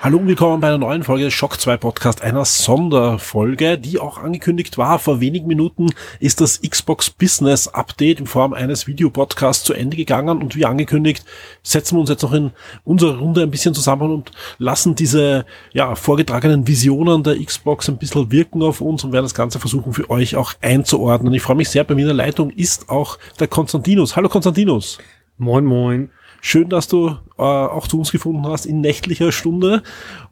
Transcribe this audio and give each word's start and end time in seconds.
Hallo 0.00 0.18
und 0.18 0.28
willkommen 0.28 0.60
bei 0.60 0.68
einer 0.68 0.78
neuen 0.78 1.02
Folge 1.02 1.24
des 1.24 1.34
Shock 1.34 1.60
2 1.60 1.76
Podcast, 1.76 2.22
einer 2.22 2.44
Sonderfolge, 2.44 3.78
die 3.78 3.98
auch 3.98 4.18
angekündigt 4.18 4.78
war. 4.78 5.00
Vor 5.00 5.20
wenigen 5.20 5.48
Minuten 5.48 5.88
ist 6.20 6.40
das 6.40 6.60
Xbox 6.62 7.10
Business 7.10 7.66
Update 7.66 8.20
in 8.20 8.28
Form 8.28 8.52
eines 8.52 8.86
Videopodcasts 8.86 9.64
zu 9.64 9.74
Ende 9.74 9.96
gegangen 9.96 10.40
und 10.40 10.54
wie 10.54 10.66
angekündigt 10.66 11.24
setzen 11.64 11.96
wir 11.96 12.00
uns 12.02 12.10
jetzt 12.10 12.22
noch 12.22 12.32
in 12.32 12.52
unserer 12.84 13.18
Runde 13.18 13.42
ein 13.42 13.50
bisschen 13.50 13.74
zusammen 13.74 14.12
und 14.12 14.30
lassen 14.58 14.94
diese 14.94 15.44
ja, 15.72 15.96
vorgetragenen 15.96 16.68
Visionen 16.68 17.24
der 17.24 17.44
Xbox 17.44 17.88
ein 17.88 17.98
bisschen 17.98 18.30
wirken 18.30 18.62
auf 18.62 18.80
uns 18.80 19.02
und 19.02 19.10
werden 19.10 19.24
das 19.24 19.34
Ganze 19.34 19.58
versuchen 19.58 19.92
für 19.92 20.08
euch 20.10 20.36
auch 20.36 20.54
einzuordnen. 20.60 21.34
Ich 21.34 21.42
freue 21.42 21.56
mich 21.56 21.70
sehr, 21.70 21.82
bei 21.82 21.96
mir 21.96 22.02
in 22.02 22.16
der 22.16 22.26
Leitung 22.26 22.50
ist 22.50 22.88
auch 22.88 23.18
der 23.40 23.48
Konstantinus. 23.48 24.14
Hallo 24.14 24.28
Konstantinus. 24.28 24.98
Moin, 25.38 25.64
moin. 25.64 26.10
Schön, 26.40 26.68
dass 26.68 26.88
du 26.88 27.16
äh, 27.38 27.42
auch 27.42 27.88
zu 27.88 27.98
uns 27.98 28.12
gefunden 28.12 28.46
hast 28.46 28.66
in 28.66 28.80
nächtlicher 28.80 29.32
Stunde. 29.32 29.82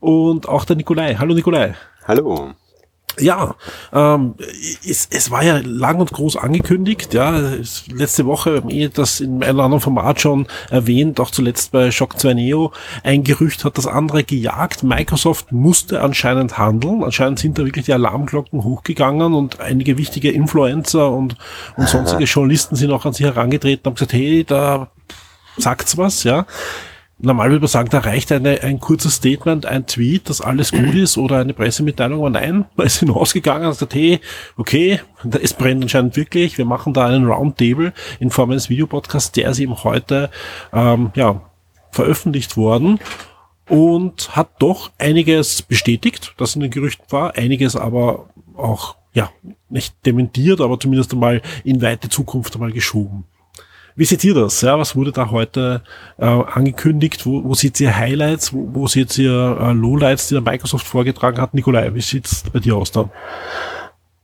Und 0.01 0.49
auch 0.49 0.65
der 0.65 0.77
Nikolai. 0.77 1.17
Hallo 1.17 1.35
Nikolai. 1.35 1.75
Hallo. 2.07 2.55
Ja, 3.19 3.55
ähm, 3.95 4.35
es, 4.87 5.09
es 5.11 5.31
war 5.31 5.43
ja 5.43 5.61
lang 5.65 6.01
und 6.01 6.13
groß 6.13 6.37
angekündigt, 6.37 7.15
ja, 7.15 7.35
es, 7.39 7.87
letzte 7.89 8.27
Woche, 8.27 8.63
eh 8.69 8.89
das 8.89 9.21
in 9.21 9.43
einem 9.43 9.61
anderen 9.61 9.81
Format 9.81 10.21
schon 10.21 10.47
erwähnt, 10.69 11.19
auch 11.19 11.31
zuletzt 11.31 11.73
bei 11.73 11.91
Shock 11.91 12.21
2 12.21 12.35
Neo, 12.35 12.73
ein 13.05 13.25
Gerücht 13.25 13.65
hat 13.65 13.79
das 13.79 13.87
andere 13.87 14.23
gejagt, 14.23 14.83
Microsoft 14.83 15.51
musste 15.51 16.03
anscheinend 16.03 16.59
handeln, 16.59 17.03
anscheinend 17.03 17.39
sind 17.39 17.59
da 17.59 17.65
wirklich 17.65 17.87
die 17.87 17.95
Alarmglocken 17.95 18.63
hochgegangen 18.65 19.33
und 19.33 19.61
einige 19.61 19.97
wichtige 19.97 20.31
Influencer 20.31 21.11
und, 21.11 21.37
und 21.79 21.89
sonstige 21.89 22.25
Journalisten 22.25 22.77
sind 22.77 22.91
auch 22.91 23.07
an 23.07 23.15
sie 23.15 23.25
herangetreten 23.25 23.81
und 23.85 23.87
haben 23.87 23.95
gesagt, 23.95 24.13
hey, 24.13 24.45
da 24.45 24.91
sagt's 25.59 25.97
was, 25.97 26.25
ja. 26.25 26.47
Normal 27.19 27.49
würde 27.49 27.61
man 27.61 27.69
sagen, 27.69 27.89
da 27.91 28.01
reicht 28.01 28.31
eine, 28.31 28.63
ein 28.63 28.79
kurzes 28.79 29.15
Statement, 29.15 29.65
ein 29.65 29.87
Tweet, 29.87 30.29
dass 30.29 30.43
alles 30.43 30.71
gut 30.71 30.95
ist 30.95 31.17
oder 31.17 31.39
eine 31.39 31.55
Pressemitteilung, 31.55 32.19
aber 32.19 32.31
nein, 32.31 32.67
da 32.77 32.83
ist 32.83 32.99
hinausgegangen 32.99 33.67
und 33.67 33.73
gesagt, 33.73 33.95
hey, 33.95 34.21
okay, 34.59 35.01
es 35.41 35.55
brennt 35.55 35.83
anscheinend 35.83 36.17
wirklich, 36.17 36.59
wir 36.59 36.67
machen 36.67 36.93
da 36.93 37.07
einen 37.07 37.27
Roundtable 37.27 37.95
in 38.21 38.31
Form 38.31 38.51
eines 38.51 38.69
Videopodcasts, 38.69 39.33
der 39.33 39.51
ist 39.51 39.61
eben 39.61 39.83
heute, 39.83 40.31
ähm, 40.75 41.11
ja, 41.15 41.41
veröffentlicht 41.91 42.59
worden 42.59 43.01
und 43.69 44.37
hat 44.37 44.51
doch 44.59 44.91
einiges 44.99 45.63
bestätigt, 45.63 46.35
das 46.37 46.55
in 46.55 46.61
den 46.61 46.71
Gerüchten 46.71 47.07
war, 47.09 47.35
einiges 47.37 47.77
aber 47.77 48.29
auch, 48.55 48.97
ja, 49.15 49.31
nicht 49.71 49.95
dementiert, 50.05 50.61
aber 50.61 50.79
zumindest 50.79 51.15
einmal 51.15 51.41
in 51.65 51.81
weite 51.81 52.11
Zukunft 52.11 52.55
einmal 52.55 52.73
geschoben. 52.73 53.25
Wie 53.97 54.05
seht 54.05 54.23
ihr 54.25 54.35
das? 54.35 54.61
Ja, 54.61 54.79
was 54.79 54.95
wurde 54.95 55.11
da 55.11 55.31
heute 55.31 55.83
äh, 56.19 56.27
angekündigt? 56.27 57.25
Wo, 57.25 57.43
wo 57.45 57.55
seht 57.55 57.81
ihr 57.81 57.97
Highlights? 57.97 58.53
Wo, 58.53 58.69
wo 58.73 58.87
seht 58.87 59.17
ihr 59.17 59.59
äh, 59.59 59.73
Lowlights, 59.73 60.29
die 60.29 60.35
der 60.35 60.43
Microsoft 60.43 60.87
vorgetragen 60.87 61.41
hat? 61.41 61.55
Nikolai, 61.55 61.95
wie 61.95 62.03
sieht's 62.03 62.45
bei 62.53 62.59
dir 62.59 62.77
aus 62.77 62.93
da? 62.93 63.09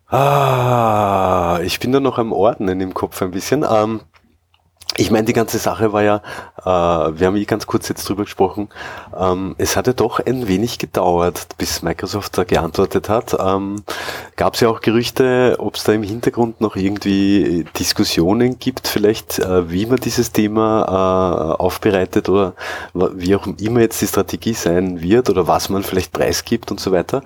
Ah, 0.08 1.60
ich 1.64 1.80
bin 1.80 1.90
da 1.90 2.00
noch 2.00 2.18
am 2.18 2.32
Ordnen 2.32 2.82
im 2.82 2.92
Kopf 2.92 3.22
ein 3.22 3.30
bisschen. 3.30 3.64
Ähm, 3.68 4.02
ich 4.96 5.10
meine, 5.10 5.24
die 5.24 5.32
ganze 5.32 5.58
Sache 5.58 5.92
war 5.92 6.02
ja, 6.02 6.22
äh, 6.58 7.18
wir 7.18 7.26
haben 7.26 7.36
eh 7.36 7.44
ganz 7.44 7.66
kurz 7.66 7.88
jetzt 7.88 8.08
drüber 8.08 8.24
gesprochen, 8.24 8.68
ähm, 9.18 9.54
es 9.58 9.76
hatte 9.76 9.94
doch 9.94 10.20
ein 10.20 10.48
wenig 10.48 10.78
gedauert, 10.78 11.46
bis 11.58 11.82
Microsoft 11.82 12.36
da 12.36 12.44
geantwortet 12.44 13.08
hat. 13.08 13.36
Ähm, 13.38 13.82
Gab 14.36 14.54
es 14.54 14.60
ja 14.60 14.68
auch 14.68 14.80
Gerüchte, 14.80 15.56
ob 15.58 15.76
es 15.76 15.84
da 15.84 15.92
im 15.92 16.02
Hintergrund 16.02 16.60
noch 16.60 16.76
irgendwie 16.76 17.64
Diskussionen 17.78 18.58
gibt, 18.58 18.88
vielleicht 18.88 19.38
äh, 19.38 19.70
wie 19.70 19.86
man 19.86 19.96
dieses 19.96 20.32
Thema 20.32 21.54
äh, 21.58 21.62
aufbereitet 21.62 22.28
oder 22.28 22.54
wie 22.92 23.36
auch 23.36 23.46
immer 23.46 23.80
jetzt 23.80 24.00
die 24.00 24.06
Strategie 24.06 24.54
sein 24.54 25.00
wird 25.00 25.30
oder 25.30 25.46
was 25.46 25.68
man 25.68 25.82
vielleicht 25.82 26.12
preisgibt 26.12 26.70
und 26.70 26.80
so 26.80 26.92
weiter. 26.92 27.22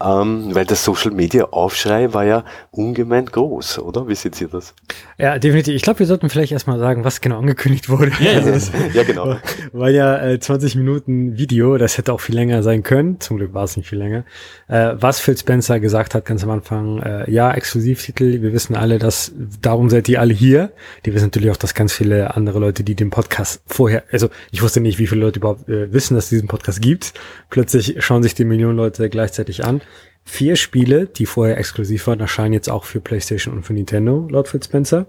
Ähm, 0.00 0.54
weil 0.54 0.64
der 0.64 0.76
Social 0.76 1.10
Media 1.10 1.44
Aufschrei 1.50 2.12
war 2.14 2.24
ja 2.24 2.44
ungemein 2.70 3.26
groß, 3.26 3.80
oder? 3.80 4.06
Wie 4.08 4.14
seht 4.14 4.40
ihr 4.40 4.48
das? 4.48 4.74
Ja, 5.18 5.38
definitiv. 5.38 5.74
Ich 5.74 5.82
glaube, 5.82 5.98
wir 5.98 6.06
sollten 6.06 6.30
vielleicht 6.30 6.52
erstmal 6.52 6.78
sagen, 6.78 7.04
was 7.04 7.09
genau 7.18 7.38
angekündigt 7.38 7.88
wurde. 7.88 8.12
Ja, 8.20 8.32
also 8.32 8.70
ja 8.94 9.02
genau. 9.02 9.36
Weil 9.72 9.94
ja 9.94 10.24
äh, 10.24 10.38
20 10.38 10.76
Minuten 10.76 11.36
Video, 11.36 11.78
das 11.78 11.98
hätte 11.98 12.12
auch 12.12 12.20
viel 12.20 12.34
länger 12.34 12.62
sein 12.62 12.82
können. 12.82 13.18
Zum 13.20 13.38
Glück 13.38 13.54
war 13.54 13.64
es 13.64 13.76
nicht 13.76 13.88
viel 13.88 13.98
länger. 13.98 14.24
Äh, 14.68 14.92
was 14.94 15.18
Phil 15.18 15.36
Spencer 15.36 15.80
gesagt 15.80 16.14
hat 16.14 16.24
ganz 16.24 16.44
am 16.44 16.50
Anfang, 16.50 17.02
äh, 17.02 17.30
ja, 17.30 17.52
Exklusivtitel, 17.52 18.42
wir 18.42 18.52
wissen 18.52 18.76
alle, 18.76 18.98
dass 18.98 19.32
darum 19.60 19.90
seid 19.90 20.08
ihr 20.08 20.20
alle 20.20 20.34
hier. 20.34 20.72
Die 21.04 21.14
wissen 21.14 21.26
natürlich 21.26 21.50
auch, 21.50 21.56
dass 21.56 21.74
ganz 21.74 21.92
viele 21.92 22.36
andere 22.36 22.58
Leute, 22.58 22.84
die 22.84 22.94
den 22.94 23.10
Podcast 23.10 23.62
vorher, 23.66 24.04
also 24.12 24.28
ich 24.52 24.62
wusste 24.62 24.80
nicht, 24.80 24.98
wie 24.98 25.06
viele 25.06 25.22
Leute 25.22 25.40
überhaupt 25.40 25.68
äh, 25.68 25.92
wissen, 25.92 26.14
dass 26.14 26.24
es 26.24 26.30
diesen 26.30 26.48
Podcast 26.48 26.80
gibt. 26.80 27.14
Plötzlich 27.48 27.96
schauen 27.98 28.22
sich 28.22 28.34
die 28.34 28.44
Millionen 28.44 28.76
Leute 28.76 29.08
gleichzeitig 29.08 29.64
an. 29.64 29.80
Vier 30.24 30.54
Spiele, 30.54 31.06
die 31.06 31.26
vorher 31.26 31.58
exklusiv 31.58 32.06
waren, 32.06 32.20
erscheinen 32.20 32.52
jetzt 32.52 32.70
auch 32.70 32.84
für 32.84 33.00
PlayStation 33.00 33.54
und 33.54 33.62
für 33.64 33.72
Nintendo, 33.72 34.28
laut 34.30 34.48
Phil 34.48 34.62
Spencer. 34.62 35.06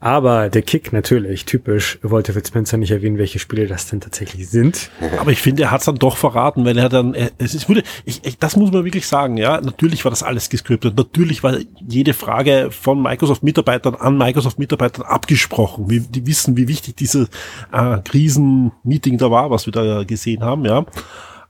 Aber 0.00 0.48
der 0.48 0.62
Kick 0.62 0.92
natürlich, 0.92 1.44
typisch, 1.44 1.98
wollte 2.02 2.32
Phil 2.32 2.44
Spencer 2.44 2.76
nicht 2.76 2.90
erwähnen, 2.90 3.16
welche 3.16 3.38
Spiele 3.38 3.68
das 3.68 3.86
denn 3.86 4.00
tatsächlich 4.00 4.48
sind. 4.48 4.90
Aber 5.20 5.30
ich 5.30 5.40
finde, 5.40 5.64
er 5.64 5.70
hat 5.70 5.80
es 5.80 5.86
dann 5.86 5.96
doch 5.96 6.16
verraten, 6.16 6.64
weil 6.64 6.76
er 6.78 6.88
dann, 6.88 7.14
es 7.38 7.54
ist, 7.54 7.68
wurde, 7.68 7.84
ich, 8.04 8.24
ich, 8.24 8.38
das 8.38 8.56
muss 8.56 8.72
man 8.72 8.84
wirklich 8.84 9.06
sagen, 9.06 9.36
ja, 9.36 9.60
natürlich 9.60 10.04
war 10.04 10.10
das 10.10 10.22
alles 10.22 10.48
gescriptet, 10.48 10.96
natürlich 10.96 11.42
war 11.42 11.58
jede 11.86 12.12
Frage 12.12 12.70
von 12.72 13.00
Microsoft-Mitarbeitern 13.00 13.94
an 13.94 14.18
Microsoft-Mitarbeitern 14.18 15.04
abgesprochen. 15.04 15.88
Wir, 15.90 16.00
die 16.00 16.26
wissen, 16.26 16.56
wie 16.56 16.66
wichtig 16.66 16.96
diese 16.96 17.28
äh, 17.72 17.98
Krisenmeeting 17.98 19.18
da 19.18 19.30
war, 19.30 19.50
was 19.50 19.66
wir 19.66 19.72
da 19.72 20.02
gesehen 20.02 20.42
haben, 20.42 20.64
ja. 20.64 20.86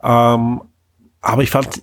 Ähm, 0.03 0.61
aber 1.23 1.43
ich 1.43 1.51
fand, 1.51 1.81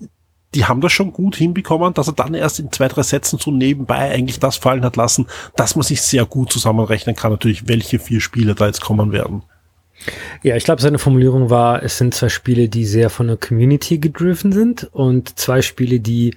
die 0.55 0.65
haben 0.65 0.81
das 0.81 0.91
schon 0.91 1.13
gut 1.13 1.35
hinbekommen, 1.35 1.93
dass 1.93 2.07
er 2.07 2.13
dann 2.13 2.33
erst 2.33 2.59
in 2.59 2.71
zwei, 2.71 2.87
drei 2.87 3.03
Sätzen 3.03 3.39
so 3.39 3.51
nebenbei 3.51 4.11
eigentlich 4.11 4.39
das 4.39 4.57
fallen 4.57 4.83
hat 4.83 4.95
lassen, 4.95 5.27
dass 5.55 5.75
man 5.75 5.83
sich 5.83 6.01
sehr 6.01 6.25
gut 6.25 6.51
zusammenrechnen 6.51 7.15
kann, 7.15 7.31
natürlich, 7.31 7.67
welche 7.67 7.99
vier 7.99 8.21
Spiele 8.21 8.55
da 8.55 8.67
jetzt 8.67 8.81
kommen 8.81 9.11
werden. 9.11 9.43
Ja, 10.41 10.55
ich 10.55 10.65
glaube, 10.65 10.81
seine 10.81 10.99
Formulierung 10.99 11.49
war, 11.49 11.83
es 11.83 11.97
sind 11.97 12.13
zwei 12.13 12.29
Spiele, 12.29 12.67
die 12.67 12.85
sehr 12.85 13.09
von 13.09 13.27
der 13.27 13.37
Community 13.37 13.99
gedriven 13.99 14.51
sind 14.51 14.89
und 14.91 15.39
zwei 15.39 15.61
Spiele, 15.61 15.99
die 15.99 16.35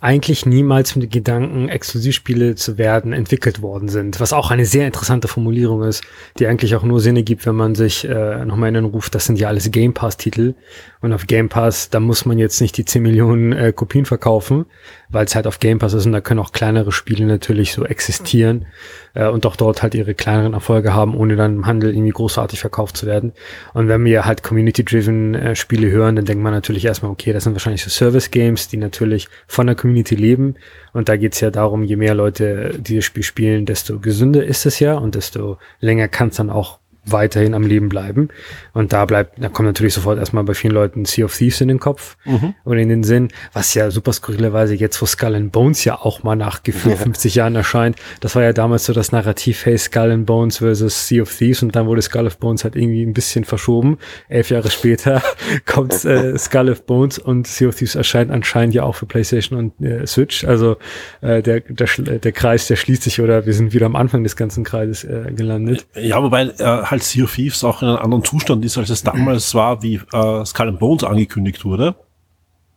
eigentlich 0.00 0.46
niemals 0.46 0.96
mit 0.96 1.04
dem 1.04 1.10
Gedanken, 1.10 1.68
Exklusivspiele 1.68 2.54
zu 2.54 2.78
werden, 2.78 3.12
entwickelt 3.12 3.60
worden 3.60 3.88
sind. 3.88 4.18
Was 4.18 4.32
auch 4.32 4.50
eine 4.50 4.64
sehr 4.64 4.86
interessante 4.86 5.28
Formulierung 5.28 5.82
ist, 5.82 6.02
die 6.38 6.46
eigentlich 6.46 6.74
auch 6.74 6.82
nur 6.82 7.00
Sinn 7.00 7.16
ergibt, 7.16 7.44
wenn 7.44 7.54
man 7.54 7.74
sich 7.74 8.08
äh, 8.08 8.44
nochmal 8.46 8.68
in 8.68 8.74
den 8.74 8.84
ruft, 8.86 9.14
das 9.14 9.26
sind 9.26 9.38
ja 9.38 9.48
alles 9.48 9.70
Game 9.70 9.92
Pass-Titel. 9.92 10.54
Und 11.02 11.14
auf 11.14 11.26
Game 11.26 11.48
Pass, 11.48 11.88
da 11.88 11.98
muss 11.98 12.26
man 12.26 12.38
jetzt 12.38 12.60
nicht 12.60 12.76
die 12.76 12.84
10 12.84 13.02
Millionen 13.02 13.52
äh, 13.52 13.72
Kopien 13.72 14.04
verkaufen, 14.04 14.66
weil 15.08 15.24
es 15.24 15.34
halt 15.34 15.46
auf 15.46 15.58
Game 15.58 15.78
Pass 15.78 15.94
ist 15.94 16.04
und 16.04 16.12
da 16.12 16.20
können 16.20 16.40
auch 16.40 16.52
kleinere 16.52 16.92
Spiele 16.92 17.24
natürlich 17.24 17.72
so 17.72 17.86
existieren 17.86 18.66
äh, 19.14 19.26
und 19.26 19.46
auch 19.46 19.56
dort 19.56 19.82
halt 19.82 19.94
ihre 19.94 20.14
kleineren 20.14 20.52
Erfolge 20.52 20.92
haben, 20.92 21.16
ohne 21.16 21.36
dann 21.36 21.56
im 21.56 21.66
Handel 21.66 21.94
irgendwie 21.94 22.12
großartig 22.12 22.60
verkauft 22.60 22.98
zu 22.98 23.06
werden. 23.06 23.32
Und 23.72 23.88
wenn 23.88 24.04
wir 24.04 24.26
halt 24.26 24.42
Community-driven 24.42 25.34
äh, 25.34 25.56
Spiele 25.56 25.90
hören, 25.90 26.16
dann 26.16 26.26
denkt 26.26 26.42
man 26.42 26.52
natürlich 26.52 26.84
erstmal, 26.84 27.10
okay, 27.10 27.32
das 27.32 27.44
sind 27.44 27.54
wahrscheinlich 27.54 27.82
so 27.82 27.88
Service-Games, 27.88 28.68
die 28.68 28.76
natürlich 28.76 29.28
von 29.46 29.66
der 29.66 29.76
Community 29.76 30.16
leben. 30.16 30.56
Und 30.92 31.08
da 31.08 31.16
geht's 31.16 31.40
ja 31.40 31.50
darum, 31.50 31.82
je 31.82 31.96
mehr 31.96 32.14
Leute 32.14 32.78
dieses 32.78 33.06
Spiel 33.06 33.22
spielen, 33.22 33.64
desto 33.64 34.00
gesünder 34.00 34.44
ist 34.44 34.66
es 34.66 34.80
ja 34.80 34.94
und 34.94 35.14
desto 35.14 35.56
länger 35.80 36.08
kann 36.08 36.28
es 36.28 36.36
dann 36.36 36.50
auch 36.50 36.78
weiterhin 37.04 37.54
am 37.54 37.62
Leben 37.62 37.88
bleiben. 37.88 38.28
Und 38.72 38.92
da 38.92 39.04
bleibt, 39.04 39.42
da 39.42 39.48
kommt 39.48 39.66
natürlich 39.66 39.94
sofort 39.94 40.18
erstmal 40.18 40.44
bei 40.44 40.54
vielen 40.54 40.74
Leuten 40.74 41.04
Sea 41.04 41.24
of 41.24 41.36
Thieves 41.36 41.60
in 41.60 41.68
den 41.68 41.80
Kopf 41.80 42.16
mhm. 42.24 42.54
und 42.64 42.78
in 42.78 42.88
den 42.88 43.02
Sinn, 43.02 43.28
was 43.52 43.74
ja 43.74 43.90
super 43.90 44.12
skurrilerweise 44.12 44.74
jetzt, 44.74 45.00
wo 45.00 45.06
Skull 45.06 45.34
and 45.34 45.52
Bones 45.52 45.84
ja 45.84 45.98
auch 45.98 46.22
mal 46.22 46.36
nach 46.36 46.62
gefühlt 46.62 46.98
ja. 46.98 47.02
50 47.02 47.34
Jahren 47.34 47.56
erscheint. 47.56 47.96
Das 48.20 48.34
war 48.36 48.42
ja 48.42 48.52
damals 48.52 48.84
so 48.84 48.92
das 48.92 49.12
Narrativ, 49.12 49.64
hey, 49.66 49.78
Skull 49.78 50.10
and 50.10 50.26
Bones 50.26 50.58
versus 50.58 51.08
Sea 51.08 51.22
of 51.22 51.34
Thieves 51.34 51.62
und 51.62 51.74
dann 51.74 51.86
wurde 51.86 52.02
Skull 52.02 52.26
of 52.26 52.38
Bones 52.38 52.64
halt 52.64 52.76
irgendwie 52.76 53.02
ein 53.02 53.14
bisschen 53.14 53.44
verschoben. 53.44 53.98
Elf 54.28 54.50
Jahre 54.50 54.70
später 54.70 55.22
kommt 55.66 56.04
äh, 56.04 56.38
Skull 56.38 56.70
of 56.70 56.84
Bones 56.86 57.18
und 57.18 57.46
Sea 57.46 57.68
of 57.68 57.76
Thieves 57.76 57.94
erscheint 57.94 58.30
anscheinend 58.30 58.74
ja 58.74 58.82
auch 58.82 58.94
für 58.94 59.06
PlayStation 59.06 59.58
und 59.58 59.84
äh, 59.84 60.06
Switch. 60.06 60.44
Also 60.44 60.76
äh, 61.20 61.42
der, 61.42 61.60
der, 61.60 61.86
der 62.18 62.32
Kreis, 62.32 62.66
der 62.66 62.76
schließt 62.76 63.02
sich 63.02 63.20
oder 63.20 63.46
wir 63.46 63.54
sind 63.54 63.72
wieder 63.72 63.86
am 63.86 63.96
Anfang 63.96 64.22
des 64.22 64.36
ganzen 64.36 64.64
Kreises 64.64 65.04
äh, 65.04 65.32
gelandet. 65.34 65.86
Ja, 65.94 66.22
wobei 66.22 66.42
äh, 66.42 66.89
halt 66.90 67.02
Sea 67.02 67.24
of 67.24 67.34
Thieves 67.34 67.64
auch 67.64 67.82
in 67.82 67.88
einem 67.88 67.98
anderen 67.98 68.24
Zustand 68.24 68.64
ist, 68.64 68.78
als 68.78 68.90
es 68.90 69.02
damals 69.02 69.54
war, 69.54 69.82
wie 69.82 70.00
äh, 70.12 70.44
Skull 70.44 70.68
and 70.68 70.78
Bones 70.78 71.04
angekündigt 71.04 71.64
wurde. 71.64 71.94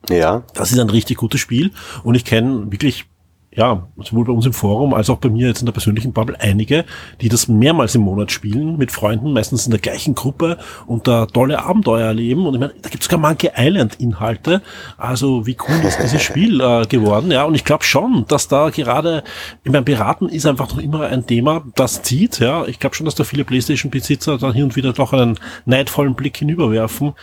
Ja. 0.09 0.43
Das 0.53 0.71
ist 0.71 0.79
ein 0.79 0.89
richtig 0.89 1.17
gutes 1.17 1.39
Spiel 1.39 1.71
und 2.03 2.15
ich 2.15 2.25
kenne 2.25 2.71
wirklich 2.71 3.05
ja, 3.55 3.87
sowohl 4.01 4.25
bei 4.25 4.33
uns 4.33 4.45
im 4.45 4.53
Forum 4.53 4.93
als 4.93 5.09
auch 5.09 5.17
bei 5.17 5.29
mir 5.29 5.47
jetzt 5.47 5.61
in 5.61 5.65
der 5.65 5.73
persönlichen 5.73 6.13
Bubble 6.13 6.39
einige, 6.39 6.85
die 7.21 7.29
das 7.29 7.47
mehrmals 7.47 7.95
im 7.95 8.01
Monat 8.01 8.31
spielen, 8.31 8.77
mit 8.77 8.91
Freunden, 8.91 9.33
meistens 9.33 9.65
in 9.65 9.71
der 9.71 9.79
gleichen 9.79 10.15
Gruppe 10.15 10.57
und 10.87 11.07
da 11.07 11.25
tolle 11.25 11.63
Abenteuer 11.63 12.07
erleben. 12.07 12.45
Und 12.45 12.55
ich 12.55 12.59
meine, 12.59 12.73
da 12.81 12.89
gibt 12.89 13.03
es 13.03 13.09
sogar 13.09 13.19
Monkey 13.19 13.51
Island-Inhalte. 13.55 14.61
Also 14.97 15.45
wie 15.45 15.57
cool 15.67 15.85
ist 15.85 15.99
dieses 16.01 16.21
Spiel 16.23 16.61
äh, 16.61 16.85
geworden, 16.85 17.31
ja. 17.31 17.43
Und 17.43 17.55
ich 17.55 17.65
glaube 17.65 17.83
schon, 17.83 18.25
dass 18.27 18.47
da 18.47 18.69
gerade, 18.69 19.23
ich 19.63 19.71
meine, 19.71 19.83
Piraten 19.83 20.29
ist 20.29 20.45
einfach 20.45 20.69
noch 20.69 20.79
immer 20.79 21.01
ein 21.07 21.25
Thema, 21.25 21.63
das 21.75 22.01
zieht, 22.01 22.39
ja. 22.39 22.65
Ich 22.65 22.79
glaube 22.79 22.95
schon, 22.95 23.05
dass 23.05 23.15
da 23.15 23.23
viele 23.23 23.43
Playstation-Besitzer 23.43 24.37
dann 24.37 24.53
hier 24.53 24.63
und 24.63 24.75
wieder 24.75 24.93
doch 24.93 25.13
einen 25.13 25.39
neidvollen 25.65 26.15
Blick 26.15 26.37
hinüberwerfen 26.37 27.13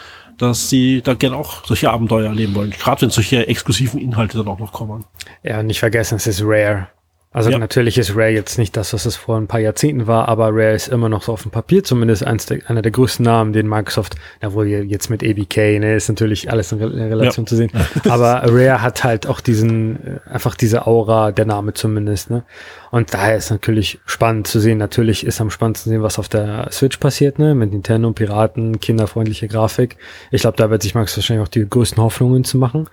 dass 0.41 0.71
sie 0.71 1.03
da 1.03 1.15
gerne 1.15 1.37
auch 1.37 1.65
solche 1.67 1.91
Abenteuer 1.91 2.29
erleben 2.29 2.55
wollen. 2.55 2.71
Gerade 2.71 3.03
wenn 3.03 3.11
solche 3.11 3.47
exklusiven 3.47 4.01
Inhalte 4.01 4.39
dann 4.39 4.49
auch 4.49 4.59
noch 4.59 4.73
kommen. 4.73 5.05
Ja, 5.43 5.63
nicht 5.63 5.81
vergessen, 5.81 6.17
es 6.17 6.27
ist 6.27 6.43
rare. 6.43 6.89
Also 7.33 7.51
ja. 7.51 7.59
natürlich 7.59 7.97
ist 7.97 8.17
Rare 8.17 8.31
jetzt 8.31 8.59
nicht 8.59 8.77
das, 8.77 8.93
was 8.93 9.07
es 9.07 9.15
vor 9.15 9.37
ein 9.37 9.47
paar 9.47 9.61
Jahrzehnten 9.61 10.09
war, 10.09 10.27
aber 10.27 10.49
Rare 10.49 10.75
ist 10.75 10.89
immer 10.89 11.09
noch 11.09 11.23
so 11.23 11.33
auf 11.33 11.43
dem 11.43 11.53
Papier 11.53 11.85
zumindest 11.85 12.27
eins 12.27 12.47
der, 12.47 12.59
einer 12.69 12.83
der 12.83 12.91
größten 12.91 13.25
Namen, 13.25 13.53
den 13.53 13.69
Microsoft, 13.69 14.17
ja 14.43 14.53
wohl 14.53 14.67
jetzt 14.67 15.11
mit 15.11 15.23
ABK, 15.23 15.79
ne, 15.79 15.95
ist 15.95 16.09
natürlich 16.09 16.51
alles 16.51 16.73
in 16.73 16.83
Relation 16.83 17.45
ja. 17.45 17.49
zu 17.49 17.55
sehen. 17.55 17.71
Aber 18.09 18.43
Rare 18.47 18.83
hat 18.83 19.05
halt 19.05 19.29
auch 19.29 19.41
diesen, 19.41 20.05
äh, 20.05 20.19
einfach 20.29 20.57
diese 20.57 20.89
Aura, 20.89 21.31
der 21.31 21.45
Name 21.45 21.73
zumindest, 21.73 22.31
ne. 22.31 22.43
Und 22.91 23.15
daher 23.15 23.37
ist 23.37 23.51
natürlich 23.51 24.01
spannend 24.07 24.49
zu 24.49 24.59
sehen. 24.59 24.79
Natürlich 24.79 25.25
ist 25.25 25.41
am 25.41 25.51
spannendsten 25.51 25.91
zu 25.91 25.95
sehen, 25.95 26.03
was 26.03 26.19
auf 26.19 26.29
der 26.29 26.67
Switch 26.73 26.97
passiert, 26.97 27.39
ne, 27.39 27.55
mit 27.55 27.71
Nintendo, 27.71 28.11
Piraten, 28.11 28.81
kinderfreundliche 28.81 29.47
Grafik. 29.47 29.99
Ich 30.33 30.41
glaube, 30.41 30.57
da 30.57 30.69
wird 30.69 30.83
sich 30.83 30.97
Microsoft 30.97 31.19
wahrscheinlich 31.19 31.47
auch 31.47 31.51
die 31.51 31.69
größten 31.69 32.03
Hoffnungen 32.03 32.43
zu 32.43 32.59
machen. 32.59 32.89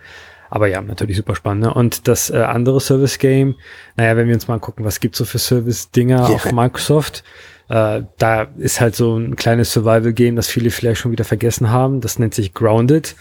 Aber 0.49 0.67
ja, 0.67 0.81
natürlich 0.81 1.17
super 1.17 1.35
spannend. 1.35 1.63
Ne? 1.63 1.73
Und 1.73 2.07
das 2.07 2.29
äh, 2.29 2.37
andere 2.37 2.79
Service-Game, 2.79 3.55
naja, 3.95 4.15
wenn 4.15 4.27
wir 4.27 4.35
uns 4.35 4.47
mal 4.47 4.55
angucken, 4.55 4.83
was 4.83 4.99
gibt's 4.99 5.17
so 5.17 5.25
für 5.25 5.39
Service-Dinger 5.39 6.27
yeah. 6.27 6.35
auf 6.35 6.51
Microsoft, 6.51 7.23
äh, 7.69 8.03
da 8.17 8.43
ist 8.57 8.79
halt 8.79 8.95
so 8.95 9.17
ein 9.17 9.35
kleines 9.35 9.73
Survival-Game, 9.73 10.35
das 10.35 10.47
viele 10.47 10.71
vielleicht 10.71 11.01
schon 11.01 11.11
wieder 11.11 11.25
vergessen 11.25 11.69
haben. 11.69 12.01
Das 12.01 12.17
nennt 12.19 12.33
sich 12.33 12.53
Grounded. 12.53 13.15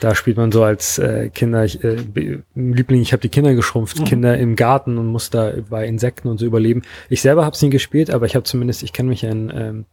Da 0.00 0.14
spielt 0.14 0.38
man 0.38 0.50
so 0.50 0.64
als 0.64 0.98
äh, 0.98 1.28
Kinder, 1.28 1.64
ich, 1.64 1.84
äh, 1.84 1.98
Liebling, 2.54 3.02
ich 3.02 3.12
habe 3.12 3.20
die 3.20 3.28
Kinder 3.28 3.54
geschrumpft, 3.54 4.00
mhm. 4.00 4.04
Kinder 4.04 4.38
im 4.38 4.56
Garten 4.56 4.96
und 4.96 5.06
muss 5.06 5.28
da 5.28 5.52
bei 5.68 5.86
Insekten 5.86 6.28
und 6.28 6.38
so 6.38 6.46
überleben. 6.46 6.82
Ich 7.10 7.20
selber 7.20 7.44
habe 7.44 7.54
es 7.54 7.60
nie 7.60 7.68
gespielt, 7.68 8.10
aber 8.10 8.24
ich 8.24 8.34
habe 8.34 8.44
zumindest, 8.44 8.82
ich 8.82 8.94
kenne 8.94 9.10
mich 9.10 9.26
an 9.26 9.52
ähm, 9.54 9.84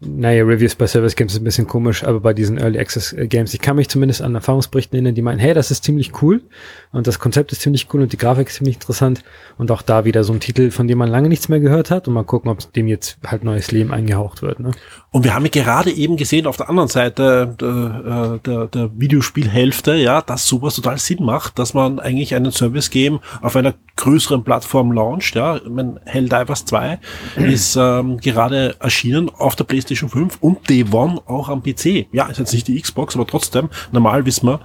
naja, 0.00 0.44
Reviews 0.44 0.76
bei 0.76 0.86
Service 0.86 1.16
Games 1.16 1.32
ist 1.32 1.40
ein 1.40 1.44
bisschen 1.44 1.66
komisch, 1.66 2.04
aber 2.04 2.20
bei 2.20 2.32
diesen 2.32 2.56
Early 2.56 2.78
Access 2.78 3.12
äh, 3.12 3.26
Games, 3.26 3.52
ich 3.52 3.60
kann 3.60 3.74
mich 3.74 3.88
zumindest 3.88 4.22
an 4.22 4.32
Erfahrungsberichten 4.32 4.94
erinnern, 4.94 5.16
die 5.16 5.22
meinen, 5.22 5.40
hey, 5.40 5.54
das 5.54 5.72
ist 5.72 5.82
ziemlich 5.82 6.22
cool 6.22 6.40
und 6.92 7.08
das 7.08 7.18
Konzept 7.18 7.50
ist 7.50 7.62
ziemlich 7.62 7.88
cool 7.92 8.02
und 8.02 8.12
die 8.12 8.16
Grafik 8.16 8.46
ist 8.46 8.56
ziemlich 8.56 8.76
interessant 8.76 9.24
und 9.56 9.72
auch 9.72 9.82
da 9.82 10.04
wieder 10.04 10.22
so 10.22 10.32
ein 10.32 10.38
Titel, 10.38 10.70
von 10.70 10.86
dem 10.86 10.98
man 10.98 11.08
lange 11.08 11.28
nichts 11.28 11.48
mehr 11.48 11.58
gehört 11.58 11.90
hat 11.90 12.06
und 12.06 12.14
mal 12.14 12.22
gucken, 12.22 12.48
ob 12.48 12.72
dem 12.74 12.86
jetzt 12.86 13.18
halt 13.26 13.42
neues 13.42 13.72
Leben 13.72 13.92
eingehaucht 13.92 14.40
wird. 14.40 14.60
Ne? 14.60 14.70
Und 15.10 15.24
wir 15.24 15.34
haben 15.34 15.44
ja 15.44 15.50
gerade 15.50 15.90
eben 15.90 16.16
gesehen 16.16 16.46
auf 16.46 16.56
der 16.56 16.68
anderen 16.68 16.88
Seite 16.88 17.56
der, 17.60 18.36
äh, 18.36 18.48
der, 18.48 18.66
der 18.68 18.90
Videospielhälfte, 18.96 19.96
ja, 19.96 20.22
dass 20.22 20.46
sowas 20.46 20.76
total 20.76 20.98
Sinn 20.98 21.24
macht, 21.24 21.58
dass 21.58 21.74
man 21.74 21.98
eigentlich 21.98 22.36
einen 22.36 22.52
Service 22.52 22.90
Game 22.90 23.18
auf 23.42 23.56
einer 23.56 23.74
größeren 23.96 24.44
Plattform 24.44 24.92
launcht. 24.92 25.34
Ja, 25.34 25.56
ich 25.56 25.68
mein, 25.68 25.98
Helldivers 26.04 26.64
2 26.66 27.00
ist 27.36 27.74
ähm, 27.74 28.18
gerade 28.18 28.76
erschienen 28.78 29.28
auf 29.28 29.56
der 29.56 29.64
PlayStation 29.64 29.87
5 29.96 30.38
und 30.40 30.68
Day 30.68 30.84
One 30.90 31.20
auch 31.26 31.48
am 31.48 31.62
PC. 31.62 32.06
Ja, 32.12 32.26
ist 32.26 32.38
jetzt 32.38 32.52
nicht 32.52 32.68
die 32.68 32.80
Xbox, 32.80 33.14
aber 33.14 33.26
trotzdem, 33.26 33.68
normal 33.92 34.24
wissen 34.26 34.46
wir, 34.48 34.60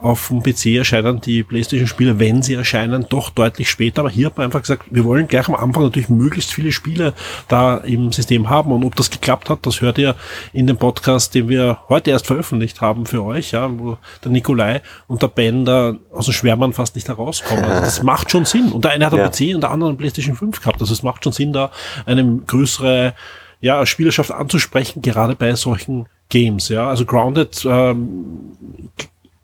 auf 0.00 0.28
dem 0.28 0.42
PC 0.42 0.76
erscheinen 0.76 1.20
die 1.20 1.42
PlayStation-Spiele, 1.42 2.18
wenn 2.18 2.42
sie 2.42 2.54
erscheinen, 2.54 3.06
doch 3.08 3.30
deutlich 3.30 3.70
später. 3.70 4.00
Aber 4.00 4.10
hier 4.10 4.26
hat 4.26 4.36
man 4.36 4.46
einfach 4.46 4.60
gesagt, 4.60 4.84
wir 4.90 5.04
wollen 5.04 5.26
gleich 5.26 5.48
am 5.48 5.54
Anfang 5.54 5.84
natürlich 5.84 6.08
möglichst 6.08 6.52
viele 6.52 6.72
Spiele 6.72 7.14
da 7.48 7.78
im 7.78 8.12
System 8.12 8.50
haben. 8.50 8.72
Und 8.72 8.84
ob 8.84 8.94
das 8.94 9.10
geklappt 9.10 9.48
hat, 9.48 9.64
das 9.64 9.80
hört 9.80 9.98
ihr 9.98 10.14
in 10.52 10.66
dem 10.66 10.76
Podcast, 10.76 11.34
den 11.34 11.48
wir 11.48 11.78
heute 11.88 12.10
erst 12.10 12.26
veröffentlicht 12.26 12.80
haben 12.80 13.06
für 13.06 13.24
euch, 13.24 13.52
ja, 13.52 13.70
wo 13.78 13.96
der 14.22 14.32
Nikolai 14.32 14.82
und 15.06 15.22
der 15.22 15.28
Ben 15.28 15.64
da 15.64 15.96
aus 16.12 16.26
dem 16.26 16.34
Schwärmern 16.34 16.72
fast 16.72 16.94
nicht 16.94 17.08
herauskommen. 17.08 17.64
Also 17.64 17.80
das 17.82 18.02
macht 18.02 18.30
schon 18.30 18.44
Sinn. 18.44 18.72
Und 18.72 18.84
der 18.84 18.92
eine 18.92 19.06
hat 19.06 19.14
einen 19.14 19.22
ja. 19.22 19.28
PC 19.28 19.54
und 19.54 19.62
der 19.62 19.70
andere 19.70 19.90
einen 19.90 19.98
PlayStation 19.98 20.36
5 20.36 20.60
gehabt. 20.60 20.80
Also 20.80 20.92
es 20.92 21.02
macht 21.02 21.24
schon 21.24 21.32
Sinn, 21.32 21.52
da 21.52 21.70
eine 22.04 22.40
größere 22.46 23.14
ja, 23.60 23.86
Spielerschaft 23.86 24.30
anzusprechen, 24.30 25.02
gerade 25.02 25.34
bei 25.34 25.54
solchen 25.54 26.06
Games. 26.28 26.68
Ja, 26.68 26.88
also 26.88 27.04
Grounded 27.04 27.64
ähm, 27.68 28.56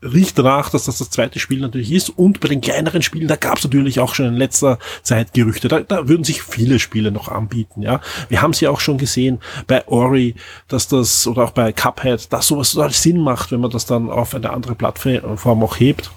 riecht 0.03 0.38
danach, 0.38 0.70
dass 0.70 0.85
das 0.85 0.99
das 0.99 1.11
zweite 1.11 1.38
Spiel 1.38 1.61
natürlich 1.61 1.93
ist. 1.93 2.11
Und 2.11 2.41
bei 2.41 2.49
den 2.49 2.61
kleineren 2.61 3.03
Spielen, 3.03 3.29
da 3.29 3.37
gab 3.37 3.59
es 3.59 3.64
natürlich 3.64 4.00
auch 4.00 4.14
schon 4.14 4.26
in 4.26 4.35
letzter 4.35 4.79
Zeit 5.03 5.32
Gerüchte. 5.32 5.69
Da, 5.69 5.81
da 5.81 6.09
würden 6.09 6.25
sich 6.25 6.43
viele 6.43 6.79
Spiele 6.79 7.12
noch 7.12 7.29
anbieten. 7.29 7.82
Ja, 7.82 8.00
wir 8.29 8.43
haben 8.43 8.53
sie 8.53 8.69
auch 8.69 8.81
schon 8.81 8.99
gesehen 8.99 9.38
bei 9.67 9.87
Ori, 9.87 10.35
dass 10.69 10.88
das 10.88 11.26
oder 11.26 11.44
auch 11.44 11.53
bei 11.53 11.73
Cuphead, 11.73 12.32
dass 12.32 12.49
sowas 12.49 12.73
total 12.73 12.93
Sinn 12.93 13.20
macht, 13.20 13.53
wenn 13.53 13.61
man 13.61 13.70
das 13.70 13.87
dann 13.87 14.11
auf 14.11 14.35
eine 14.35 14.50
andere 14.50 14.75
Plattform 14.75 15.62
auch 15.62 15.79
hebt. 15.79 16.11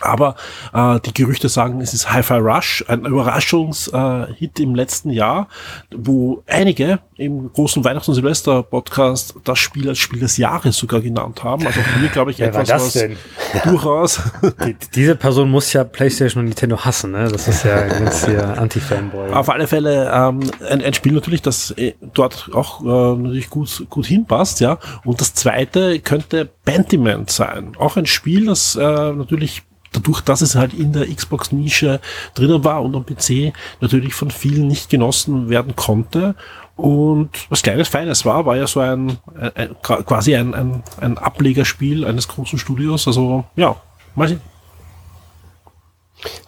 Aber 0.00 0.36
äh, 0.72 1.00
die 1.00 1.12
Gerüchte 1.12 1.48
sagen, 1.48 1.80
es 1.80 1.94
ist 1.94 2.12
Hi-Fi 2.12 2.34
Rush, 2.34 2.84
ein 2.88 3.04
Überraschungshit 3.04 4.58
äh, 4.58 4.62
im 4.62 4.74
letzten 4.74 5.10
Jahr, 5.10 5.48
wo 5.94 6.42
einige 6.46 7.00
im 7.16 7.52
großen 7.52 7.84
Weihnachts- 7.84 8.08
und 8.08 8.14
Silvester-Podcast 8.14 9.34
das 9.44 9.58
Spiel 9.58 9.88
als 9.88 9.98
Spiel 9.98 10.20
des 10.20 10.36
Jahres 10.36 10.76
sogar 10.76 11.00
genannt 11.00 11.42
haben. 11.42 11.66
Also 11.66 11.80
hier 11.98 12.08
glaube 12.08 12.30
ich 12.30 12.38
Wer 12.38 12.48
etwas, 12.48 12.68
was 12.70 12.92
denn? 12.92 13.16
durchaus. 13.64 14.20
Die, 14.64 14.76
diese 14.94 15.16
Person 15.16 15.50
muss 15.50 15.72
ja 15.72 15.84
PlayStation 15.84 16.40
und 16.40 16.46
Nintendo 16.46 16.84
hassen, 16.84 17.12
ne? 17.12 17.28
Das 17.28 17.48
ist 17.48 17.64
ja 17.64 17.86
ganz 17.86 18.26
hier 18.26 18.58
Anti-Fanboy. 18.58 19.32
Auf 19.32 19.48
alle 19.48 19.66
Fälle 19.66 20.10
ähm, 20.12 20.40
ein, 20.68 20.82
ein 20.82 20.94
Spiel 20.94 21.12
natürlich, 21.12 21.42
das 21.42 21.72
äh, 21.72 21.94
dort 22.14 22.50
auch 22.52 22.82
äh, 22.82 23.18
natürlich 23.18 23.50
gut, 23.50 23.86
gut 23.90 24.06
hinpasst, 24.06 24.60
ja. 24.60 24.78
Und 25.04 25.20
das 25.20 25.34
zweite 25.34 26.00
könnte 26.00 26.48
Pentiment 26.64 27.30
sein. 27.30 27.72
Auch 27.78 27.96
ein 27.96 28.06
Spiel, 28.06 28.46
das 28.46 28.76
äh, 28.76 28.80
natürlich 28.80 29.62
dadurch, 29.92 30.20
dass 30.20 30.40
es 30.40 30.54
halt 30.54 30.74
in 30.74 30.92
der 30.92 31.06
Xbox-Nische 31.06 32.00
drinnen 32.34 32.64
war 32.64 32.82
und 32.82 32.94
am 32.94 33.04
PC 33.04 33.52
natürlich 33.80 34.14
von 34.14 34.30
vielen 34.30 34.68
nicht 34.68 34.90
genossen 34.90 35.48
werden 35.48 35.76
konnte. 35.76 36.34
Und 36.76 37.30
was 37.48 37.62
kleines 37.62 37.88
Feines 37.88 38.24
war, 38.24 38.46
war 38.46 38.56
ja 38.56 38.66
so 38.66 38.80
ein, 38.80 39.18
ein, 39.54 39.76
quasi 39.82 40.36
ein, 40.36 40.54
ein, 40.54 40.82
ein 41.00 41.18
Ablegerspiel 41.18 42.04
eines 42.04 42.28
großen 42.28 42.58
Studios. 42.58 43.08
Also 43.08 43.44
ja, 43.56 43.76
mal 44.14 44.28
sehen. 44.28 44.40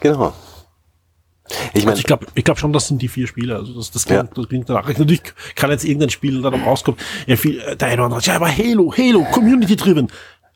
Genau. 0.00 0.32
Ich, 1.74 1.84
mein, 1.84 1.90
also 1.90 2.00
ich 2.00 2.06
glaube 2.06 2.26
ich 2.34 2.44
glaub 2.44 2.58
schon, 2.58 2.72
das 2.72 2.86
sind 2.86 3.02
die 3.02 3.08
vier 3.08 3.26
Spiele. 3.26 3.56
Also 3.56 3.74
das, 3.74 3.90
das, 3.90 4.04
klingt, 4.04 4.22
ja. 4.22 4.30
das 4.34 4.48
klingt 4.48 4.68
danach. 4.68 4.86
Natürlich 4.86 5.22
kann 5.56 5.70
jetzt 5.70 5.84
irgendein 5.84 6.10
Spiel 6.10 6.42
dann 6.42 6.54
rauskommen. 6.54 7.00
Ja, 7.26 7.36
viel, 7.36 7.58
der 7.76 7.88
eine 7.88 7.94
oder 7.96 8.04
andere, 8.04 8.20
ja, 8.22 8.36
aber 8.36 8.56
Halo, 8.56 8.94
Halo, 8.96 9.24
Community 9.32 9.76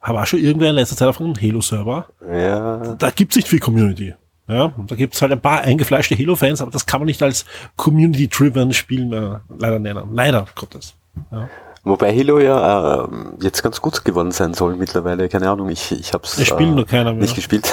driven 0.04 0.14
war 0.14 0.26
schon 0.26 0.40
irgendwer 0.40 0.68
in 0.68 0.76
letzter 0.76 0.96
Zeit 0.96 1.08
auf 1.08 1.18
einem 1.18 1.34
Halo-Server. 1.34 2.06
Ja. 2.30 2.94
Da 2.94 3.10
gibt's 3.10 3.36
nicht 3.36 3.48
viel 3.48 3.58
Community. 3.58 4.14
Ja, 4.46 4.74
da 4.86 4.94
gibt's 4.94 5.22
halt 5.22 5.32
ein 5.32 5.40
paar 5.40 5.62
eingefleischte 5.62 6.14
Halo-Fans, 6.14 6.60
aber 6.60 6.70
das 6.70 6.84
kann 6.84 7.00
man 7.00 7.06
nicht 7.06 7.22
als 7.22 7.46
Community-driven 7.76 8.74
Spiel 8.74 9.06
mehr 9.06 9.40
leider 9.58 9.78
nennen. 9.78 10.10
Leider 10.12 10.44
Gottes. 10.54 10.94
Ja. 11.32 11.48
Wobei 11.86 12.16
Halo 12.16 12.38
ja 12.38 13.04
äh, 13.04 13.08
jetzt 13.42 13.62
ganz 13.62 13.82
gut 13.82 14.06
geworden 14.06 14.30
sein 14.30 14.54
soll 14.54 14.74
mittlerweile. 14.74 15.28
Keine 15.28 15.50
Ahnung, 15.50 15.68
ich, 15.68 15.92
ich 15.92 16.14
habe 16.14 16.24
es 16.24 16.38
äh, 16.38 16.64
nur 16.64 16.86
keiner 16.86 17.12
mehr. 17.12 17.20
nicht 17.20 17.34
gespielt. 17.34 17.70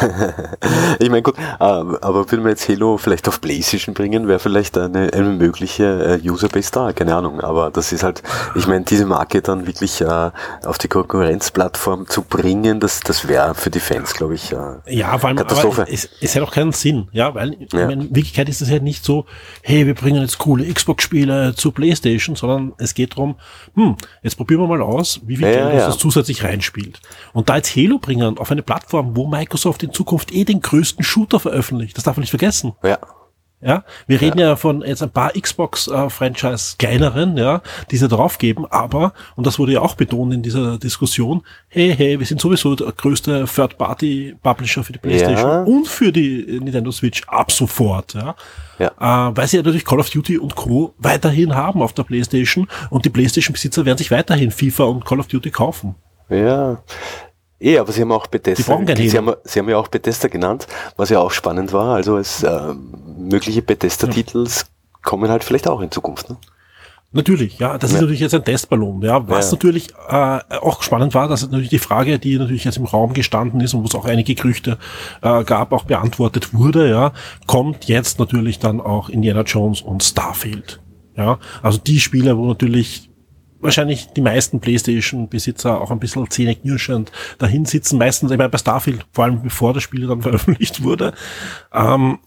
ich 1.00 1.10
meine, 1.10 1.22
gut, 1.22 1.38
äh, 1.38 1.63
aber 1.63 2.30
würde 2.30 2.41
man 2.41 2.50
jetzt 2.50 2.68
Halo 2.68 2.98
vielleicht 2.98 3.30
auf 3.30 3.39
PlayStation 3.39 3.96
bringen, 3.96 4.27
wäre 4.27 4.39
vielleicht 4.39 4.77
eine, 4.77 5.13
eine 5.13 5.30
mögliche 5.30 6.20
äh, 6.22 6.30
Userbase 6.30 6.72
da, 6.74 6.91
keine 6.91 7.15
Ahnung. 7.15 7.39
Aber 7.39 7.72
das 7.72 7.94
ist 7.94 8.03
halt, 8.03 8.22
ich 8.56 8.68
meine, 8.68 8.84
diese 8.84 9.06
Marke 9.06 9.41
dann 9.41 9.65
wirklich 9.65 10.01
äh, 10.01 10.32
auf 10.65 10.77
die 10.77 10.89
Konkurrenzplattform 10.89 12.08
zu 12.08 12.24
bringen, 12.24 12.82
das, 12.82 13.00
das 13.00 13.30
wäre 13.30 13.56
für 13.56 13.70
die 13.70 13.80
Fans, 13.80 14.13
glaube 14.13 14.36
ich, 14.36 14.51
äh, 14.51 14.58
ja, 14.94 15.18
vor 15.18 15.30
allem, 15.30 15.38
Katastrophe. 15.38 15.84
Aber 15.84 15.91
es, 15.91 16.10
es 16.20 16.36
hat 16.36 16.44
auch 16.44 16.51
keinen 16.51 16.74
Sinn, 16.74 17.08
ja, 17.13 17.34
weil 17.34 17.56
ja. 17.72 17.89
in 17.89 18.13
Wirklichkeit 18.13 18.50
ist 18.50 18.62
es 18.62 18.70
ja 18.70 18.80
nicht 18.80 19.06
so, 19.06 19.25
hey, 19.62 19.86
wir 19.88 19.96
bringen 19.96 20.22
jetzt 20.22 20.38
coole 20.38 20.65
Xbox-Spiele 20.65 21.56
zu 21.56 21.72
PlayStation, 21.72 22.36
sondern 22.36 22.74
es 22.77 22.94
geht 22.94 23.13
darum, 23.13 23.36
hm, 23.75 23.96
jetzt 24.22 24.36
probieren 24.36 24.62
wir 24.62 24.67
mal 24.67 24.81
aus, 24.81 25.22
wie 25.25 25.38
viel 25.38 25.48
ja, 25.48 25.53
Geld 25.53 25.79
ja. 25.79 25.86
das 25.88 25.98
zusätzlich 25.98 26.43
reinspielt. 26.43 27.00
Und 27.34 27.50
da 27.50 27.58
jetzt 27.58 27.75
Halo 27.75 28.00
bringen 28.00 28.38
auf 28.38 28.51
eine 28.51 28.63
Plattform, 28.63 29.15
wo 29.15 29.27
Microsoft 29.27 29.84
in 29.84 29.93
Zukunft 29.93 30.34
eh 30.34 30.43
den 30.43 30.62
größten 30.62 31.03
Shooter 31.03 31.39
veröffentlicht, 31.39 31.98
das 31.98 32.03
darf 32.03 32.17
man 32.17 32.22
nicht 32.22 32.29
vergessen. 32.31 32.74
Ja. 32.84 33.00
Ja, 33.62 33.84
wir 34.08 34.20
reden 34.20 34.39
ja, 34.39 34.50
ja 34.50 34.56
von 34.56 34.82
jetzt 34.82 35.03
ein 35.03 35.12
paar 35.12 35.34
Xbox-Franchise 35.34 36.75
kleineren, 36.80 37.38
ja, 37.38 37.62
die 37.91 37.98
sie 37.98 38.08
drauf 38.08 38.39
geben, 38.39 38.65
aber, 38.70 39.13
und 39.36 39.46
das 39.46 39.60
wurde 39.60 39.74
ja 39.74 39.82
auch 39.82 39.94
betont 39.94 40.34
in 40.34 40.41
dieser 40.41 40.80
Diskussion, 40.80 41.44
hey, 41.68 41.94
hey, 41.96 42.20
wir 42.20 42.25
sind 42.25 42.41
sowieso 42.41 42.75
der 42.75 42.91
größte 42.91 43.46
Third-Party-Publisher 43.46 44.84
für 44.84 44.94
die 44.94 45.00
Playstation 45.00 45.50
ja. 45.50 45.63
und 45.63 45.88
für 45.88 46.12
die 46.12 46.60
Nintendo 46.60 46.91
Switch 46.91 47.22
ab 47.27 47.51
sofort, 47.51 48.15
ja. 48.15 48.36
ja. 48.80 49.30
Äh, 49.30 49.38
weil 49.38 49.48
sie 49.48 49.58
ja 49.58 49.63
natürlich 49.63 49.86
Call 49.86 50.00
of 50.00 50.10
Duty 50.10 50.39
und 50.39 50.56
Co. 50.56 50.96
weiterhin 50.98 51.53
haben 51.53 51.84
auf 51.84 51.94
der 51.94 52.03
Playstation 52.03 52.68
und 52.89 53.06
die 53.06 53.10
Playstation-Besitzer 53.10 53.86
werden 53.86 54.00
sich 54.00 54.10
weiterhin 54.10 54.50
FIFA 54.50 54.86
und 54.86 55.06
Call 55.06 55.20
of 55.20 55.27
Duty 55.27 55.51
kaufen. 55.51 55.96
Ja, 56.30 56.82
Eh, 57.62 57.77
aber 57.77 57.91
sie 57.91 58.01
haben 58.01 58.12
auch 58.12 58.25
Bethesda, 58.25 58.63
sie, 58.96 59.18
haben, 59.18 59.36
sie 59.44 59.60
haben 59.60 59.70
ja 59.70 59.77
auch 59.77 59.88
Bethesda 59.88 60.27
genannt, 60.27 60.65
was 60.98 61.10
ja 61.12 61.20
auch 61.20 61.30
spannend 61.32 61.72
war. 61.74 61.94
Also 61.96 62.18
es 62.18 62.41
äh, 62.41 62.74
mögliche 63.18 63.62
Bethesda-Titel 63.62 64.48
kommen 65.03 65.30
halt 65.30 65.44
vielleicht 65.44 65.68
auch 65.68 65.80
in 65.82 65.91
Zukunft. 65.91 66.30
Ne? 66.32 66.38
Natürlich, 67.13 67.60
ja, 67.60 67.77
das 67.77 67.91
ist 67.91 67.98
Ja. 67.98 68.01
natürlich 68.01 68.22
jetzt 68.22 68.34
ein 68.34 68.44
Testballon. 68.44 69.01
Ja, 69.03 69.27
was 69.27 69.48
Ja. 69.48 69.51
natürlich 69.58 69.89
äh, 70.10 70.39
auch 70.62 70.82
spannend 70.82 71.13
war, 71.13 71.27
dass 71.27 71.44
natürlich 71.44 71.70
die 71.70 71.77
Frage, 71.77 72.18
die 72.18 72.38
natürlich 72.39 72.63
jetzt 72.63 72.77
im 72.77 72.86
Raum 72.86 73.13
gestanden 73.13 73.62
ist 73.62 73.74
und 73.75 73.82
wo 73.84 73.86
es 73.86 73.94
auch 73.96 74.06
einige 74.06 74.34
Gerüchte 74.34 74.77
äh, 75.22 75.44
gab, 75.44 75.72
auch 75.72 75.84
beantwortet 75.84 76.53
wurde. 76.56 76.89
Ja, 76.89 77.12
kommt 77.46 77.86
jetzt 77.86 78.18
natürlich 78.18 78.58
dann 78.58 78.82
auch 78.82 79.10
Indiana 79.10 79.41
Jones 79.41 79.82
und 79.82 80.01
Starfield. 80.03 80.80
Ja, 81.15 81.38
also 81.62 81.77
die 81.77 82.00
Spiele, 82.00 82.38
wo 82.38 82.48
natürlich 82.48 83.11
wahrscheinlich 83.62 84.08
die 84.08 84.22
meisten 84.22 84.60
PlayStation-Besitzer 84.60 85.80
auch 85.80 85.91
ein 85.91 86.00
bisschen 86.00 86.30
zähneknirschend 86.30 87.12
dahin 87.38 87.65
sitzen. 87.65 87.98
Meistens, 87.98 88.32
ich 88.32 88.38
meine, 88.38 88.50
bei 88.50 88.58
Starfield, 88.58 89.06
vor 89.12 89.25
allem 89.25 89.41
bevor 89.41 89.74
das 89.74 89.84
Spiel 89.84 90.08
dann 90.08 90.22
veröffentlicht 90.22 90.84
wurde, 90.84 91.13
ähm, 91.74 92.20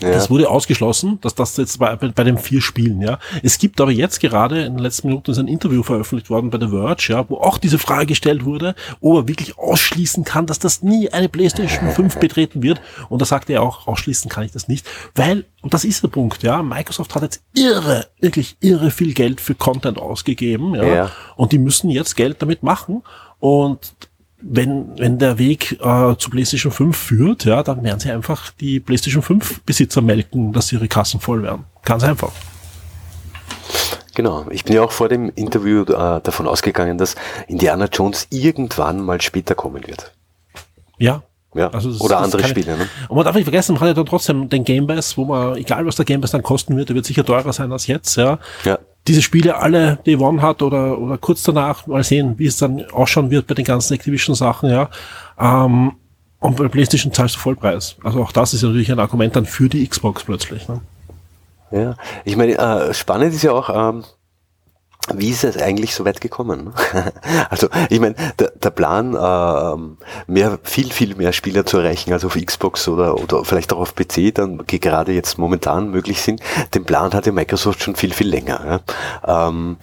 Ja. 0.00 0.10
das 0.10 0.28
wurde 0.28 0.50
ausgeschlossen, 0.50 1.20
dass 1.20 1.36
das 1.36 1.56
jetzt 1.56 1.78
bei, 1.78 1.94
bei, 1.94 2.08
bei 2.08 2.24
den 2.24 2.36
vier 2.36 2.60
Spielen, 2.60 3.00
ja. 3.00 3.20
Es 3.44 3.58
gibt 3.58 3.80
aber 3.80 3.92
jetzt 3.92 4.18
gerade 4.18 4.64
in 4.64 4.74
den 4.74 4.82
letzten 4.82 5.06
Minuten 5.06 5.30
ist 5.30 5.38
ein 5.38 5.46
Interview 5.46 5.84
veröffentlicht 5.84 6.30
worden 6.30 6.50
bei 6.50 6.58
The 6.58 6.68
Verge, 6.68 7.06
ja, 7.10 7.28
wo 7.28 7.36
auch 7.36 7.58
diese 7.58 7.78
Frage 7.78 8.06
gestellt 8.06 8.44
wurde, 8.44 8.74
ob 9.00 9.16
er 9.18 9.28
wirklich 9.28 9.56
ausschließen 9.56 10.24
kann, 10.24 10.46
dass 10.46 10.58
das 10.58 10.82
nie 10.82 11.10
eine 11.10 11.28
PlayStation 11.28 11.90
5 11.92 12.18
betreten 12.18 12.62
wird. 12.62 12.80
Und 13.08 13.22
da 13.22 13.24
sagte 13.24 13.52
er 13.52 13.62
auch, 13.62 13.86
ausschließen 13.86 14.28
kann 14.28 14.44
ich 14.44 14.50
das 14.50 14.66
nicht, 14.66 14.84
weil, 15.14 15.44
und 15.62 15.72
das 15.74 15.84
ist 15.84 16.02
der 16.02 16.08
Punkt, 16.08 16.42
ja, 16.42 16.60
Microsoft 16.60 17.14
hat 17.14 17.22
jetzt 17.22 17.42
irre, 17.54 18.08
wirklich 18.20 18.56
irre 18.60 18.90
viel 18.90 19.14
Geld 19.14 19.40
für 19.40 19.54
Content 19.54 19.98
ausgegeben, 19.98 20.74
ja. 20.74 20.84
Ja. 20.84 21.10
Und 21.36 21.52
die 21.52 21.58
müssen 21.58 21.88
jetzt 21.88 22.16
Geld 22.16 22.42
damit 22.42 22.64
machen. 22.64 23.02
Und 23.38 23.94
wenn, 24.46 24.98
wenn 24.98 25.18
der 25.18 25.38
Weg 25.38 25.72
äh, 25.80 26.14
zu 26.16 26.30
PlayStation 26.30 26.70
5 26.72 26.96
führt, 26.96 27.44
ja, 27.44 27.62
dann 27.62 27.82
werden 27.82 28.00
sie 28.00 28.10
einfach 28.10 28.50
die 28.52 28.80
PlayStation 28.80 29.22
5 29.22 29.62
Besitzer 29.62 30.00
melken, 30.02 30.52
dass 30.52 30.70
ihre 30.72 30.88
Kassen 30.88 31.20
voll 31.20 31.42
werden. 31.42 31.64
Ganz 31.84 32.04
einfach. 32.04 32.32
Genau. 34.14 34.46
Ich 34.50 34.64
bin 34.64 34.76
ja 34.76 34.82
auch 34.82 34.92
vor 34.92 35.08
dem 35.08 35.30
Interview 35.34 35.82
äh, 35.82 36.20
davon 36.20 36.46
ausgegangen, 36.46 36.98
dass 36.98 37.16
Indiana 37.48 37.86
Jones 37.92 38.26
irgendwann 38.30 39.00
mal 39.00 39.20
später 39.20 39.54
kommen 39.54 39.86
wird. 39.86 40.12
Ja. 40.98 41.22
Ja. 41.54 41.70
Also 41.70 41.90
das- 41.90 42.00
Oder 42.00 42.16
das 42.16 42.24
andere 42.34 42.44
Spiele. 42.48 42.76
Ne? 42.76 42.88
Und 43.08 43.16
man 43.16 43.24
darf 43.24 43.34
nicht 43.34 43.44
vergessen, 43.44 43.72
man 43.72 43.80
hat 43.80 43.88
ja 43.88 43.94
dann 43.94 44.06
trotzdem 44.06 44.48
den 44.48 44.64
Game 44.64 44.86
Pass, 44.86 45.16
wo 45.16 45.24
man, 45.24 45.56
egal 45.56 45.84
was 45.86 45.96
der 45.96 46.04
Game 46.04 46.20
Pass 46.20 46.30
dann 46.32 46.42
kosten 46.42 46.76
wird, 46.76 46.88
der 46.88 46.96
wird 46.96 47.06
sicher 47.06 47.24
teurer 47.24 47.52
sein 47.52 47.72
als 47.72 47.86
jetzt, 47.86 48.16
ja. 48.16 48.38
Ja. 48.64 48.78
Diese 49.06 49.22
Spiele 49.22 49.58
alle 49.58 49.98
One 50.06 50.40
hat 50.40 50.62
oder, 50.62 50.98
oder 50.98 51.18
kurz 51.18 51.42
danach, 51.42 51.86
mal 51.86 52.02
sehen, 52.04 52.38
wie 52.38 52.46
es 52.46 52.56
dann 52.56 52.84
ausschauen 52.90 53.30
wird 53.30 53.46
bei 53.46 53.54
den 53.54 53.64
ganzen 53.64 53.94
Activision-Sachen, 53.94 54.70
ja. 54.70 54.88
Ähm, 55.38 55.92
und 56.40 56.56
bei 56.56 56.68
PlayStation 56.68 57.12
zahlst 57.12 57.36
du 57.36 57.40
Vollpreis. 57.40 57.96
Also 58.04 58.22
auch 58.22 58.32
das 58.32 58.52
ist 58.52 58.62
ja 58.62 58.68
natürlich 58.68 58.92
ein 58.92 58.98
Argument 58.98 59.34
dann 59.34 59.46
für 59.46 59.68
die 59.68 59.86
Xbox 59.86 60.24
plötzlich. 60.24 60.68
Ne? 60.68 60.80
Ja, 61.70 61.96
ich 62.24 62.36
meine, 62.36 62.58
äh, 62.58 62.92
spannend 62.92 63.34
ist 63.34 63.42
ja 63.42 63.52
auch, 63.52 63.70
ähm, 63.70 64.04
wie 65.12 65.28
ist 65.28 65.44
es 65.44 65.58
eigentlich 65.58 65.94
so 65.94 66.04
weit 66.04 66.20
gekommen? 66.20 66.72
also, 67.50 67.68
ich 67.90 68.00
meine, 68.00 68.14
der, 68.38 68.50
der 68.50 68.70
Plan, 68.70 69.14
ähm, 69.20 69.98
mehr, 70.26 70.58
viel, 70.62 70.90
viel 70.90 71.14
mehr 71.14 71.32
Spieler 71.32 71.66
zu 71.66 71.78
erreichen, 71.78 72.12
als 72.12 72.24
auf 72.24 72.36
Xbox 72.36 72.88
oder, 72.88 73.20
oder 73.20 73.44
vielleicht 73.44 73.72
auch 73.72 73.80
auf 73.80 73.94
PC, 73.94 74.34
dann 74.34 74.62
gerade 74.66 75.12
jetzt 75.12 75.36
momentan 75.38 75.90
möglich 75.90 76.22
sind, 76.22 76.40
den 76.74 76.84
Plan 76.84 77.12
hatte 77.12 77.32
Microsoft 77.32 77.82
schon 77.82 77.96
viel, 77.96 78.12
viel 78.14 78.28
länger. 78.28 78.82
Ja? 79.26 79.48
Ähm, 79.48 79.76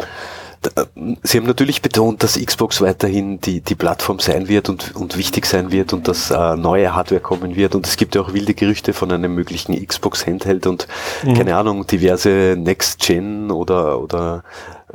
da- 0.62 0.86
Sie 1.24 1.38
haben 1.38 1.48
natürlich 1.48 1.82
betont, 1.82 2.22
dass 2.24 2.40
Xbox 2.40 2.82
weiterhin 2.82 3.40
die, 3.42 3.62
die 3.62 3.76
Plattform 3.76 4.20
sein 4.20 4.48
wird 4.48 4.70
und, 4.70 4.96
und 4.96 5.18
wichtig 5.18 5.46
sein 5.46 5.72
wird 5.72 5.94
und 5.94 6.08
dass 6.08 6.30
äh, 6.32 6.56
neue 6.56 6.94
Hardware 6.96 7.22
kommen 7.22 7.56
wird. 7.56 7.74
Und 7.76 7.88
es 7.88 7.98
gibt 7.98 8.16
ja 8.16 8.22
auch 8.22 8.34
wilde 8.34 8.54
Gerüchte 8.54 8.94
von 8.94 9.12
einem 9.12 9.34
möglichen 9.36 9.74
Xbox-Handheld 9.86 10.68
und 10.68 10.88
keine 11.36 11.56
Ahnung, 11.56 11.88
diverse 11.88 12.56
Next-Gen 12.58 13.50
oder, 13.52 14.00
oder 14.02 14.44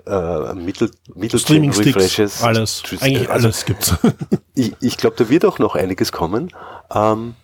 äh, 0.07 0.55
Mittel, 0.55 0.91
Streaming-Sticks, 1.17 1.79
Mittel-Refreshes. 1.79 2.43
alles. 2.43 2.83
Eigentlich 3.01 3.31
Also, 3.31 3.47
alles 3.49 3.65
gibt's. 3.65 3.95
ich, 4.55 4.75
ich 4.81 4.97
glaube, 4.97 5.17
da 5.17 5.29
wird 5.29 5.45
auch 5.45 5.59
noch 5.59 5.75
einiges 5.75 6.13
kommen. 6.13 6.51
Ähm, 6.95 7.35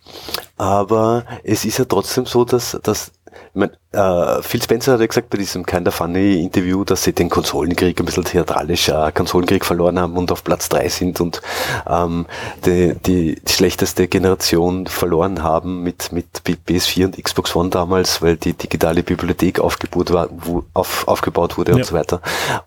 aber 0.57 1.25
es 1.43 1.65
ist 1.65 1.79
ja 1.79 1.85
trotzdem 1.85 2.27
so, 2.27 2.45
dass, 2.45 2.79
dass 2.83 3.13
ich 3.33 3.55
mein, 3.55 3.71
äh, 3.93 4.43
Phil 4.43 4.63
Spencer 4.63 4.93
hat 4.93 5.01
ja 5.01 5.07
gesagt 5.07 5.31
bei 5.31 5.39
diesem 5.39 5.65
Kinda 5.67 5.91
Funny 5.91 6.43
Interview, 6.43 6.85
dass 6.85 7.05
sie 7.05 7.13
den 7.13 7.29
Konsolenkrieg 7.29 7.99
ein 7.99 8.07
bisschen 8.07 8.25
theatralisch 8.25 8.89
äh, 8.89 9.13
Konsolenkrieg 9.13 9.65
verloren 9.65 9.99
haben 9.99 10.17
und 10.17 10.31
auf 10.33 10.45
Platz 10.45 10.69
drei 10.69 10.89
sind 10.89 11.21
und 11.21 11.43
ähm, 11.89 12.27
die, 12.65 12.95
die 13.07 13.41
schlechteste 13.49 14.09
Generation 14.09 14.87
verloren 14.87 15.43
haben 15.43 15.83
mit, 15.83 16.13
mit 16.13 16.27
PS4 16.47 17.05
und 17.07 17.23
Xbox 17.23 17.55
One 17.57 17.71
damals, 17.71 18.23
weil 18.23 18.37
die 18.37 18.53
digitale 18.55 19.03
Bibliothek 19.03 19.61
aufgebaut, 19.61 20.13
war, 20.13 20.29
wo, 20.31 20.65
auf, 20.75 21.07
aufgebaut 21.09 21.59
wurde 21.59 21.73
Ja. 21.73 21.77
und 21.79 21.85
so 21.87 21.95
weiter. 21.95 22.21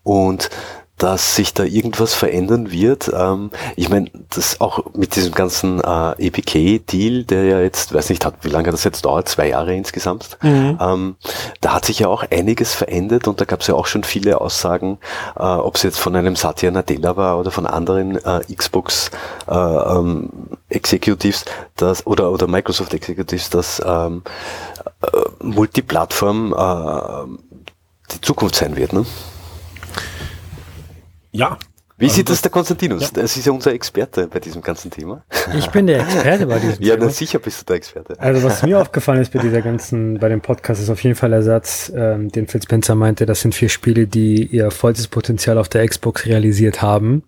Und 0.03 0.49
dass 0.97 1.35
sich 1.35 1.53
da 1.53 1.63
irgendwas 1.63 2.13
verändern 2.13 2.71
wird. 2.71 3.11
Ähm, 3.13 3.51
ich 3.75 3.89
meine, 3.89 4.09
das 4.29 4.61
auch 4.61 4.93
mit 4.93 5.15
diesem 5.15 5.33
ganzen 5.33 5.81
äh, 5.81 6.27
EPK-Deal, 6.27 7.23
der 7.25 7.43
ja 7.45 7.59
jetzt, 7.59 7.93
weiß 7.93 8.09
nicht, 8.09 8.25
hat, 8.25 8.35
wie 8.41 8.49
lange 8.49 8.71
das 8.71 8.83
jetzt 8.83 9.03
dauert, 9.03 9.27
zwei 9.27 9.49
Jahre 9.49 9.75
insgesamt, 9.75 10.37
ähm, 10.79 11.15
da 11.61 11.73
hat 11.73 11.85
sich 11.85 11.99
ja 11.99 12.07
auch 12.07 12.23
einiges 12.31 12.73
verändert 12.73 13.27
und 13.27 13.41
da 13.41 13.45
gab 13.45 13.61
es 13.61 13.67
ja 13.67 13.75
auch 13.75 13.87
schon 13.87 14.03
viele 14.03 14.39
Aussagen, 14.39 14.97
äh, 15.35 15.43
ob 15.43 15.75
es 15.75 15.83
jetzt 15.83 15.99
von 15.99 16.15
einem 16.15 16.35
Satya 16.35 16.71
Nadella 16.71 17.17
war 17.17 17.39
oder 17.39 17.51
von 17.51 17.65
anderen 17.65 18.15
äh, 18.23 18.41
Xbox 18.53 19.11
äh, 19.47 19.53
ähm, 19.53 20.29
Executives, 20.69 21.45
dass, 21.75 22.07
oder, 22.07 22.31
oder 22.31 22.47
Microsoft 22.47 22.93
Executives, 22.93 23.49
dass 23.49 23.81
ähm, 23.85 24.23
äh, 25.01 25.43
Multiplattform 25.43 26.53
äh, 26.53 28.13
die 28.13 28.21
Zukunft 28.21 28.55
sein 28.55 28.75
wird. 28.75 28.93
Ne? 28.93 29.05
Ja. 31.35 31.57
Wie 31.97 32.05
Also 32.07 32.17
sieht 32.17 32.29
das 32.29 32.41
der 32.41 32.51
Konstantinus? 32.51 33.13
Das 33.13 33.37
ist 33.37 33.45
ja 33.45 33.53
unser 33.53 33.71
Experte 33.71 34.27
bei 34.27 34.41
diesem 34.41 34.61
ganzen 34.61 34.91
Thema. 34.91 35.23
Ich 35.57 35.67
bin 35.69 35.87
der 35.87 36.01
Experte 36.01 36.45
bei 36.45 36.59
diesem 36.59 36.75
Ja, 36.83 36.95
Thema. 36.95 37.05
na 37.05 37.09
sicher 37.11 37.39
bist 37.39 37.61
du 37.61 37.65
der 37.67 37.77
Experte. 37.77 38.19
Also 38.19 38.43
was 38.43 38.63
mir 38.63 38.81
aufgefallen 38.81 39.21
ist 39.21 39.31
bei 39.31 39.39
dieser 39.39 39.61
ganzen, 39.61 40.19
bei 40.19 40.27
dem 40.27 40.41
Podcast 40.41 40.81
ist 40.81 40.89
auf 40.89 41.01
jeden 41.05 41.15
Fall 41.15 41.29
der 41.29 41.41
Satz, 41.41 41.89
ähm, 41.95 42.27
den 42.29 42.47
Phil 42.47 42.61
Spencer 42.61 42.95
meinte, 42.95 43.25
das 43.25 43.39
sind 43.39 43.55
vier 43.55 43.69
Spiele, 43.69 44.07
die 44.07 44.43
ihr 44.45 44.71
vollstes 44.71 45.07
Potenzial 45.07 45.57
auf 45.57 45.69
der 45.69 45.87
Xbox 45.87 46.25
realisiert 46.25 46.81
haben. 46.81 47.23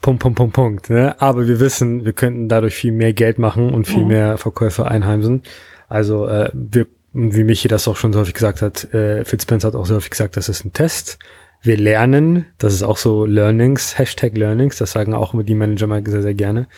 Punkt, 0.00 0.22
Punkt, 0.22 0.36
Punkt, 0.36 0.54
Punkt. 0.54 0.90
Ne? 0.90 1.20
Aber 1.20 1.48
wir 1.48 1.58
wissen, 1.58 2.04
wir 2.04 2.12
könnten 2.12 2.48
dadurch 2.48 2.76
viel 2.76 2.92
mehr 2.92 3.12
Geld 3.14 3.40
machen 3.40 3.74
und 3.74 3.88
viel 3.88 4.04
mehr 4.04 4.38
Verkäufe 4.38 4.86
einheimsen. 4.86 5.42
Also 5.88 6.28
äh, 6.28 6.50
wir, 6.54 6.86
wie 7.14 7.42
Michi 7.42 7.66
das 7.66 7.88
auch 7.88 7.96
schon 7.96 8.12
so 8.12 8.20
häufig 8.20 8.34
gesagt 8.34 8.62
hat, 8.62 8.94
äh, 8.94 9.24
Phil 9.24 9.40
Spencer 9.40 9.66
hat 9.66 9.74
auch 9.74 9.86
so 9.86 9.96
häufig 9.96 10.10
gesagt, 10.10 10.36
das 10.36 10.48
ist 10.48 10.64
ein 10.64 10.72
Test. 10.72 11.18
Wir 11.62 11.76
lernen, 11.76 12.46
das 12.58 12.72
ist 12.72 12.82
auch 12.82 12.98
so 12.98 13.24
Learnings, 13.24 13.98
Hashtag 13.98 14.36
Learnings, 14.36 14.78
das 14.78 14.92
sagen 14.92 15.14
auch 15.14 15.34
immer 15.34 15.42
die 15.42 15.54
Manager 15.54 15.86
mal 15.86 16.02
sehr, 16.06 16.22
sehr 16.22 16.34
gerne. 16.34 16.68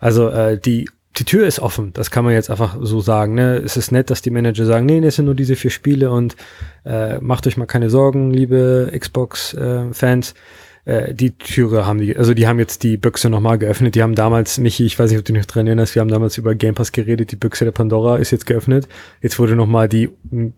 Also 0.00 0.28
äh, 0.28 0.58
die 0.58 0.88
die 1.18 1.24
Tür 1.24 1.46
ist 1.46 1.60
offen, 1.60 1.92
das 1.94 2.10
kann 2.10 2.24
man 2.24 2.34
jetzt 2.34 2.50
einfach 2.50 2.76
so 2.80 3.00
sagen. 3.00 3.34
Ne? 3.34 3.56
Es 3.56 3.76
ist 3.76 3.90
nett, 3.90 4.10
dass 4.10 4.22
die 4.22 4.30
Manager 4.30 4.66
sagen, 4.66 4.86
nee, 4.86 5.00
das 5.00 5.16
sind 5.16 5.24
nur 5.24 5.34
diese 5.34 5.56
vier 5.56 5.70
Spiele 5.70 6.10
und 6.10 6.36
äh, 6.84 7.18
macht 7.20 7.46
euch 7.46 7.56
mal 7.56 7.66
keine 7.66 7.88
Sorgen, 7.88 8.32
liebe 8.32 8.92
Xbox-Fans. 8.98 10.30
Äh, 10.32 10.34
die 10.86 11.32
Türe 11.32 11.84
haben 11.84 11.98
die, 12.00 12.16
also 12.16 12.32
die 12.32 12.46
haben 12.46 12.60
jetzt 12.60 12.84
die 12.84 12.96
Büchse 12.96 13.28
nochmal 13.28 13.58
geöffnet. 13.58 13.96
Die 13.96 14.02
haben 14.02 14.14
damals, 14.14 14.58
Michi, 14.58 14.84
ich 14.86 14.96
weiß 14.98 15.10
nicht, 15.10 15.18
ob 15.18 15.24
du 15.24 15.32
dich 15.32 15.42
noch 15.42 15.46
dran 15.50 15.66
erinnerst, 15.66 15.94
wir 15.96 16.00
haben 16.00 16.08
damals 16.08 16.38
über 16.38 16.54
Game 16.54 16.74
Pass 16.76 16.92
geredet, 16.92 17.32
die 17.32 17.36
Büchse 17.36 17.64
der 17.64 17.72
Pandora 17.72 18.16
ist 18.18 18.30
jetzt 18.30 18.46
geöffnet. 18.46 18.86
Jetzt 19.20 19.38
wurde 19.40 19.56
nochmal 19.56 19.88
die 19.88 20.10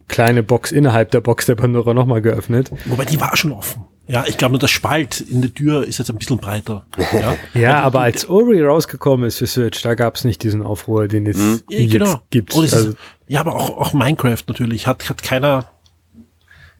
kleine 0.06 0.42
Box 0.42 0.70
innerhalb 0.70 1.10
der 1.12 1.22
Box 1.22 1.46
der 1.46 1.54
Pandora 1.54 1.94
nochmal 1.94 2.20
geöffnet. 2.20 2.70
Wobei 2.84 3.06
die 3.06 3.18
war 3.20 3.34
schon 3.38 3.52
offen. 3.52 3.84
Ja, 4.06 4.24
ich 4.26 4.38
glaube 4.38 4.52
nur 4.52 4.58
der 4.58 4.68
Spalt 4.68 5.20
in 5.20 5.42
der 5.42 5.52
Tür 5.52 5.86
ist 5.86 5.98
jetzt 5.98 6.10
ein 6.10 6.16
bisschen 6.16 6.38
breiter. 6.38 6.86
Ja, 7.12 7.36
Ja, 7.60 7.82
aber 7.82 8.00
als 8.00 8.28
Ori 8.28 8.62
rausgekommen 8.62 9.26
ist 9.26 9.36
für 9.38 9.46
Switch, 9.46 9.82
da 9.82 9.94
gab 9.94 10.16
es 10.16 10.24
nicht 10.24 10.42
diesen 10.42 10.62
Aufruhr, 10.62 11.08
den 11.08 11.26
es 11.26 11.36
Ja, 11.68 11.78
jetzt 11.78 11.92
genau. 11.92 12.20
gibt. 12.30 12.54
Es 12.54 12.72
Also, 12.72 12.94
ja, 13.26 13.40
aber 13.40 13.54
auch, 13.54 13.76
auch 13.78 13.92
Minecraft 13.92 14.42
natürlich. 14.46 14.86
Hat, 14.86 15.10
hat 15.10 15.22
keiner, 15.22 15.70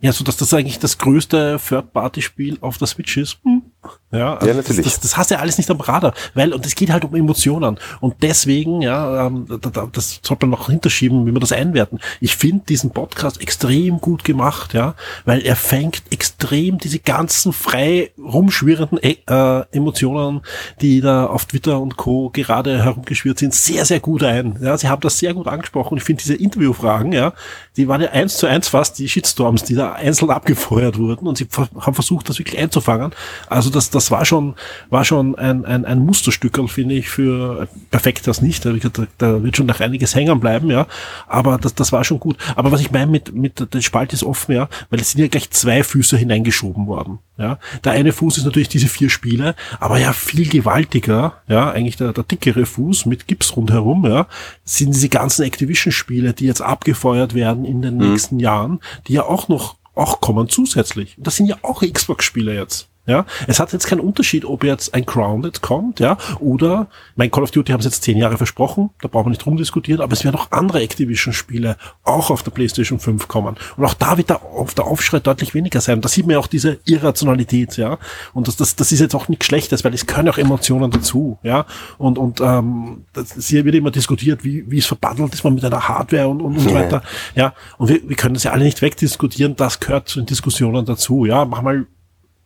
ja, 0.01 0.13
so 0.13 0.25
dass 0.25 0.37
das 0.37 0.55
eigentlich 0.55 0.79
das 0.79 0.99
größte 0.99 1.61
Third-Party-Spiel 1.67 2.59
auf 2.61 2.79
der 2.79 2.87
Switch 2.87 3.17
ist. 3.17 3.39
Hm. 3.45 3.63
Ja, 4.11 4.35
also 4.35 4.47
Ja, 4.47 4.55
natürlich. 4.55 4.85
Das, 4.85 4.95
das, 4.95 5.03
das 5.03 5.17
hast 5.17 5.31
du 5.31 5.35
ja 5.35 5.41
alles 5.41 5.59
nicht 5.59 5.71
am 5.71 5.81
Radar, 5.81 6.15
weil, 6.35 6.55
und 6.55 6.65
es 6.65 6.75
geht 6.75 6.91
halt 6.91 7.05
um 7.05 7.15
Emotionen. 7.15 7.79
Und 8.01 8.15
deswegen, 8.23 8.81
ja, 8.81 9.27
ähm, 9.27 9.47
da, 9.49 9.71
da, 9.71 9.89
das 9.91 10.21
sollte 10.23 10.47
man 10.47 10.59
noch 10.59 10.69
hinterschieben, 10.69 11.27
wie 11.27 11.33
wir 11.33 11.41
das 11.41 11.53
einwerten. 11.53 12.01
Ich 12.21 12.37
finde 12.37 12.65
diesen 12.67 12.91
Podcast 12.91 13.41
extrem 13.41 14.01
gut 14.01 14.25
gemacht, 14.25 14.73
ja, 14.73 14.95
weil 15.27 15.43
er 15.43 15.57
fängt 15.57 16.03
extrem 16.11 16.79
diese 16.79 17.01
ganzen 17.01 17.53
frei 17.53 18.11
rumschwirrenden 18.19 18.99
äh, 19.03 19.17
äh, 19.29 19.65
Emotionen, 19.73 20.41
die 20.81 21.01
da 21.01 21.27
auf 21.27 21.45
Twitter 21.45 21.81
und 21.81 21.97
Co. 21.97 22.31
gerade 22.31 22.83
herumgeschwirrt 22.83 23.39
sind, 23.39 23.55
sehr, 23.55 23.85
sehr 23.85 24.01
gut 24.01 24.23
ein. 24.23 24.59
Ja, 24.63 24.79
sie 24.79 24.89
haben 24.89 25.03
das 25.03 25.19
sehr 25.19 25.35
gut 25.35 25.49
angesprochen. 25.49 25.99
Ich 25.99 26.05
finde 26.05 26.23
diese 26.23 26.35
Interviewfragen, 26.35 27.13
ja, 27.13 27.35
die 27.77 27.89
waren 27.89 28.01
ja 28.01 28.11
eins 28.11 28.39
zu 28.39 28.47
eins 28.47 28.69
fast 28.69 28.99
die 28.99 29.09
Shitstorms, 29.09 29.65
die 29.65 29.75
da 29.75 29.93
einzeln 29.93 30.31
abgefeuert 30.31 30.99
wurden 30.99 31.27
und 31.27 31.39
sie 31.39 31.47
haben 31.79 31.95
versucht, 31.95 32.29
das 32.29 32.39
wirklich 32.39 32.59
einzufangen. 32.59 33.13
Also 33.49 33.71
das, 33.71 33.91
das 33.99 34.13
war 34.13 34.25
schon, 34.25 34.55
war 34.91 35.05
schon 35.05 35.35
ein, 35.35 35.65
ein, 35.65 35.85
ein 35.85 35.99
Musterstück, 35.99 36.59
finde 36.71 36.95
ich, 36.95 37.09
für 37.09 37.67
perfekt 37.91 38.29
das 38.29 38.41
nicht. 38.41 38.65
Da, 38.65 38.73
da 39.19 39.43
wird 39.43 39.57
schon 39.57 39.67
noch 39.67 39.81
einiges 39.81 40.15
hängen 40.15 40.39
bleiben, 40.39 40.71
ja. 40.71 40.87
Aber 41.27 41.59
das, 41.59 41.75
das 41.75 41.91
war 41.91 42.05
schon 42.05 42.21
gut. 42.21 42.37
Aber 42.55 42.71
was 42.71 42.81
ich 42.81 42.93
meine 42.93 43.11
mit, 43.11 43.35
mit 43.35 43.75
der 43.75 43.81
Spalt 43.81 44.13
ist 44.13 44.23
offen, 44.23 44.55
ja, 44.55 44.69
weil 44.91 45.01
es 45.01 45.11
sind 45.11 45.21
ja 45.21 45.27
gleich 45.27 45.51
zwei 45.51 45.83
Füße 45.83 46.17
hineingeschoben 46.17 46.87
worden. 46.87 47.19
Ja. 47.39 47.59
Der 47.83 47.93
eine 47.93 48.13
Fuß 48.13 48.39
ist 48.39 48.45
natürlich 48.45 48.69
diese 48.69 48.87
vier 48.87 49.11
Spiele, 49.11 49.57
aber 49.81 49.99
ja 49.99 50.13
viel 50.13 50.49
gewaltiger, 50.49 51.35
ja, 51.49 51.71
eigentlich 51.71 51.97
der, 51.97 52.13
der 52.13 52.25
dickere 52.25 52.67
Fuß 52.67 53.07
mit 53.07 53.27
Gips 53.27 53.57
rundherum, 53.57 54.05
ja, 54.05 54.29
sind 54.65 54.95
diese 54.95 55.09
ganzen 55.09 55.43
Activision-Spiele, 55.43 56.35
die 56.35 56.47
jetzt 56.47 56.63
abgefeuert 56.63 57.35
werden 57.35 57.65
in 57.65 57.83
den 57.83 57.97
mhm. 57.97 58.11
nächsten 58.11 58.39
Jahren, 58.39 58.79
die 59.09 59.15
ja 59.15 59.25
auch 59.25 59.49
noch 59.49 59.77
auch 59.99 60.21
kommen 60.21 60.49
zusätzlich. 60.49 61.17
Das 61.19 61.37
sind 61.37 61.47
ja 61.47 61.57
auch 61.63 61.83
Xbox-Spiele 61.83 62.55
jetzt. 62.55 62.89
Ja, 63.09 63.25
es 63.47 63.59
hat 63.59 63.73
jetzt 63.73 63.87
keinen 63.87 64.01
Unterschied, 64.01 64.45
ob 64.45 64.63
jetzt 64.65 64.93
ein 64.93 65.07
Grounded 65.07 65.63
kommt, 65.63 65.99
ja, 65.99 66.19
oder 66.41 66.89
mein 67.17 67.31
Call 67.31 67.43
of 67.43 67.51
Duty 67.51 67.73
haben 67.73 67.81
es 67.81 67.87
jetzt 67.87 68.03
zehn 68.03 68.19
Jahre 68.19 68.37
versprochen, 68.37 68.91
da 69.01 69.09
brauchen 69.09 69.27
wir 69.27 69.31
nicht 69.31 69.47
rumdiskutieren, 69.47 70.03
aber 70.03 70.13
es 70.13 70.25
werden 70.25 70.37
auch 70.37 70.49
andere 70.51 70.83
Activision-Spiele 70.83 71.79
auch 72.05 72.29
auf 72.31 72.43
der 72.43 72.51
PlayStation 72.51 73.01
5 73.01 73.27
kommen. 73.27 73.57
Und 73.79 73.85
auch 73.87 73.95
da 73.95 74.19
wird 74.19 74.29
der, 74.29 74.43
auf 74.43 74.75
der 74.75 74.85
Aufschrei 74.85 75.21
deutlich 75.21 75.55
weniger 75.55 75.81
sein. 75.81 76.03
Da 76.03 76.09
sieht 76.11 76.27
man 76.27 76.35
ja 76.35 76.39
auch 76.39 76.47
diese 76.47 76.81
Irrationalität, 76.85 77.79
ja. 77.79 77.97
Und 78.35 78.47
das, 78.47 78.57
das, 78.57 78.77
das 78.77 78.93
ist 78.93 79.01
jetzt 79.01 79.15
auch 79.15 79.29
nichts 79.29 79.47
Schlechtes, 79.47 79.85
weil 79.85 79.95
es 79.95 80.05
können 80.05 80.29
auch 80.29 80.37
Emotionen 80.37 80.91
dazu, 80.91 81.39
ja. 81.43 81.65
Und, 81.97 82.19
und 82.19 82.43
ähm, 82.43 83.07
das, 83.15 83.47
hier 83.47 83.65
wird 83.65 83.75
immer 83.75 83.91
diskutiert, 83.91 84.45
wie, 84.45 84.71
wie 84.71 84.79
es 84.79 84.87
verbandelt 84.87 85.33
ist 85.33 85.45
man 85.45 85.55
mit 85.55 85.65
einer 85.65 85.89
Hardware 85.89 86.29
und, 86.29 86.43
und, 86.43 86.59
und 86.59 86.61
so 86.61 86.75
weiter. 86.75 87.03
Ja. 87.35 87.55
Und 87.79 87.89
wir, 87.89 88.07
wir 88.07 88.17
können 88.17 88.35
das 88.35 88.45
ja 88.45 88.53
alle 88.53 88.65
nicht 88.65 88.83
wegdiskutieren, 88.83 89.57
das 89.57 89.81
gehört 89.81 90.09
zu 90.09 90.21
den 90.21 90.27
Diskussionen 90.27 90.85
dazu, 90.85 91.25
ja. 91.25 91.47
Mach 91.47 91.63
mal 91.63 91.87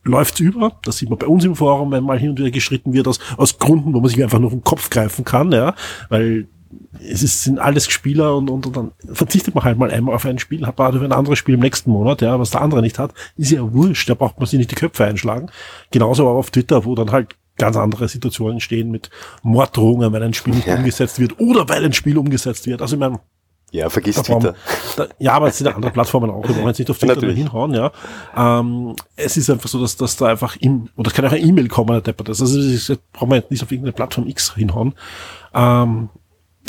läuft's 0.04 0.40
über. 0.40 0.78
Das 0.84 0.98
sieht 0.98 1.10
man 1.10 1.18
bei 1.18 1.26
uns 1.26 1.44
im 1.44 1.54
Forum, 1.54 1.90
wenn 1.92 2.04
mal 2.04 2.18
hin 2.18 2.30
und 2.30 2.38
wieder 2.38 2.50
geschritten 2.50 2.92
wird, 2.92 3.08
aus, 3.08 3.18
aus 3.36 3.58
Gründen, 3.58 3.94
wo 3.94 4.00
man 4.00 4.08
sich 4.08 4.22
einfach 4.22 4.38
nur 4.38 4.50
vom 4.50 4.64
Kopf 4.64 4.90
greifen 4.90 5.24
kann, 5.24 5.52
ja, 5.52 5.74
weil 6.08 6.48
es 7.00 7.22
ist, 7.22 7.44
sind 7.44 7.58
alles 7.58 7.90
Spieler 7.90 8.36
und, 8.36 8.48
und, 8.48 8.66
und 8.66 8.76
dann 8.76 8.92
verzichtet 9.12 9.54
man 9.54 9.64
halt 9.64 9.78
mal 9.78 9.90
einmal 9.90 10.14
auf 10.14 10.24
ein 10.24 10.38
Spiel, 10.38 10.66
hat 10.66 10.78
man 10.78 11.02
ein 11.02 11.12
anderes 11.12 11.38
Spiel 11.38 11.54
im 11.54 11.60
nächsten 11.60 11.90
Monat, 11.90 12.22
ja, 12.22 12.38
was 12.38 12.50
der 12.50 12.62
andere 12.62 12.82
nicht 12.82 12.98
hat, 12.98 13.12
ist 13.36 13.50
ja 13.50 13.72
wurscht, 13.72 14.08
da 14.08 14.14
braucht 14.14 14.38
man 14.38 14.46
sich 14.46 14.58
nicht 14.58 14.70
die 14.70 14.76
Köpfe 14.76 15.04
einschlagen. 15.04 15.50
Genauso 15.90 16.26
auch 16.28 16.36
auf 16.36 16.50
Twitter, 16.50 16.84
wo 16.84 16.94
dann 16.94 17.12
halt 17.12 17.36
ganz 17.58 17.76
andere 17.76 18.08
Situationen 18.08 18.60
stehen 18.60 18.90
mit 18.90 19.10
Morddrohungen, 19.42 20.12
weil 20.12 20.22
ein 20.22 20.34
Spiel 20.34 20.54
nicht 20.54 20.66
ja. 20.66 20.76
umgesetzt 20.76 21.18
wird 21.18 21.38
oder 21.38 21.68
weil 21.68 21.84
ein 21.84 21.92
Spiel 21.92 22.16
umgesetzt 22.16 22.66
wird. 22.66 22.80
Also 22.80 22.96
ich 22.96 23.00
meine, 23.00 23.20
ja, 23.72 23.88
vergiss 23.88 24.22
Twitter. 24.22 24.54
Ja, 25.18 25.32
aber 25.32 25.48
es 25.48 25.56
sind 25.56 25.66
ja 25.66 25.74
andere 25.74 25.90
Plattformen 25.90 26.30
auch. 26.30 26.46
Wir 26.46 26.54
wollen 26.56 26.68
jetzt 26.68 26.78
nicht 26.78 26.90
auf 26.90 26.98
Twitter 27.00 27.32
hinhauen, 27.32 27.72
ja. 27.72 27.90
Ähm, 28.36 28.94
es 29.16 29.38
ist 29.38 29.48
einfach 29.48 29.68
so, 29.68 29.80
dass, 29.80 29.96
dass 29.96 30.16
da 30.16 30.26
einfach 30.26 30.56
im, 30.56 30.90
oder 30.94 31.08
es 31.08 31.14
kann 31.14 31.24
auch 31.24 31.32
ein 31.32 31.42
E-Mail 31.42 31.68
kommen, 31.68 31.88
der 31.88 32.02
deppert 32.02 32.28
ist. 32.28 32.42
Also 32.42 32.60
das 32.60 32.98
brauchen 33.14 33.30
wir 33.30 33.36
jetzt 33.36 33.50
nicht 33.50 33.62
auf 33.62 33.72
irgendeine 33.72 33.94
Plattform 33.94 34.28
X 34.28 34.54
hinhauen. 34.54 34.94
Ähm, 35.54 36.10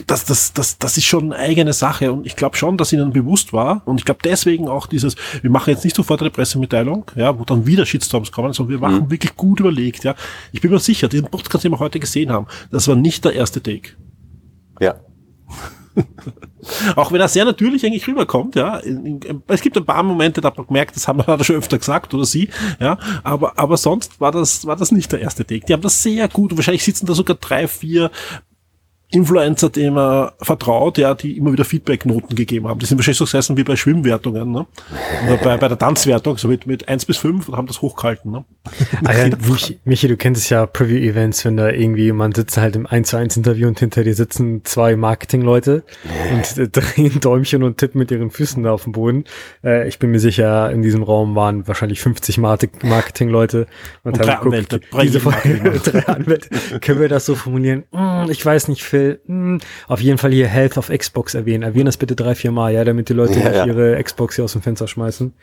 das, 0.08 0.24
das, 0.24 0.54
das, 0.54 0.78
das 0.78 0.98
ist 0.98 1.04
schon 1.04 1.34
eine 1.34 1.44
eigene 1.44 1.74
Sache 1.74 2.12
und 2.12 2.26
ich 2.26 2.38
glaube 2.38 2.56
schon, 2.56 2.78
dass 2.78 2.94
ihnen 2.94 3.12
bewusst 3.12 3.52
war 3.52 3.84
und 3.86 4.00
ich 4.00 4.06
glaube 4.06 4.22
deswegen 4.24 4.68
auch 4.68 4.88
dieses, 4.88 5.16
wir 5.42 5.52
machen 5.52 5.70
jetzt 5.70 5.84
nicht 5.84 5.96
sofort 5.96 6.22
eine 6.22 6.32
Pressemitteilung, 6.32 7.12
ja, 7.16 7.38
wo 7.38 7.44
dann 7.44 7.68
wieder 7.68 7.86
Shitstorms 7.86 8.32
kommen, 8.32 8.54
sondern 8.54 8.72
wir 8.72 8.80
machen 8.80 9.06
mhm. 9.06 9.12
wirklich 9.12 9.36
gut 9.36 9.60
überlegt, 9.60 10.04
ja. 10.04 10.16
Ich 10.54 10.62
bin 10.62 10.72
mir 10.72 10.80
sicher, 10.80 11.10
diesen 11.10 11.28
Podcast, 11.28 11.66
den 11.66 11.72
wir 11.74 11.80
heute 11.80 12.00
gesehen 12.00 12.32
haben, 12.32 12.48
das 12.72 12.88
war 12.88 12.96
nicht 12.96 13.26
der 13.26 13.34
erste 13.34 13.62
Take. 13.62 13.92
Ja. 14.80 14.96
Auch 16.96 17.12
wenn 17.12 17.20
er 17.20 17.28
sehr 17.28 17.46
natürlich 17.46 17.86
eigentlich 17.86 18.08
rüberkommt, 18.08 18.56
ja. 18.56 18.82
Es 19.48 19.62
gibt 19.62 19.78
ein 19.78 19.86
paar 19.86 20.04
Momente, 20.04 20.42
da 20.42 20.48
hat 20.48 20.58
man 20.58 20.68
gemerkt, 20.68 20.96
das 20.96 21.08
haben 21.08 21.20
wir 21.20 21.28
hat 21.28 21.46
schon 21.46 21.58
öfter 21.58 21.78
gesagt 21.78 22.14
oder 22.14 22.26
sie, 22.26 22.50
ja. 22.80 22.98
Aber, 23.24 23.58
aber 23.58 23.78
sonst 23.78 24.20
war 24.20 24.32
das, 24.32 24.66
war 24.66 24.76
das 24.76 24.92
nicht 24.92 25.12
der 25.12 25.22
erste 25.22 25.46
Take. 25.46 25.66
Die 25.66 25.74
haben 25.74 25.82
das 25.82 26.02
sehr 26.02 26.28
gut, 26.30 26.56
wahrscheinlich 26.56 26.84
sitzen 26.84 27.06
da 27.06 27.14
sogar 27.14 27.38
drei, 27.38 27.68
vier 27.68 28.12
Influencer, 29.14 29.70
dem 29.70 29.98
er 29.98 30.34
vertraut, 30.42 30.98
ja, 30.98 31.14
die 31.14 31.38
immer 31.38 31.52
wieder 31.52 31.66
Feedback-Noten 31.66 32.36
gegeben 32.36 32.68
haben. 32.68 32.80
Die 32.80 32.86
sind 32.86 32.98
wahrscheinlich 32.98 33.20
so 33.20 33.26
gesessen 33.26 33.58
wie 33.58 33.64
bei 33.64 33.76
Schwimmwertungen, 33.76 34.52
ne? 34.52 34.66
Oder 35.28 35.38
bei, 35.38 35.58
bei 35.58 35.68
der 35.68 35.78
Tanzwertung, 35.78 36.38
so 36.38 36.48
mit, 36.48 36.66
mit 36.66 36.88
eins 36.88 37.06
bis 37.06 37.18
fünf 37.18 37.48
und 37.48 37.56
haben 37.56 37.68
das 37.68 37.82
hochgehalten, 37.82 38.32
ne? 38.32 38.46
Ah 39.04 39.14
ja, 39.14 39.30
Michi, 39.48 39.80
Michi, 39.86 40.08
du 40.08 40.18
kennst 40.18 40.42
es 40.42 40.50
ja 40.50 40.66
Preview-Events, 40.66 41.46
wenn 41.46 41.58
da 41.58 41.70
irgendwie 41.70 42.06
jemand 42.06 42.36
sitzt 42.36 42.58
halt 42.58 42.76
im 42.76 42.88
1 42.88 43.10
zu 43.10 43.18
1 43.18 43.38
Interview 43.38 43.68
und 43.68 43.80
hinter 43.80 44.04
dir 44.04 44.16
sitzen 44.16 44.62
zwei 44.64 44.96
Marketing-Leute 44.96 45.84
und 46.32 46.58
äh, 46.58 46.68
drehen 46.72 47.20
Däumchen 47.20 47.62
und 47.62 47.78
tippen 47.78 48.00
mit 48.00 48.10
ihren 48.10 48.32
Füßen 48.32 48.64
da 48.64 48.72
auf 48.72 48.84
dem 48.84 48.94
Boden. 48.94 49.26
Äh, 49.64 49.88
ich 49.88 50.00
bin 50.00 50.12
mir 50.12 50.20
sicher, 50.20 50.72
in 50.72 50.82
diesem 50.82 51.04
Raum 51.04 51.36
waren 51.36 51.68
wahrscheinlich 51.68 52.02
50 52.02 52.40
Marketing-Leute 52.40 53.68
und, 54.04 54.14
und 54.14 54.20
haben 54.20 54.26
drei 54.26 54.36
geguckt, 54.36 54.46
Anwälte, 54.46 54.82
diese 55.04 55.20
drei 55.92 56.08
Anwälte. 56.08 56.80
Können 56.80 57.00
wir 57.00 57.10
das 57.10 57.26
so 57.26 57.36
formulieren? 57.36 57.84
Hm, 57.92 58.30
ich 58.30 58.44
weiß 58.44 58.70
nicht, 58.70 58.84
Phil, 58.84 59.03
will, 59.04 59.22
mh, 59.26 59.36
hm, 59.36 59.60
auf 59.88 60.02
jeden 60.02 60.18
Fall 60.18 60.32
hier 60.32 60.48
Health 60.48 60.78
of 60.78 60.90
Xbox 60.90 61.34
erwähnen. 61.34 61.64
Erwähnen 61.64 61.86
das 61.86 61.98
bitte 61.98 62.16
drei, 62.16 62.36
vier 62.36 62.52
Mal, 62.52 62.74
ja, 62.74 62.84
damit 62.84 63.10
die 63.10 63.14
Leute 63.14 63.40
ja, 63.40 63.52
ja. 63.52 63.66
ihre 63.66 64.02
Xbox 64.02 64.36
hier 64.36 64.46
aus 64.46 64.54
dem 64.54 64.62
Fenster 64.62 64.88
schmeißen. 64.88 65.34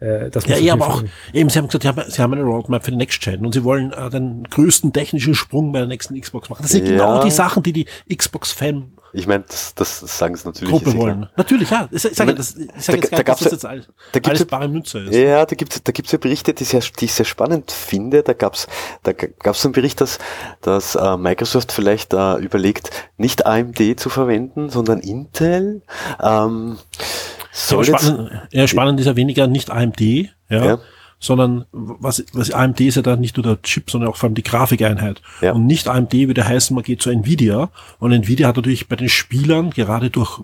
Äh, 0.00 0.30
das 0.30 0.46
ja, 0.46 0.56
ja, 0.56 0.72
aber 0.74 0.88
auch, 0.88 1.02
eben, 1.32 1.48
sie 1.50 1.58
haben 1.58 1.66
gesagt, 1.66 1.82
sie 1.82 1.88
haben, 1.88 2.02
sie 2.10 2.22
haben 2.22 2.32
eine 2.32 2.42
Roadmap 2.42 2.84
für 2.84 2.90
die 2.90 2.96
Next 2.96 3.20
Gen 3.20 3.44
und 3.44 3.52
sie 3.52 3.64
wollen 3.64 3.92
äh, 3.92 4.10
den 4.10 4.44
größten 4.44 4.92
technischen 4.92 5.34
Sprung 5.34 5.72
bei 5.72 5.80
der 5.80 5.88
nächsten 5.88 6.18
Xbox 6.20 6.48
machen. 6.48 6.62
Das 6.62 6.72
sind 6.72 6.86
ja. 6.86 6.92
genau 6.92 7.24
die 7.24 7.30
Sachen, 7.30 7.62
die 7.62 7.72
die 7.72 7.86
Xbox-Fan 8.14 8.92
ich 9.12 9.26
meine, 9.26 9.44
das, 9.48 9.74
das 9.74 10.00
sagen 10.18 10.36
sie 10.36 10.46
natürlich. 10.46 10.70
Gruppe 10.70 10.94
wollen. 10.96 11.28
Natürlich, 11.36 11.70
ja. 11.70 11.88
Ich 11.90 12.02
sage 12.02 12.34
das, 12.34 12.56
ich 12.56 12.68
sag 12.78 12.96
da, 12.96 13.00
jetzt 13.00 13.10
gar 13.10 13.18
da 13.18 13.22
dass 13.24 13.38
das 13.40 13.52
jetzt 13.52 13.64
alles, 13.64 13.88
da 14.12 14.20
alles 14.28 14.44
bare 14.44 14.68
Münze 14.68 15.00
ist. 15.00 15.14
Ja, 15.14 15.46
da 15.46 15.54
gibt's 15.54 15.82
da 15.82 15.92
gibt's 15.92 16.12
ja 16.12 16.18
Berichte, 16.18 16.52
die, 16.54 16.64
sehr, 16.64 16.80
die 16.80 17.06
ich 17.06 17.12
sehr 17.12 17.24
spannend 17.24 17.70
finde. 17.70 18.22
Da 18.22 18.32
gab's 18.34 18.66
da 19.02 19.12
gab's 19.12 19.64
einen 19.64 19.72
Bericht, 19.72 20.00
dass, 20.00 20.18
dass 20.60 20.94
äh, 20.94 21.16
Microsoft 21.16 21.72
vielleicht 21.72 22.12
äh, 22.12 22.36
überlegt, 22.36 22.90
nicht 23.16 23.46
AMD 23.46 23.98
zu 23.98 24.10
verwenden, 24.10 24.70
sondern 24.70 25.00
Intel. 25.00 25.82
Ähm, 26.22 26.78
soll 27.52 27.86
ja, 27.86 27.98
spannend, 27.98 28.30
ja, 28.50 28.66
spannend 28.68 29.00
ist 29.00 29.06
ja 29.06 29.16
weniger 29.16 29.46
nicht 29.46 29.70
AMD, 29.70 30.00
ja. 30.00 30.28
ja 30.48 30.78
sondern 31.20 31.64
was, 31.72 32.24
was 32.32 32.50
AMD 32.50 32.80
ist 32.80 32.94
ja 32.94 33.02
da 33.02 33.16
nicht 33.16 33.36
nur 33.36 33.44
der 33.44 33.62
Chip, 33.62 33.90
sondern 33.90 34.10
auch 34.10 34.16
vor 34.16 34.28
allem 34.28 34.34
die 34.34 34.42
Grafikeinheit. 34.42 35.22
Ja. 35.40 35.52
Und 35.52 35.66
nicht 35.66 35.88
AMD 35.88 36.12
würde 36.12 36.46
heißen, 36.46 36.74
man 36.74 36.84
geht 36.84 37.02
zu 37.02 37.10
Nvidia. 37.10 37.70
Und 37.98 38.12
Nvidia 38.12 38.48
hat 38.48 38.56
natürlich 38.56 38.88
bei 38.88 38.96
den 38.96 39.08
Spielern 39.08 39.70
gerade 39.70 40.10
durch 40.10 40.40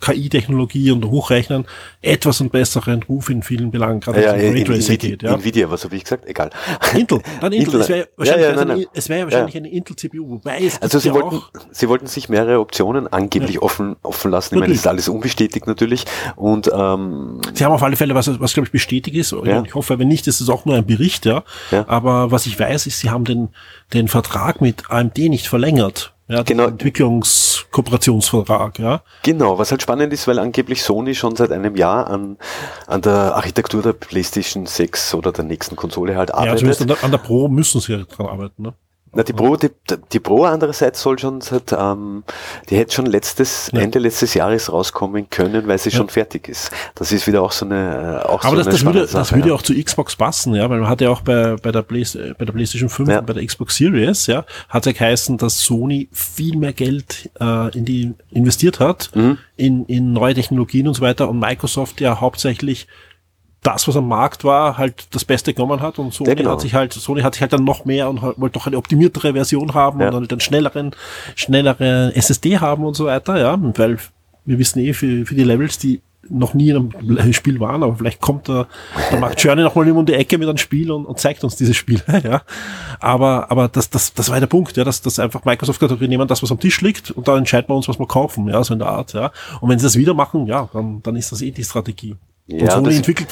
KI-Technologie 0.00 0.90
und 0.92 1.04
Hochrechnen 1.04 1.66
etwas 2.02 2.40
einen 2.40 2.50
besseren 2.50 3.02
Ruf 3.02 3.30
in 3.30 3.42
vielen 3.42 3.70
Belangen, 3.70 4.00
gerade 4.00 4.22
ja, 4.22 4.36
ja, 4.36 4.50
Raytracing 4.50 4.98
geht. 4.98 5.22
Ja. 5.22 5.34
Nvidia, 5.34 5.70
was 5.70 5.84
habe 5.84 5.96
ich 5.96 6.04
gesagt? 6.04 6.26
Egal. 6.26 6.50
Intel, 6.94 7.20
dann 7.40 7.52
Intel. 7.52 7.74
Intel. 7.74 7.80
Es 7.80 7.88
wäre 7.88 8.08
wahrscheinlich, 8.16 8.44
ja, 8.44 8.50
ja, 8.50 8.56
nein, 8.56 8.68
nein. 8.68 8.86
Es 8.94 9.08
wär 9.08 9.24
wahrscheinlich 9.24 9.56
eine 9.56 9.70
Intel-CPU, 9.70 10.28
wobei 10.28 10.64
es 10.64 10.80
Also 10.80 10.98
sie 10.98 11.12
wollten, 11.12 11.42
sie 11.70 11.88
wollten 11.88 12.06
sich 12.06 12.28
mehrere 12.28 12.60
Optionen 12.60 13.08
angeblich 13.08 13.60
offen, 13.60 13.96
offen 14.02 14.30
lassen. 14.30 14.54
Ich 14.54 14.60
meine, 14.60 14.72
das 14.72 14.80
ist 14.80 14.86
alles 14.86 15.08
unbestätigt 15.08 15.66
natürlich. 15.66 16.04
Und 16.36 16.70
ähm, 16.72 17.40
Sie 17.54 17.64
haben 17.64 17.72
auf 17.72 17.82
alle 17.82 17.96
Fälle, 17.96 18.14
was, 18.14 18.28
was 18.40 18.54
glaube 18.54 18.66
ich 18.66 18.72
bestätigt 18.72 19.16
ist. 19.16 19.32
Ich 19.32 19.74
hoffe, 19.74 19.98
wenn 19.98 20.08
nicht, 20.08 20.26
ist 20.26 20.40
es 20.40 20.48
auch 20.48 20.64
nur 20.64 20.76
ein 20.76 20.86
Bericht, 20.86 21.26
ja. 21.26 21.44
Aber 21.86 22.30
was 22.30 22.46
ich 22.46 22.58
weiß, 22.58 22.86
ist, 22.86 23.00
sie 23.00 23.10
haben 23.10 23.24
den, 23.24 23.48
den 23.92 24.08
Vertrag 24.08 24.60
mit 24.60 24.90
AMD 24.90 25.18
nicht 25.18 25.48
verlängert. 25.48 26.14
Ja, 26.28 26.42
genau. 26.42 26.66
Entwicklungskooperationsvertrag, 26.66 28.78
ja. 28.78 29.00
Genau, 29.22 29.58
was 29.58 29.70
halt 29.70 29.80
spannend 29.80 30.12
ist, 30.12 30.28
weil 30.28 30.38
angeblich 30.38 30.82
Sony 30.82 31.14
schon 31.14 31.36
seit 31.36 31.52
einem 31.52 31.74
Jahr 31.74 32.08
an, 32.08 32.36
an 32.86 33.00
der 33.00 33.34
Architektur 33.34 33.80
der 33.80 33.94
PlayStation 33.94 34.66
6 34.66 35.14
oder 35.14 35.32
der 35.32 35.44
nächsten 35.44 35.74
Konsole 35.74 36.16
halt 36.16 36.34
arbeitet. 36.34 36.52
Ja, 36.52 36.58
zumindest 36.58 36.82
an 36.82 36.88
der, 36.88 37.02
an 37.02 37.12
der 37.12 37.18
Pro 37.18 37.48
müssen 37.48 37.80
sie 37.80 37.92
ja 37.92 38.04
dran 38.04 38.26
arbeiten, 38.26 38.62
ne? 38.62 38.74
Na, 39.14 39.22
die 39.22 39.32
Pro, 39.32 39.56
die, 39.56 39.70
die 40.12 40.20
Pro 40.20 40.44
andererseits 40.44 41.00
soll 41.00 41.18
schon 41.18 41.40
seit, 41.40 41.72
ähm, 41.72 42.24
die 42.68 42.76
hätte 42.76 42.94
schon 42.94 43.06
letztes, 43.06 43.70
ja. 43.72 43.80
Ende 43.80 43.98
letztes 43.98 44.34
Jahres 44.34 44.72
rauskommen 44.72 45.30
können, 45.30 45.66
weil 45.66 45.78
sie 45.78 45.90
ja. 45.90 45.96
schon 45.96 46.08
fertig 46.08 46.48
ist. 46.48 46.70
Das 46.94 47.12
ist 47.12 47.26
wieder 47.26 47.42
auch 47.42 47.52
so 47.52 47.64
eine, 47.64 48.22
äh, 48.24 48.26
auch 48.26 48.44
Aber 48.44 48.50
so 48.50 48.56
das, 48.56 48.66
eine 48.66 48.74
das 48.74 48.84
würde, 48.84 49.06
Sache, 49.06 49.18
das 49.18 49.32
würde 49.32 49.48
ja. 49.48 49.54
auch 49.54 49.62
zu 49.62 49.74
Xbox 49.74 50.16
passen, 50.16 50.54
ja, 50.54 50.68
weil 50.68 50.80
man 50.80 50.88
hat 50.88 51.00
ja 51.00 51.10
auch 51.10 51.22
bei, 51.22 51.56
bei 51.56 51.72
der 51.72 51.82
Play, 51.82 52.04
bei 52.38 52.44
der 52.44 52.52
PlayStation 52.52 52.88
5 52.88 53.08
und 53.08 53.26
bei 53.26 53.32
der 53.32 53.44
Xbox 53.44 53.76
Series, 53.76 54.26
ja, 54.26 54.44
hat 54.68 54.86
ja 54.86 54.92
geheißen, 54.92 55.38
dass 55.38 55.60
Sony 55.60 56.08
viel 56.12 56.56
mehr 56.56 56.72
Geld, 56.72 57.30
äh, 57.40 57.76
in 57.76 57.84
die 57.84 58.14
investiert 58.30 58.80
hat, 58.80 59.10
mhm. 59.14 59.38
in, 59.56 59.86
in 59.86 60.12
neue 60.12 60.34
Technologien 60.34 60.86
und 60.88 60.94
so 60.94 61.02
weiter 61.02 61.28
und 61.28 61.38
Microsoft 61.38 62.00
ja 62.00 62.20
hauptsächlich 62.20 62.86
das, 63.68 63.86
was 63.86 63.96
am 63.96 64.08
Markt 64.08 64.44
war, 64.44 64.78
halt 64.78 65.14
das 65.14 65.26
Beste 65.26 65.52
genommen 65.52 65.80
hat 65.80 65.98
und 65.98 66.14
Sony 66.14 66.34
genau. 66.34 66.52
hat 66.52 66.62
sich 66.62 66.74
halt, 66.74 66.92
Sony 66.94 67.20
hat 67.20 67.34
sich 67.34 67.42
halt 67.42 67.52
dann 67.52 67.64
noch 67.64 67.84
mehr 67.84 68.08
und 68.08 68.22
wollte 68.22 68.54
doch 68.54 68.66
eine 68.66 68.78
optimiertere 68.78 69.34
Version 69.34 69.74
haben 69.74 70.00
ja. 70.00 70.06
und 70.06 70.14
dann 70.14 70.30
einen 70.30 70.40
schnelleren, 70.40 70.92
schnelleren 71.34 72.12
SSD 72.12 72.58
haben 72.58 72.84
und 72.84 72.94
so 72.94 73.04
weiter, 73.04 73.38
ja, 73.38 73.58
weil 73.76 73.98
wir 74.46 74.58
wissen 74.58 74.78
eh 74.80 74.94
für, 74.94 75.26
für 75.26 75.34
die 75.34 75.44
Levels, 75.44 75.78
die 75.78 76.00
noch 76.30 76.54
nie 76.54 76.70
in 76.70 77.18
einem 77.18 77.32
Spiel 77.32 77.60
waren, 77.60 77.82
aber 77.82 77.96
vielleicht 77.96 78.20
kommt 78.20 78.48
der, 78.48 78.66
der 79.10 79.20
Mark 79.20 79.42
Journey 79.42 79.62
noch 79.62 79.74
mal 79.74 79.90
um 79.90 80.06
die 80.06 80.14
Ecke 80.14 80.38
mit 80.38 80.48
einem 80.48 80.58
Spiel 80.58 80.90
und, 80.90 81.04
und 81.04 81.18
zeigt 81.18 81.44
uns 81.44 81.56
diese 81.56 81.74
Spiele, 81.74 82.02
ja. 82.24 82.42
Aber, 83.00 83.50
aber 83.50 83.68
das, 83.68 83.90
das, 83.90 84.14
das 84.14 84.30
war 84.30 84.40
der 84.40 84.46
Punkt, 84.46 84.76
ja, 84.78 84.84
dass, 84.84 85.02
dass 85.02 85.18
einfach 85.18 85.44
Microsoft 85.44 85.78
gesagt 85.78 85.92
hat, 85.92 86.00
wir 86.00 86.08
nehmen 86.08 86.26
das, 86.26 86.42
was 86.42 86.50
am 86.50 86.58
Tisch 86.58 86.80
liegt 86.80 87.10
und 87.10 87.28
dann 87.28 87.38
entscheiden 87.38 87.68
wir 87.68 87.76
uns, 87.76 87.88
was 87.88 87.98
wir 87.98 88.06
kaufen, 88.06 88.48
ja, 88.48 88.64
so 88.64 88.72
in 88.72 88.80
der 88.80 88.88
Art, 88.88 89.12
ja. 89.12 89.30
Und 89.60 89.68
wenn 89.68 89.78
sie 89.78 89.84
das 89.84 89.96
wieder 89.96 90.14
machen, 90.14 90.46
ja, 90.46 90.68
dann, 90.72 91.02
dann 91.02 91.16
ist 91.16 91.32
das 91.32 91.42
eh 91.42 91.50
die 91.50 91.64
Strategie. 91.64 92.16
Und 92.48 92.60
Ja, 92.62 92.70
Sony 92.70 92.96
entwickelt, 92.96 93.28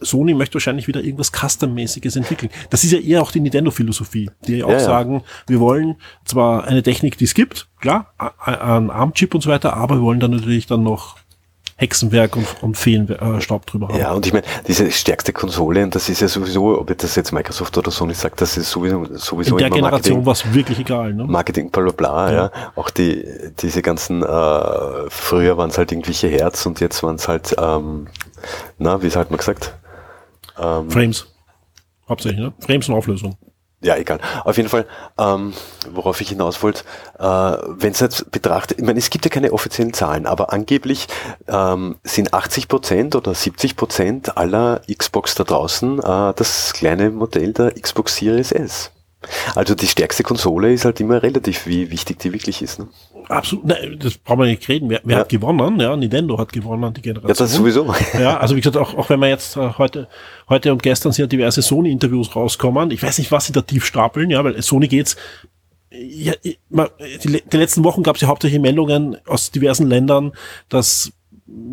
Sony 0.00 0.34
möchte 0.34 0.54
wahrscheinlich 0.54 0.86
wieder 0.86 1.02
irgendwas 1.02 1.32
Custom-mäßiges 1.32 2.16
entwickeln. 2.16 2.50
Das 2.68 2.84
ist 2.84 2.92
ja 2.92 2.98
eher 2.98 3.22
auch 3.22 3.32
die 3.32 3.40
Nintendo-Philosophie, 3.40 4.30
die 4.46 4.58
ja 4.58 4.66
auch 4.66 4.70
Ja, 4.70 4.80
sagen, 4.80 5.24
wir 5.46 5.58
wollen 5.58 5.96
zwar 6.26 6.64
eine 6.64 6.82
Technik, 6.82 7.16
die 7.16 7.24
es 7.24 7.32
gibt, 7.32 7.68
klar, 7.80 8.12
ein 8.38 8.90
ARM-Chip 8.90 9.34
und 9.34 9.40
so 9.40 9.48
weiter, 9.50 9.74
aber 9.74 9.96
wir 9.96 10.02
wollen 10.02 10.20
dann 10.20 10.32
natürlich 10.32 10.66
dann 10.66 10.82
noch 10.82 11.16
Hexenwerk 11.76 12.36
und, 12.36 12.46
und 12.62 12.76
Feenstaub 12.76 13.20
äh, 13.20 13.40
Staub 13.40 13.66
drüber 13.66 13.88
haben. 13.88 13.98
Ja, 13.98 14.12
und 14.12 14.24
ich 14.24 14.32
meine, 14.32 14.46
diese 14.68 14.90
stärkste 14.90 15.32
Konsole, 15.32 15.82
und 15.82 15.94
das 15.94 16.08
ist 16.08 16.20
ja 16.20 16.28
sowieso, 16.28 16.78
ob 16.78 16.96
das 16.96 17.16
jetzt 17.16 17.32
Microsoft 17.32 17.76
oder 17.76 17.90
Sony 17.90 18.14
sagt, 18.14 18.40
das 18.40 18.56
ist 18.56 18.70
sowieso, 18.70 19.04
sowieso 19.16 19.56
In 19.56 19.58
der 19.58 19.70
Generation 19.70 20.24
war 20.24 20.32
es 20.32 20.54
wirklich 20.54 20.78
egal. 20.78 21.12
Ne? 21.12 21.24
Marketing, 21.24 21.70
bla 21.70 21.82
bla 21.82 21.92
bla, 21.92 22.32
ja. 22.32 22.50
Auch 22.76 22.90
die, 22.90 23.26
diese 23.60 23.82
ganzen, 23.82 24.22
äh, 24.22 25.10
früher 25.10 25.56
waren 25.56 25.70
es 25.70 25.78
halt 25.78 25.90
irgendwelche 25.90 26.28
Herz 26.28 26.64
und 26.66 26.78
jetzt 26.80 27.02
waren 27.02 27.16
es 27.16 27.26
halt, 27.26 27.54
ähm, 27.58 28.06
na, 28.78 29.02
wie 29.02 29.10
hat 29.10 29.30
man 29.30 29.38
gesagt? 29.38 29.74
Ähm, 30.60 30.90
Frames. 30.90 31.26
Hauptsächlich, 32.08 32.40
ne? 32.40 32.52
Frames 32.60 32.88
und 32.88 32.94
Auflösung. 32.94 33.36
Ja, 33.82 33.96
egal. 33.96 34.20
Auf 34.44 34.56
jeden 34.56 34.68
Fall, 34.68 34.86
ähm, 35.18 35.52
worauf 35.90 36.20
ich 36.20 36.28
hinaus 36.28 36.62
wollte, 36.62 36.84
äh, 37.18 37.24
wenn 37.24 37.92
es 37.92 38.00
jetzt 38.00 38.30
betrachtet, 38.30 38.78
ich 38.78 38.84
meine, 38.84 38.98
es 38.98 39.10
gibt 39.10 39.24
ja 39.24 39.30
keine 39.30 39.52
offiziellen 39.52 39.92
Zahlen, 39.92 40.26
aber 40.26 40.52
angeblich 40.52 41.08
ähm, 41.48 41.96
sind 42.04 42.32
80 42.32 42.68
Prozent 42.68 43.16
oder 43.16 43.34
70 43.34 43.76
Prozent 43.76 44.36
aller 44.36 44.82
Xbox 44.92 45.34
da 45.34 45.44
draußen 45.44 45.98
äh, 45.98 46.34
das 46.34 46.72
kleine 46.72 47.10
Modell 47.10 47.52
der 47.52 47.72
Xbox 47.72 48.16
Series 48.16 48.52
S. 48.52 48.92
Also 49.54 49.74
die 49.74 49.86
stärkste 49.86 50.22
Konsole 50.22 50.72
ist 50.72 50.84
halt 50.84 51.00
immer 51.00 51.22
relativ, 51.22 51.66
wie 51.66 51.90
wichtig 51.90 52.18
die 52.18 52.32
wirklich 52.32 52.62
ist. 52.62 52.78
Ne? 52.78 52.88
Absolut, 53.28 53.64
ne, 53.66 53.96
das 53.98 54.18
brauchen 54.18 54.40
wir 54.40 54.46
nicht 54.46 54.68
reden. 54.68 54.88
Wer, 54.90 55.00
wer 55.04 55.16
Ja. 55.16 55.20
hat 55.20 55.28
gewonnen? 55.28 55.80
Ja, 55.80 55.96
Nintendo 55.96 56.38
hat 56.38 56.52
gewonnen, 56.52 56.92
die 56.94 57.02
Generation. 57.02 57.28
Ja, 57.30 57.34
das 57.34 57.52
sowieso. 57.54 57.92
Ja, 58.18 58.38
also 58.38 58.56
wie 58.56 58.60
gesagt, 58.60 58.76
auch, 58.76 58.94
auch 58.96 59.08
wenn 59.10 59.20
man 59.20 59.28
jetzt 59.30 59.56
äh, 59.56 59.70
heute, 59.78 60.08
heute 60.48 60.72
und 60.72 60.82
gestern 60.82 61.12
sind 61.12 61.22
ja 61.24 61.26
diverse 61.26 61.62
Sony-Interviews 61.62 62.34
rauskommen. 62.36 62.90
Ich 62.90 63.02
weiß 63.02 63.18
nicht, 63.18 63.30
was 63.32 63.46
sie 63.46 63.52
da 63.52 63.62
tief 63.62 63.84
stapeln, 63.84 64.30
ja, 64.30 64.42
weil 64.44 64.60
Sony 64.62 64.88
geht's. 64.88 65.16
Ja, 65.90 66.32
die, 66.42 66.58
die 67.24 67.56
letzten 67.56 67.84
Wochen 67.84 68.02
gab 68.02 68.16
es 68.16 68.22
ja 68.22 68.28
hauptsächlich 68.28 68.60
Meldungen 68.60 69.16
aus 69.26 69.50
diversen 69.50 69.86
Ländern, 69.88 70.32
dass 70.70 71.12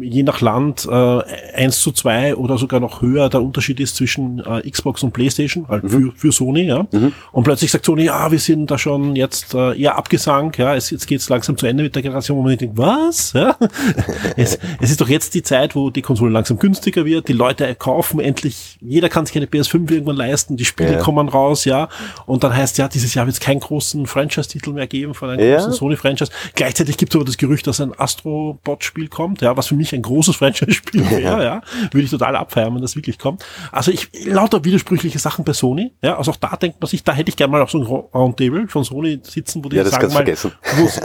je 0.01 0.23
nach 0.23 0.41
Land 0.41 0.87
äh, 0.89 1.21
1 1.55 1.79
zu 1.81 1.91
2 1.91 2.35
oder 2.35 2.57
sogar 2.57 2.79
noch 2.79 3.01
höher 3.01 3.29
der 3.29 3.41
Unterschied 3.41 3.79
ist 3.79 3.95
zwischen 3.95 4.39
äh, 4.39 4.67
Xbox 4.69 5.03
und 5.03 5.11
Playstation, 5.13 5.67
halt 5.67 5.89
für, 5.89 6.11
für 6.15 6.31
Sony, 6.31 6.63
ja. 6.63 6.87
Und 7.31 7.43
plötzlich 7.43 7.71
sagt 7.71 7.85
Sony, 7.85 8.05
ja, 8.05 8.31
wir 8.31 8.39
sind 8.39 8.71
da 8.71 8.77
schon 8.79 9.15
jetzt 9.15 9.53
äh, 9.53 9.79
eher 9.79 9.95
abgesank, 9.95 10.57
ja, 10.57 10.75
es, 10.75 10.89
jetzt 10.89 11.05
geht's 11.05 11.29
langsam 11.29 11.55
zu 11.55 11.67
Ende 11.67 11.83
mit 11.83 11.93
der 11.95 12.01
Generation, 12.01 12.37
wo 12.37 12.41
man 12.41 12.57
denkt, 12.57 12.77
was? 12.77 13.33
Ja? 13.33 13.55
es, 14.35 14.57
es 14.81 14.89
ist 14.91 14.99
doch 15.01 15.07
jetzt 15.07 15.35
die 15.35 15.43
Zeit, 15.43 15.75
wo 15.75 15.91
die 15.91 16.01
Konsole 16.01 16.31
langsam 16.31 16.57
günstiger 16.57 17.05
wird, 17.05 17.27
die 17.27 17.33
Leute 17.33 17.73
kaufen 17.75 18.19
endlich, 18.19 18.77
jeder 18.81 19.07
kann 19.07 19.27
sich 19.27 19.35
eine 19.37 19.45
PS5 19.45 19.89
irgendwann 19.91 20.17
leisten, 20.17 20.57
die 20.57 20.65
Spiele 20.65 20.93
Ja. 20.93 20.99
kommen 20.99 21.29
raus, 21.29 21.65
ja. 21.65 21.89
Und 22.25 22.43
dann 22.43 22.55
heißt 22.55 22.79
ja, 22.79 22.87
dieses 22.87 23.13
Jahr 23.13 23.27
wird 23.27 23.35
es 23.35 23.39
keinen 23.39 23.59
großen 23.59 24.07
Franchise-Titel 24.07 24.71
mehr 24.73 24.87
geben 24.87 25.13
von 25.13 25.29
einem 25.29 25.47
Ja. 25.47 25.57
großen 25.57 25.73
Sony-Franchise. 25.73 26.31
Gleichzeitig 26.55 26.97
gibt 26.97 27.13
es 27.13 27.15
aber 27.15 27.25
das 27.25 27.37
Gerücht, 27.37 27.67
dass 27.67 27.79
ein 27.79 27.93
Astro-Bot-Spiel 27.97 29.07
kommt, 29.09 29.41
ja, 29.41 29.55
was 29.59 29.67
für 29.67 29.75
mich 29.75 29.93
ein 29.93 30.01
großes 30.01 30.35
Franchise-Spiel 30.37 31.07
wäre, 31.11 31.43
ja. 31.43 31.61
Würde 31.91 32.05
ich 32.05 32.09
total 32.09 32.35
abfeiern, 32.35 32.73
wenn 32.73 32.81
das 32.81 32.95
wirklich 32.95 33.19
kommt. 33.19 33.45
Also 33.71 33.91
ich, 33.91 34.09
lauter 34.25 34.65
widersprüchliche 34.65 35.19
Sachen 35.19 35.45
bei 35.45 35.53
Sony, 35.53 35.93
ja. 36.01 36.17
Also 36.17 36.31
auch 36.31 36.37
da 36.37 36.55
denkt 36.55 36.81
man 36.81 36.87
sich, 36.89 37.03
da 37.03 37.13
hätte 37.13 37.29
ich 37.29 37.35
gerne 37.35 37.51
mal 37.51 37.61
auf 37.61 37.69
so 37.69 37.77
ein 37.79 37.85
Ro- 37.85 38.09
Roundtable 38.13 38.67
von 38.67 38.83
Sony 38.83 39.19
sitzen, 39.21 39.63
wo 39.63 39.69
die 39.69 39.75
Ja, 39.75 39.83
das 39.83 39.93
sagen 39.93 40.11
mal, 40.13 40.27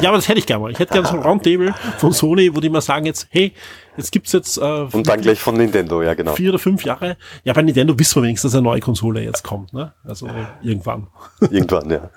ja, 0.01 0.09
aber 0.09 0.17
das 0.19 0.29
hätte 0.29 0.39
ich 0.39 0.47
gerne 0.47 0.63
mal. 0.63 0.71
Ich 0.73 0.79
hätte 0.79 0.93
gerne 0.95 1.07
so 1.07 1.15
ein 1.15 1.23
Roundtable 1.25 1.75
von 1.99 2.13
Sony, 2.13 2.55
wo 2.55 2.61
die 2.61 2.69
mal 2.71 2.81
sagen 2.81 3.05
jetzt, 3.07 3.27
hey, 3.31 3.53
jetzt 3.97 4.13
gibt's 4.13 4.33
jetzt, 4.33 4.59
äh, 4.59 4.87
Und 4.93 5.09
dann 5.09 5.21
gleich 5.21 5.41
von 5.41 5.57
Nintendo, 5.57 6.03
ja 6.03 6.15
genau. 6.15 6.35
vier 6.35 6.51
oder 6.51 6.59
fünf 6.59 6.85
Jahre. 6.85 7.17
Ja, 7.45 7.53
bei 7.53 7.63
Nintendo 7.63 7.99
wissen 7.99 8.17
wir 8.17 8.23
wenigstens, 8.25 8.53
dass 8.53 8.59
eine 8.59 8.65
neue 8.65 8.81
Konsole 8.81 9.23
jetzt 9.23 9.43
kommt, 9.43 9.73
ne? 9.73 9.93
Also 10.05 10.29
irgendwann. 10.63 11.09
Irgendwann, 11.41 11.91
ja. 11.91 12.11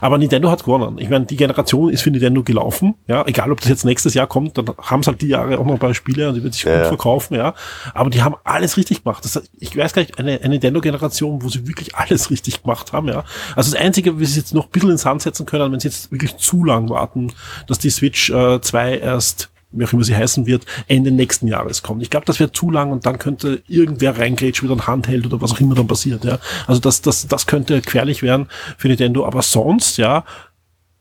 Aber 0.00 0.18
Nintendo 0.18 0.50
hat 0.50 0.64
gewonnen. 0.64 0.98
Ich 0.98 1.08
meine, 1.08 1.26
die 1.26 1.36
Generation 1.36 1.90
ist 1.90 2.02
für 2.02 2.10
Nintendo 2.10 2.42
gelaufen. 2.42 2.94
Ja, 3.06 3.24
egal 3.26 3.50
ob 3.52 3.60
das 3.60 3.68
jetzt 3.68 3.84
nächstes 3.84 4.14
Jahr 4.14 4.26
kommt, 4.26 4.58
dann 4.58 4.66
haben 4.78 5.00
es 5.00 5.06
halt 5.06 5.20
die 5.22 5.28
Jahre 5.28 5.58
auch 5.58 5.64
noch 5.64 5.74
ein 5.74 5.78
paar 5.78 5.94
Spiele 5.94 6.28
und 6.28 6.34
die 6.34 6.42
wird 6.42 6.54
sich 6.54 6.64
Ja, 6.64 6.74
gut 6.74 6.82
ja. 6.82 6.88
verkaufen, 6.88 7.34
ja. 7.34 7.54
Aber 7.94 8.10
die 8.10 8.22
haben 8.22 8.36
alles 8.44 8.76
richtig 8.76 9.04
gemacht. 9.04 9.24
Das, 9.24 9.42
ich 9.58 9.76
weiß 9.76 9.92
gar 9.92 10.02
nicht, 10.02 10.18
eine, 10.18 10.38
eine 10.40 10.48
Nintendo-Generation, 10.50 11.42
wo 11.42 11.48
sie 11.48 11.66
wirklich 11.66 11.94
alles 11.96 12.30
richtig 12.30 12.62
gemacht 12.62 12.92
haben, 12.92 13.08
ja. 13.08 13.24
Also 13.56 13.72
das 13.72 13.80
Einzige, 13.80 14.18
wie 14.18 14.24
sie 14.24 14.40
jetzt 14.40 14.54
noch 14.54 14.66
ein 14.66 14.70
bisschen 14.70 14.90
ins 14.90 15.02
Sand 15.02 15.22
setzen 15.22 15.46
können, 15.46 15.72
wenn 15.72 15.80
sie 15.80 15.88
jetzt 15.88 16.10
wirklich 16.12 16.36
zu 16.36 16.64
lang 16.64 16.88
warten, 16.88 17.32
dass 17.66 17.78
die 17.78 17.90
Switch 17.90 18.30
äh, 18.30 18.60
2 18.60 18.98
erst 18.98 19.50
wie 19.70 19.84
auch 19.84 19.92
immer 19.92 20.04
sie 20.04 20.16
heißen 20.16 20.46
wird, 20.46 20.64
Ende 20.86 21.10
nächsten 21.10 21.46
Jahres 21.46 21.82
kommt. 21.82 22.02
Ich 22.02 22.10
glaube, 22.10 22.26
das 22.26 22.40
wäre 22.40 22.52
zu 22.52 22.70
lang 22.70 22.90
und 22.90 23.06
dann 23.06 23.18
könnte 23.18 23.62
irgendwer 23.68 24.18
reingrätschen, 24.18 24.68
wieder 24.68 24.80
ein 24.80 24.86
Handheld 24.86 25.26
oder 25.26 25.40
was 25.40 25.52
auch 25.52 25.60
immer 25.60 25.74
dann 25.74 25.86
passiert, 25.86 26.24
ja. 26.24 26.38
Also 26.66 26.80
das, 26.80 27.02
das, 27.02 27.26
das 27.26 27.46
könnte 27.46 27.80
gefährlich 27.80 28.22
werden 28.22 28.48
für 28.76 28.88
Nintendo, 28.88 29.26
aber 29.26 29.42
sonst, 29.42 29.98
ja, 29.98 30.24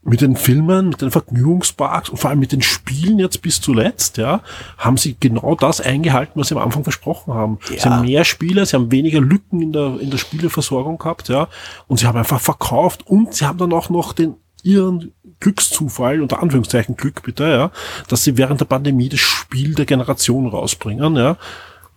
mit 0.08 0.22
den 0.22 0.38
Filmen, 0.38 0.90
mit 0.90 1.02
den 1.02 1.12
Vergnügungsparks 1.12 2.10
und 2.10 2.18
vor 2.18 2.30
allem 2.30 2.40
mit 2.40 2.54
den 2.54 2.62
Spielen 2.62 3.20
jetzt 3.20 3.42
bis 3.42 3.60
zuletzt, 3.60 4.18
ja, 4.18 4.42
haben 4.78 4.96
sie 4.96 5.18
genau 5.20 5.56
das 5.56 5.82
eingehalten, 5.82 6.40
was 6.40 6.48
sie 6.48 6.56
am 6.56 6.62
Anfang 6.62 6.84
versprochen 6.84 7.34
haben. 7.34 7.60
Sie 7.68 7.80
haben 7.82 8.06
mehr 8.06 8.24
Spiele, 8.24 8.66
sie 8.66 8.78
haben 8.78 8.90
weniger 8.92 9.20
Lücken 9.20 9.62
in 9.62 9.74
der, 9.74 10.00
in 10.00 10.10
der 10.10 10.18
Spieleversorgung 10.18 10.98
gehabt, 10.98 11.28
ja, 11.28 11.50
und 11.88 12.00
sie 12.00 12.08
haben 12.08 12.18
einfach 12.18 12.40
verkauft 12.40 13.06
und 13.06 13.34
sie 13.34 13.46
haben 13.46 13.58
dann 13.58 13.74
auch 13.74 13.90
noch 13.90 14.14
den 14.14 14.36
ihren 14.64 15.14
Glückszufall, 15.40 16.22
unter 16.22 16.42
Anführungszeichen 16.42 16.96
Glück 16.98 17.24
bitte, 17.24 17.44
ja, 17.48 17.72
dass 18.10 18.24
sie 18.24 18.38
während 18.38 18.60
der 18.62 18.66
Pandemie 18.66 19.10
das 19.10 19.20
Spiel 19.20 19.76
der 19.76 19.86
Generation 19.86 20.48
rausbringen, 20.48 21.16
ja. 21.16 21.38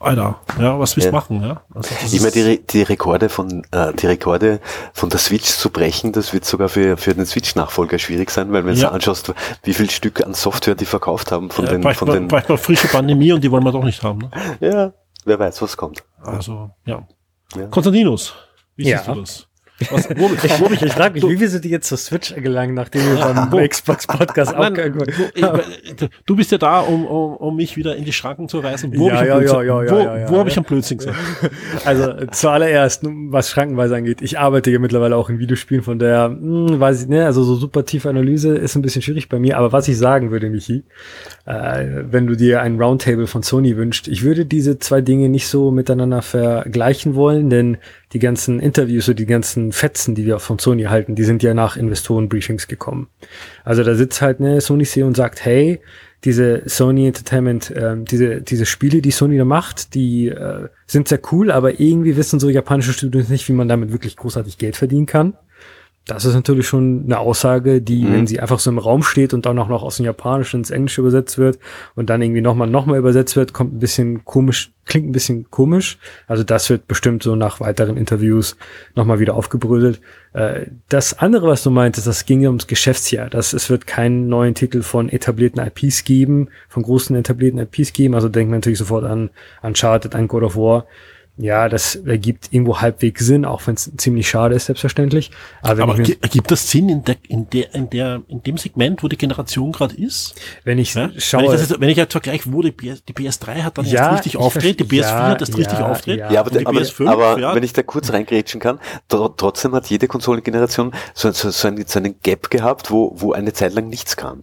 Alter, 0.02 0.40
ja, 0.58 0.78
was 0.80 0.96
willst 0.96 1.08
du 1.08 1.10
Ja. 1.10 1.12
machen, 1.12 1.42
ja? 1.42 1.62
Also 1.74 1.90
Ich 2.10 2.20
meine, 2.22 2.32
die, 2.32 2.66
die 2.66 2.80
Rekorde 2.82 3.28
von 3.28 3.64
äh, 3.70 3.92
die 3.92 4.06
Rekorde 4.06 4.60
von 4.94 5.10
der 5.10 5.18
Switch 5.18 5.44
zu 5.44 5.68
brechen, 5.68 6.12
das 6.12 6.32
wird 6.32 6.46
sogar 6.46 6.70
für, 6.70 6.96
für 6.96 7.14
den 7.14 7.26
Switch-Nachfolger 7.26 7.98
schwierig 7.98 8.30
sein, 8.30 8.50
weil 8.50 8.64
wenn 8.64 8.76
Ja. 8.76 8.88
du 8.88 8.94
anschaust, 8.94 9.34
wie 9.62 9.74
viel 9.74 9.90
Stück 9.90 10.24
an 10.24 10.32
Software 10.32 10.74
die 10.74 10.86
verkauft 10.86 11.32
haben 11.32 11.50
von 11.50 11.66
ja, 11.66 11.72
den, 11.72 11.82
von 11.82 12.08
man, 12.08 12.16
den 12.16 12.28
bräuchte 12.28 12.52
man 12.52 12.58
frische 12.58 12.88
Pandemie 12.88 13.30
und 13.32 13.44
die 13.44 13.50
wollen 13.50 13.62
wir 13.62 13.72
doch 13.72 13.84
nicht 13.84 14.02
haben, 14.02 14.20
ne? 14.20 14.30
ja, 14.60 14.92
wer 15.26 15.38
weiß, 15.38 15.60
was 15.60 15.76
kommt. 15.76 16.02
Also, 16.22 16.70
ja. 16.86 17.06
Ja. 17.54 17.66
Konstantinus, 17.66 18.32
wie 18.76 18.88
Ja. 18.88 18.98
siehst 19.04 19.08
du 19.08 19.20
das? 19.20 19.46
Was, 19.90 20.08
wo, 20.10 20.24
wo 20.64 20.68
mich, 20.68 20.82
Ich 20.82 20.92
frage 20.92 21.14
mich, 21.14 21.22
wie 21.22 21.40
wir 21.40 21.48
sind 21.48 21.64
jetzt 21.64 21.88
zur 21.88 21.98
Switch 21.98 22.34
gelangen, 22.34 22.74
nachdem 22.74 23.02
wir 23.02 23.16
beim 23.16 23.68
Xbox 23.68 24.06
Podcast 24.06 24.52
Nein, 24.52 24.62
abgegangen 24.78 25.00
wo, 25.00 25.04
ich, 25.34 26.10
du 26.26 26.36
bist 26.36 26.52
ja 26.52 26.58
da, 26.58 26.80
um, 26.80 27.06
um, 27.06 27.36
um 27.36 27.56
mich 27.56 27.76
wieder 27.76 27.96
in 27.96 28.04
die 28.04 28.12
Schranken 28.12 28.48
zu 28.48 28.62
weisen. 28.62 28.92
Wo 28.96 29.08
Ja, 29.08 29.16
habe 29.16 29.24
ich, 29.24 29.28
ja, 29.30 29.36
Blödsinn- 29.38 29.62
ja, 29.62 29.62
ja, 29.62 29.82
ja, 29.84 29.90
wo, 29.90 29.98
ja, 30.00 30.28
wo 30.30 30.38
hab 30.38 30.46
ich 30.48 30.58
am 30.58 30.64
Blödsinn 30.64 30.98
gesagt? 30.98 31.16
Also 31.84 32.12
zuallererst, 32.30 33.02
was 33.04 33.48
Schrankenweise 33.50 33.96
angeht, 33.96 34.20
ich 34.22 34.38
arbeite 34.38 34.70
ja 34.70 34.78
mittlerweile 34.78 35.16
auch 35.16 35.30
in 35.30 35.38
Videospielen, 35.38 35.82
von 35.82 35.98
der, 35.98 36.26
hm, 36.26 36.78
weiß 36.78 37.02
ich, 37.02 37.08
ne, 37.08 37.24
also 37.24 37.42
so 37.42 37.54
super 37.56 37.84
tiefe 37.84 38.08
Analyse 38.08 38.54
ist 38.54 38.74
ein 38.76 38.82
bisschen 38.82 39.02
schwierig 39.02 39.28
bei 39.28 39.38
mir, 39.38 39.56
aber 39.56 39.72
was 39.72 39.88
ich 39.88 39.96
sagen 39.96 40.30
würde, 40.30 40.50
Michi, 40.50 40.84
äh, 41.46 41.86
wenn 42.10 42.26
du 42.26 42.36
dir 42.36 42.60
ein 42.60 42.80
Roundtable 42.80 43.26
von 43.26 43.42
Sony 43.42 43.76
wünscht, 43.76 44.08
ich 44.08 44.22
würde 44.22 44.44
diese 44.44 44.78
zwei 44.78 45.00
Dinge 45.00 45.28
nicht 45.28 45.48
so 45.48 45.70
miteinander 45.70 46.22
vergleichen 46.22 47.14
wollen, 47.14 47.50
denn 47.50 47.78
die 48.12 48.18
ganzen 48.18 48.58
Interviews 48.58 49.08
und 49.08 49.18
die 49.18 49.26
ganzen 49.26 49.72
Fetzen, 49.72 50.14
die 50.14 50.26
wir 50.26 50.38
von 50.40 50.58
Sony 50.58 50.84
halten, 50.84 51.14
die 51.14 51.24
sind 51.24 51.42
ja 51.42 51.54
nach 51.54 51.76
Investorenbriefings 51.76 52.66
gekommen. 52.66 53.08
Also 53.64 53.84
da 53.84 53.94
sitzt 53.94 54.20
halt 54.20 54.40
eine 54.40 54.60
Sony 54.60 54.84
CEO 54.84 55.06
und 55.06 55.16
sagt, 55.16 55.44
hey, 55.44 55.80
diese 56.24 56.62
Sony 56.66 57.06
Entertainment, 57.06 57.72
ähm, 57.74 58.04
diese, 58.04 58.42
diese 58.42 58.66
Spiele, 58.66 59.00
die 59.00 59.10
Sony 59.10 59.38
da 59.38 59.44
macht, 59.44 59.94
die 59.94 60.28
äh, 60.28 60.68
sind 60.86 61.08
sehr 61.08 61.20
cool, 61.32 61.50
aber 61.50 61.80
irgendwie 61.80 62.16
wissen 62.16 62.40
so 62.40 62.50
japanische 62.50 62.92
Studios 62.92 63.28
nicht, 63.28 63.48
wie 63.48 63.54
man 63.54 63.68
damit 63.68 63.92
wirklich 63.92 64.16
großartig 64.16 64.58
Geld 64.58 64.76
verdienen 64.76 65.06
kann. 65.06 65.34
Das 66.06 66.24
ist 66.24 66.34
natürlich 66.34 66.66
schon 66.66 67.04
eine 67.04 67.18
Aussage, 67.18 67.80
die, 67.80 68.10
wenn 68.10 68.26
sie 68.26 68.40
einfach 68.40 68.58
so 68.58 68.70
im 68.70 68.78
Raum 68.78 69.02
steht 69.02 69.32
und 69.32 69.46
dann 69.46 69.58
auch 69.58 69.68
noch 69.68 69.82
aus 69.82 69.98
dem 69.98 70.06
Japanischen 70.06 70.60
ins 70.60 70.70
Englische 70.70 71.02
übersetzt 71.02 71.38
wird 71.38 71.58
und 71.94 72.10
dann 72.10 72.22
irgendwie 72.22 72.40
nochmal 72.40 72.68
nochmal 72.68 72.98
übersetzt 72.98 73.36
wird, 73.36 73.52
kommt 73.52 73.74
ein 73.74 73.78
bisschen 73.78 74.24
komisch, 74.24 74.72
klingt 74.86 75.08
ein 75.08 75.12
bisschen 75.12 75.50
komisch. 75.50 75.98
Also 76.26 76.42
das 76.42 76.68
wird 76.68 76.88
bestimmt 76.88 77.22
so 77.22 77.36
nach 77.36 77.60
weiteren 77.60 77.96
Interviews 77.96 78.56
nochmal 78.96 79.20
wieder 79.20 79.34
aufgebröselt. 79.34 80.00
Äh, 80.32 80.66
das 80.88 81.18
andere, 81.18 81.46
was 81.46 81.62
du 81.62 81.70
meintest, 81.70 82.06
das 82.06 82.24
ging 82.24 82.40
ja 82.40 82.48
ums 82.48 82.66
Geschäftsjahr. 82.66 83.28
Das, 83.28 83.52
es 83.52 83.70
wird 83.70 83.86
keinen 83.86 84.28
neuen 84.28 84.54
Titel 84.54 84.82
von 84.82 85.10
etablierten 85.10 85.62
IPs 85.64 86.04
geben, 86.04 86.48
von 86.68 86.82
großen 86.82 87.14
etablierten 87.14 87.60
IPs 87.60 87.92
geben. 87.92 88.14
Also 88.14 88.28
denkt 88.28 88.50
man 88.50 88.58
natürlich 88.58 88.78
sofort 88.78 89.04
an 89.04 89.30
Uncharted, 89.62 90.14
an 90.14 90.28
God 90.28 90.42
of 90.42 90.56
War. 90.56 90.86
Ja, 91.36 91.70
das 91.70 91.94
ergibt 91.96 92.48
irgendwo 92.52 92.82
halbwegs 92.82 93.24
Sinn, 93.24 93.46
auch 93.46 93.66
wenn 93.66 93.74
es 93.74 93.90
ziemlich 93.96 94.28
schade 94.28 94.54
ist, 94.56 94.66
selbstverständlich. 94.66 95.30
Aber 95.62 95.78
wenn 95.78 95.90
Aber 95.90 95.98
ergibt 96.20 96.50
das 96.50 96.70
Sinn 96.70 96.90
in 96.90 97.02
der, 97.04 97.16
in 97.28 97.48
der, 97.48 97.74
in 97.74 97.88
der, 97.88 98.22
in 98.28 98.42
dem 98.42 98.58
Segment, 98.58 99.02
wo 99.02 99.08
die 99.08 99.16
Generation 99.16 99.72
gerade 99.72 99.94
ist? 99.96 100.34
wenn 100.64 100.78
ich 100.78 100.92
Ja? 100.92 101.10
schaue, 101.16 101.44
Wenn 101.44 101.54
ich, 101.54 101.60
jetzt, 101.60 101.80
wenn 101.80 101.88
ich 101.88 101.96
jetzt 101.96 102.12
vergleiche, 102.12 102.52
wo 102.52 102.60
die, 102.60 102.72
PS, 102.72 103.04
die 103.04 103.14
PS3 103.14 103.62
hat 103.62 103.78
dann 103.78 103.86
Ja, 103.86 104.08
erst 104.10 104.18
richtig 104.18 104.34
ich 104.34 104.38
auftritt, 104.38 104.80
die 104.80 104.84
verstehe- 104.84 105.02
PS4 105.02 105.08
ja, 105.18 105.28
hat 105.28 105.40
erst 105.40 105.56
richtig 105.56 105.78
ja, 105.78 105.86
auftritt. 105.90 106.18
ja. 106.18 106.30
Ja, 106.32 106.40
aber, 106.40 106.50
die 106.50 106.66
aber, 106.66 106.80
PS5, 106.80 107.08
aber 107.08 107.38
ja, 107.40 107.54
wenn 107.54 107.62
ich 107.62 107.72
da 107.72 107.82
kurz 107.82 108.12
reingrätschen 108.12 108.60
kann, 108.60 108.78
tr 109.08 109.34
trotzdem 109.34 109.72
hat 109.74 109.86
jede 109.86 110.08
Konsolengeneration 110.08 110.92
so, 111.14 111.30
so, 111.30 111.50
so, 111.50 111.68
einen, 111.68 111.86
so 111.86 111.98
einen 112.00 112.20
Gap 112.20 112.50
gehabt, 112.50 112.90
wo, 112.90 113.14
wo 113.16 113.32
eine 113.32 113.54
Zeit 113.54 113.72
lang 113.72 113.88
nichts 113.88 114.16
kam. 114.16 114.42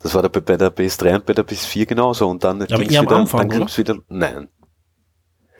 Das 0.00 0.14
war 0.14 0.22
da 0.22 0.28
bei, 0.28 0.40
bei 0.40 0.56
der 0.56 0.74
PS3 0.74 1.14
und 1.16 1.26
bei 1.26 1.32
der 1.32 1.46
PS4 1.46 1.86
genauso. 1.86 2.28
Und 2.28 2.42
dann 2.42 2.62
aber 2.62 2.78
ging's 2.78 3.00
wieder, 3.00 3.16
Anfang, 3.16 3.48
dann 3.48 3.58
ging's 3.58 3.78
wieder, 3.78 3.96
nein. 4.08 4.48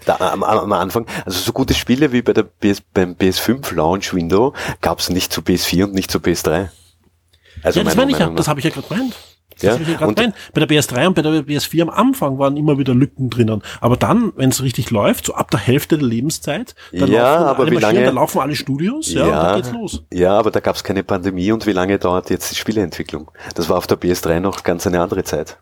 Da, 0.05 0.17
am, 0.33 0.43
am 0.43 0.73
Anfang, 0.73 1.07
also 1.25 1.39
so 1.41 1.53
gute 1.53 1.75
Spiele 1.75 2.13
wie 2.13 2.23
bei 2.23 2.33
der 2.33 2.45
PS, 2.45 2.81
beim 2.81 3.13
PS5 3.13 3.75
Launch 3.75 4.15
Window 4.15 4.55
gab 4.81 5.01
es 5.01 5.11
nicht 5.11 5.33
zu 5.33 5.41
PS4 5.41 5.85
und 5.85 5.95
nicht 5.95 6.11
zu 6.11 6.19
PS3. 6.19 6.69
Also 7.63 7.81
ja, 7.81 7.85
das 7.85 7.97
meine 7.97 8.13
ich 8.13 8.19
ja, 8.19 8.31
das 8.31 8.49
habe 8.49 8.61
ich 8.61 8.65
ja 8.65 8.71
gerade 8.71 8.87
gemeint. 8.87 9.15
Das 9.61 9.79
ja, 9.79 9.95
ja 10.01 10.07
und 10.07 10.19
rein. 10.21 10.35
Bei 10.55 10.65
der 10.65 10.69
PS3 10.69 11.09
und 11.09 11.15
bei 11.15 11.23
der 11.23 11.33
PS4 11.33 11.83
am 11.83 11.91
Anfang 11.91 12.39
waren 12.39 12.57
immer 12.57 12.79
wieder 12.79 12.95
Lücken 12.95 13.29
drinnen. 13.29 13.63
Aber 13.81 13.97
dann, 13.97 14.33
wenn 14.37 14.51
es 14.51 14.63
richtig 14.63 14.91
läuft, 14.91 15.27
so 15.27 15.35
ab 15.35 15.51
der 15.51 15.59
Hälfte 15.59 15.99
der 15.99 16.07
Lebenszeit, 16.07 16.75
dann 16.93 17.11
ja, 17.11 17.35
laufen 17.35 17.49
aber 17.49 17.63
alle 17.65 17.71
wie 17.73 17.77
lange, 17.77 18.05
da 18.05 18.11
laufen 18.11 18.41
alle 18.41 18.55
Studios, 18.55 19.13
ja, 19.13 19.21
ja, 19.21 19.27
und 19.27 19.33
dann 19.33 19.57
geht's 19.57 19.73
los. 19.73 20.03
Ja, 20.13 20.39
aber 20.39 20.51
da 20.51 20.61
gab 20.61 20.77
es 20.77 20.85
keine 20.85 21.03
Pandemie 21.03 21.51
und 21.51 21.67
wie 21.67 21.73
lange 21.73 21.99
dauert 21.99 22.31
jetzt 22.31 22.51
die 22.53 22.57
Spieleentwicklung? 22.57 23.31
Das 23.55 23.69
war 23.69 23.79
auf 23.79 23.87
der 23.87 23.99
PS3 23.99 24.41
noch 24.41 24.63
ganz 24.63 24.87
eine 24.87 25.01
andere 25.01 25.25
Zeit. 25.25 25.59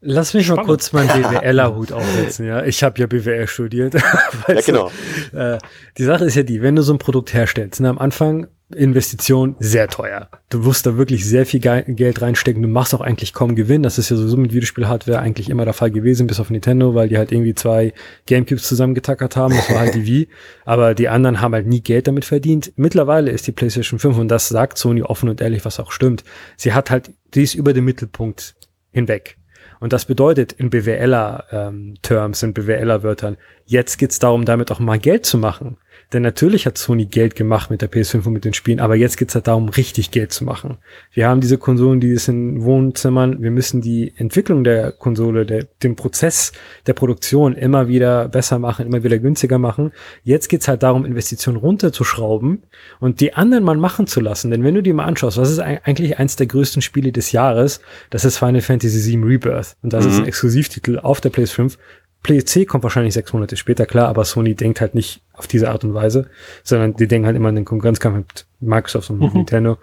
Lass 0.00 0.32
mich 0.32 0.46
Spannend. 0.46 0.62
mal 0.62 0.66
kurz 0.66 0.92
meinen 0.92 1.08
BWLer-Hut 1.22 1.92
aufsetzen, 1.92 2.46
ja. 2.46 2.64
Ich 2.64 2.82
habe 2.84 3.00
ja 3.00 3.06
BWL 3.06 3.46
studiert. 3.48 3.94
ja, 4.48 4.60
genau. 4.64 4.90
Du, 5.32 5.36
äh, 5.36 5.58
die 5.96 6.04
Sache 6.04 6.24
ist 6.24 6.36
ja 6.36 6.44
die, 6.44 6.62
wenn 6.62 6.76
du 6.76 6.82
so 6.82 6.92
ein 6.92 6.98
Produkt 6.98 7.34
herstellst, 7.34 7.80
ne, 7.80 7.88
am 7.88 7.98
Anfang 7.98 8.46
Investition 8.74 9.56
sehr 9.60 9.88
teuer. 9.88 10.28
Du 10.50 10.58
musst 10.58 10.84
da 10.84 10.98
wirklich 10.98 11.24
sehr 11.24 11.46
viel 11.46 11.60
Geld 11.60 12.20
reinstecken. 12.20 12.62
Du 12.62 12.68
machst 12.68 12.94
auch 12.94 13.00
eigentlich 13.00 13.32
kaum 13.32 13.54
Gewinn. 13.54 13.82
Das 13.82 13.96
ist 13.96 14.10
ja 14.10 14.16
sowieso 14.16 14.36
mit 14.36 14.52
Videospiel-Hardware 14.52 15.20
eigentlich 15.20 15.48
immer 15.48 15.64
der 15.64 15.72
Fall 15.72 15.90
gewesen, 15.90 16.26
bis 16.26 16.38
auf 16.38 16.50
Nintendo, 16.50 16.94
weil 16.94 17.08
die 17.08 17.16
halt 17.16 17.32
irgendwie 17.32 17.54
zwei 17.54 17.94
Gamecubes 18.26 18.64
zusammengetackert 18.64 19.36
haben. 19.36 19.54
Das 19.54 19.70
war 19.70 19.80
halt 19.80 19.94
die 19.94 20.04
Wii. 20.04 20.28
Aber 20.66 20.94
die 20.94 21.08
anderen 21.08 21.40
haben 21.40 21.54
halt 21.54 21.66
nie 21.66 21.80
Geld 21.80 22.08
damit 22.08 22.26
verdient. 22.26 22.72
Mittlerweile 22.76 23.30
ist 23.30 23.46
die 23.46 23.52
PlayStation 23.52 23.98
5, 23.98 24.18
und 24.18 24.28
das 24.28 24.48
sagt 24.48 24.76
Sony 24.76 25.02
offen 25.02 25.30
und 25.30 25.40
ehrlich, 25.40 25.64
was 25.64 25.80
auch 25.80 25.90
stimmt, 25.90 26.22
sie 26.58 26.74
hat 26.74 26.90
halt, 26.90 27.10
die 27.32 27.44
ist 27.44 27.54
über 27.54 27.72
den 27.72 27.84
Mittelpunkt 27.84 28.54
hinweg. 28.90 29.38
Und 29.80 29.92
das 29.92 30.04
bedeutet 30.04 30.52
in 30.52 30.70
BWLer-Terms, 30.70 32.42
ähm, 32.42 32.48
in 32.48 32.54
BWLer-Wörtern, 32.54 33.36
jetzt 33.66 33.98
geht's 33.98 34.18
darum, 34.18 34.44
damit 34.44 34.70
auch 34.70 34.80
mal 34.80 34.98
Geld 34.98 35.26
zu 35.26 35.38
machen. 35.38 35.78
Denn 36.12 36.22
natürlich 36.22 36.64
hat 36.64 36.78
Sony 36.78 37.04
Geld 37.04 37.34
gemacht 37.34 37.70
mit 37.70 37.82
der 37.82 37.90
PS5 37.90 38.26
und 38.26 38.32
mit 38.32 38.44
den 38.46 38.54
Spielen, 38.54 38.80
aber 38.80 38.96
jetzt 38.96 39.18
geht's 39.18 39.34
halt 39.34 39.46
darum, 39.46 39.68
richtig 39.68 40.10
Geld 40.10 40.32
zu 40.32 40.42
machen. 40.44 40.78
Wir 41.12 41.28
haben 41.28 41.42
diese 41.42 41.58
Konsolen, 41.58 42.00
die 42.00 42.12
ist 42.12 42.28
in 42.28 42.62
Wohnzimmern. 42.62 43.42
Wir 43.42 43.50
müssen 43.50 43.82
die 43.82 44.14
Entwicklung 44.16 44.64
der 44.64 44.92
Konsole, 44.92 45.44
der, 45.44 45.66
den 45.82 45.96
Prozess 45.96 46.52
der 46.86 46.94
Produktion 46.94 47.54
immer 47.54 47.88
wieder 47.88 48.28
besser 48.28 48.58
machen, 48.58 48.86
immer 48.86 49.04
wieder 49.04 49.18
günstiger 49.18 49.58
machen. 49.58 49.92
Jetzt 50.24 50.48
geht's 50.48 50.66
halt 50.66 50.82
darum, 50.82 51.04
Investitionen 51.04 51.58
runterzuschrauben 51.58 52.62
und 53.00 53.20
die 53.20 53.34
anderen 53.34 53.64
mal 53.64 53.76
machen 53.76 54.06
zu 54.06 54.20
lassen. 54.20 54.50
Denn 54.50 54.64
wenn 54.64 54.74
du 54.74 54.82
dir 54.82 54.94
mal 54.94 55.04
anschaust, 55.04 55.36
was 55.36 55.50
ist 55.50 55.60
eigentlich 55.60 56.18
eins 56.18 56.36
der 56.36 56.46
größten 56.46 56.80
Spiele 56.80 57.12
des 57.12 57.32
Jahres? 57.32 57.82
Das 58.08 58.24
ist 58.24 58.38
Final 58.38 58.62
Fantasy 58.62 59.12
VII 59.12 59.24
Rebirth. 59.24 59.76
Und 59.82 59.92
das 59.92 60.06
mhm. 60.06 60.10
ist 60.10 60.18
ein 60.20 60.26
Exklusivtitel 60.26 60.98
auf 61.00 61.20
der 61.20 61.32
PS5 61.32 61.76
PLC 62.22 62.66
kommt 62.66 62.84
wahrscheinlich 62.84 63.14
sechs 63.14 63.32
Monate 63.32 63.56
später, 63.56 63.86
klar, 63.86 64.08
aber 64.08 64.24
Sony 64.24 64.54
denkt 64.54 64.80
halt 64.80 64.94
nicht 64.94 65.22
auf 65.32 65.46
diese 65.46 65.70
Art 65.70 65.84
und 65.84 65.94
Weise, 65.94 66.28
sondern 66.64 66.94
die 66.94 67.06
denken 67.06 67.26
halt 67.26 67.36
immer 67.36 67.48
an 67.48 67.54
den 67.54 67.64
Konkurrenzkampf 67.64 68.16
mit 68.16 68.46
Microsoft 68.60 69.10
und 69.10 69.20
mhm. 69.20 69.30
Nintendo. 69.32 69.78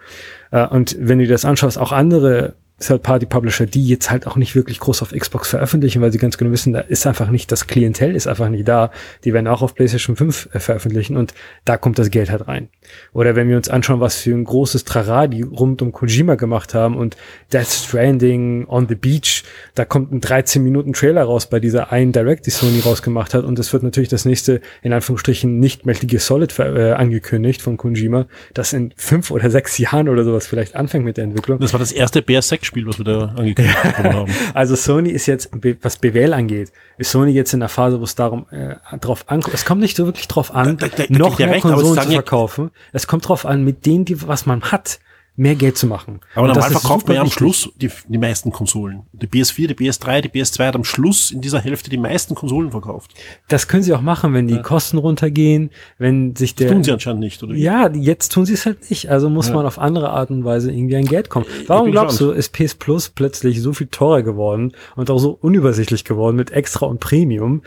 Äh, 0.52 0.68
und 0.68 0.98
wenn 1.00 1.20
du 1.20 1.26
dir 1.26 1.32
das 1.32 1.46
anschaust, 1.46 1.78
auch 1.78 1.92
andere 1.92 2.56
Third-Party-Publisher, 2.80 3.66
die 3.66 3.88
jetzt 3.88 4.12
halt 4.12 4.28
auch 4.28 4.36
nicht 4.36 4.54
wirklich 4.54 4.80
groß 4.80 5.02
auf 5.02 5.12
Xbox 5.12 5.50
veröffentlichen, 5.50 6.02
weil 6.02 6.12
sie 6.12 6.18
ganz 6.18 6.38
genau 6.38 6.52
wissen, 6.52 6.74
da 6.74 6.82
ist 6.82 7.08
einfach 7.08 7.30
nicht, 7.30 7.50
das 7.52 7.68
Klientel 7.68 8.16
ist 8.16 8.28
einfach 8.28 8.50
nicht 8.50 8.68
da. 8.68 8.92
Die 9.24 9.34
werden 9.34 9.48
auch 9.48 9.62
auf 9.62 9.76
PlayStation 9.76 10.18
5 10.18 10.50
äh, 10.54 10.60
veröffentlichen 10.60 11.16
und 11.16 11.34
da 11.64 11.78
kommt 11.78 11.98
das 12.00 12.12
Geld 12.12 12.30
halt 12.30 12.48
rein. 12.48 12.68
Oder 13.14 13.36
wenn 13.38 13.48
wir 13.48 13.56
uns 13.56 13.70
anschauen, 13.70 14.02
was 14.02 14.18
für 14.18 14.32
ein 14.32 14.44
großes 14.44 14.84
Trara 14.84 15.28
die 15.28 15.42
rund 15.42 15.82
um 15.82 15.94
Kojima 15.94 16.36
gemacht 16.36 16.74
haben 16.74 16.98
und 16.98 17.16
Death 17.54 17.68
Stranding 17.68 18.68
on 18.68 18.90
the 18.90 18.96
Beach, 18.96 19.44
da 19.74 19.86
kommt 19.86 20.12
ein 20.12 20.20
13 20.20 20.62
Minuten 20.62 20.92
Trailer 20.92 21.24
raus 21.24 21.50
bei 21.50 21.62
dieser 21.62 21.94
einen 21.94 22.12
Direct, 22.12 22.46
die 22.46 22.52
Sony 22.52 22.82
rausgemacht 22.82 23.34
hat 23.34 23.46
und 23.46 23.58
es 23.58 23.72
wird 23.72 23.84
natürlich 23.84 24.10
das 24.10 24.26
nächste, 24.26 24.60
in 24.82 24.92
Anführungsstrichen, 24.92 25.60
nicht 25.60 25.86
mächtige 25.86 26.20
Solid 26.20 26.58
äh, 26.60 26.92
angekündigt 26.92 27.62
von 27.62 27.78
Kojima, 27.78 28.28
das 28.54 28.74
in 28.74 28.94
fünf 28.98 29.32
oder 29.32 29.50
sechs 29.50 29.78
Jahren 29.78 30.10
oder 30.10 30.26
sowas 30.26 30.46
vielleicht 30.46 30.76
anfängt 30.76 31.06
mit 31.06 31.16
der 31.16 31.24
Entwicklung. 31.24 31.60
Das 31.60 31.72
war 31.72 31.80
das 31.80 31.94
erste 31.94 32.20
BS6 32.20 32.65
Spiel, 32.66 32.86
was 32.86 32.98
wir 32.98 33.06
da 33.06 33.34
angekündigt 33.36 33.78
haben. 33.98 34.32
Also 34.54 34.76
Sony 34.76 35.10
ist 35.10 35.26
jetzt, 35.26 35.50
was 35.82 35.98
BWL 35.98 36.34
angeht, 36.34 36.72
ist 36.98 37.12
Sony 37.12 37.32
jetzt 37.32 37.54
in 37.54 37.62
der 37.62 37.70
Phase, 37.70 38.00
wo 38.00 38.04
es 38.04 38.16
darum 38.16 38.46
äh, 38.52 38.76
drauf 39.00 39.26
ankommt. 39.28 39.54
Es 39.54 39.66
kommt 39.66 39.82
nicht 39.82 39.96
so 39.96 40.06
wirklich 40.06 40.28
drauf 40.28 40.54
an, 40.54 40.78
da, 40.78 40.88
da, 40.88 41.04
da, 41.04 41.06
noch 41.10 41.40
mehr 41.40 41.52
recht, 41.52 41.62
Konsolen 41.62 42.02
zu 42.02 42.12
verkaufen. 42.12 42.72
Es 42.92 43.08
kommt 43.08 43.28
drauf 43.28 43.46
an, 43.46 43.64
mit 43.64 43.86
denen, 43.86 44.06
die, 44.06 44.28
was 44.28 44.46
man 44.46 44.64
hat, 44.64 45.00
mehr 45.38 45.56
Geld 45.56 45.78
zu 45.78 45.88
machen. 45.88 46.22
Aber 46.34 46.48
normal 46.48 46.72
verkauft 46.72 47.08
man 47.08 47.16
ja 47.16 47.22
am 47.22 47.30
Schluss 47.30 47.70
die, 47.76 47.90
die 48.08 48.18
meisten 48.18 48.52
Konsolen. 48.52 49.04
Die 49.12 49.28
PS4, 49.28 49.68
die 49.68 49.74
PS3, 49.74 50.22
die 50.22 50.30
PS2 50.30 50.68
hat 50.68 50.76
am 50.76 50.84
Schluss 50.84 51.32
in 51.32 51.42
dieser 51.42 51.60
Hälfte 51.60 51.90
die 51.90 51.98
meisten 51.98 52.36
Konsolen 52.36 52.72
verkauft. 52.72 53.14
Das 53.50 53.68
können 53.68 53.84
sie 53.84 53.94
auch 53.94 54.02
machen, 54.02 54.34
wenn 54.34 54.48
die 54.48 54.56
ja. 54.56 54.62
Kosten 54.62 54.98
runtergehen, 54.98 55.72
wenn 55.98 56.36
sich 56.36 56.56
der... 56.56 56.68
Das 56.68 56.76
tun 56.76 56.84
sie 56.84 56.92
anscheinend 56.92 57.20
nicht, 57.20 57.44
oder? 57.44 57.54
Ja, 57.54 57.90
jetzt 57.90 58.32
tun 58.32 58.46
sie 58.46 58.54
es 58.54 58.66
halt 58.66 58.90
nicht. 58.90 59.10
Also 59.10 59.30
muss 59.30 59.50
ja. 59.50 59.56
man 59.56 59.66
auf 59.66 59.78
andere 59.78 60.12
Art 60.12 60.30
und 60.30 60.46
Weise 60.46 60.72
irgendwie 60.72 60.96
an 60.96 61.06
Geld 61.06 61.30
kommen. 61.30 61.46
Warum 61.68 61.92
glaubst 61.92 62.20
gespannt. 62.20 62.36
du, 62.36 62.40
ist 62.40 62.54
PS 62.54 62.76
Plus 62.76 63.10
plötzlich 63.10 63.62
so 63.62 63.74
viel 63.74 63.88
teurer 63.88 64.24
geworden 64.24 64.72
und 64.96 65.10
auch 65.10 65.20
so 65.20 65.32
unübersichtlich 65.32 66.06
geworden 66.06 66.38
mit 66.38 66.52
Extra 66.52 66.86
und 66.86 67.00
Premium? 67.00 67.62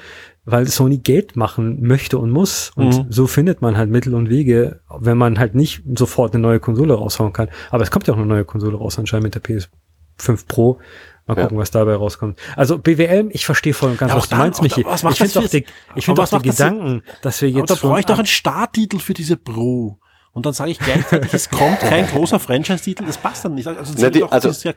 Weil 0.50 0.66
Sony 0.66 0.98
Geld 0.98 1.36
machen 1.36 1.82
möchte 1.82 2.18
und 2.18 2.30
muss. 2.30 2.70
Und 2.74 3.06
mhm. 3.06 3.06
so 3.10 3.26
findet 3.26 3.60
man 3.60 3.76
halt 3.76 3.90
Mittel 3.90 4.14
und 4.14 4.30
Wege, 4.30 4.80
wenn 4.98 5.18
man 5.18 5.38
halt 5.38 5.54
nicht 5.54 5.82
sofort 5.94 6.34
eine 6.34 6.42
neue 6.42 6.60
Konsole 6.60 6.94
raushauen 6.94 7.32
kann. 7.32 7.48
Aber 7.70 7.82
es 7.82 7.90
kommt 7.90 8.06
ja 8.06 8.14
auch 8.14 8.18
eine 8.18 8.26
neue 8.26 8.44
Konsole 8.44 8.76
raus, 8.76 8.98
anscheinend 8.98 9.24
mit 9.24 9.34
der 9.34 9.42
PS5 9.42 10.46
Pro. 10.46 10.78
Mal 11.26 11.34
gucken, 11.34 11.58
ja. 11.58 11.60
was 11.60 11.70
dabei 11.70 11.94
rauskommt. 11.94 12.40
Also 12.56 12.78
BWL, 12.78 13.28
ich 13.32 13.44
verstehe 13.44 13.74
voll 13.74 13.90
und 13.90 13.98
ganz, 13.98 14.12
ja, 14.12 14.16
was 14.16 14.24
du 14.24 14.30
dann, 14.30 14.38
meinst, 14.38 14.62
Michi. 14.62 14.84
Was 14.86 15.04
ich 15.04 15.18
finde 15.18 15.40
auch, 15.40 15.48
die, 15.48 15.66
ich 15.94 16.04
find 16.06 16.18
auch 16.18 16.28
die 16.40 16.48
Gedanken, 16.48 17.02
dass 17.20 17.42
wir 17.42 17.50
jetzt. 17.50 17.70
Aber 17.70 17.80
da 17.80 17.86
brauche 17.86 18.00
ich 18.00 18.06
doch 18.06 18.18
einen 18.18 18.26
Starttitel 18.26 18.98
für 18.98 19.12
diese 19.12 19.36
Pro. 19.36 19.98
Und 20.32 20.46
dann 20.46 20.54
sage 20.54 20.70
ich 20.70 20.78
gleichzeitig, 20.78 21.34
es 21.34 21.50
kommt 21.50 21.80
kein 21.80 22.06
großer 22.10 22.38
Franchise-Titel, 22.38 23.04
das 23.04 23.18
passt 23.18 23.44
dann 23.44 23.54
nicht. 23.56 23.66
Also, 23.66 23.92
Na, 23.98 24.08
die, 24.08 24.22
also, 24.24 24.50
ja 24.66 24.72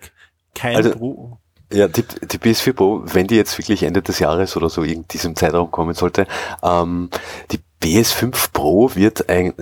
kein 0.54 0.76
also, 0.76 0.92
Pro. 0.92 1.40
Ja, 1.72 1.88
die, 1.88 2.04
die 2.04 2.38
PS4 2.38 2.74
Pro, 2.74 3.02
wenn 3.06 3.28
die 3.28 3.36
jetzt 3.36 3.58
wirklich 3.58 3.84
Ende 3.84 4.02
des 4.02 4.20
Jahres 4.20 4.58
oder 4.58 4.70
so 4.70 4.84
in 4.84 5.08
diesem 5.08 5.36
Zeitraum 5.36 5.72
kommen 5.72 5.94
sollte, 5.94 6.28
ähm, 6.64 7.10
die 7.52 7.60
PS5 7.82 8.52
Pro 8.54 8.92
wird 8.94 9.30
ein, 9.30 9.54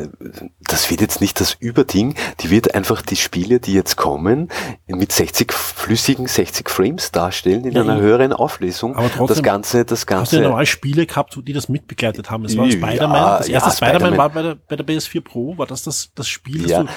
das 0.60 0.90
wird 0.92 1.02
jetzt 1.02 1.22
nicht 1.22 1.40
das 1.40 1.54
Überding, 1.54 2.16
die 2.42 2.50
wird 2.50 2.76
einfach 2.76 3.02
die 3.02 3.16
Spiele, 3.16 3.60
die 3.60 3.74
jetzt 3.74 3.96
kommen, 3.96 4.50
mit 4.88 5.12
60 5.12 5.54
flüssigen 5.54 6.28
60 6.28 6.70
Frames 6.70 7.12
darstellen 7.12 7.64
in 7.64 7.74
ja, 7.74 7.82
einer 7.82 8.00
höheren 8.00 8.34
Auflösung. 8.34 8.96
Aber 8.96 9.10
trotzdem, 9.10 9.28
das 9.28 9.44
ganze, 9.44 9.86
das 9.86 10.06
ganze. 10.06 10.22
Hast 10.24 10.34
du 10.34 10.38
ja 10.38 10.44
normal 10.44 10.66
Spiele 10.66 11.06
gehabt, 11.06 11.40
die 11.42 11.54
das 11.54 11.70
mitbegleitet 11.70 12.30
haben? 12.30 12.44
Es 12.46 12.58
war 12.58 12.70
Spider-Man. 12.70 13.16
Ja, 13.16 13.38
das 13.38 13.48
erste 13.48 13.70
ja, 13.70 13.76
Spider-Man 13.76 14.00
Spider 14.00 14.18
war 14.18 14.30
bei 14.30 14.42
der, 14.42 14.56
bei 14.56 14.76
der 14.76 14.86
PS4 14.86 15.22
Pro. 15.22 15.58
War 15.58 15.68
das 15.68 15.84
das, 15.84 16.12
das 16.14 16.28
Spiel, 16.28 16.64
das 16.64 16.72
ja. 16.72 16.84
du 16.84 16.90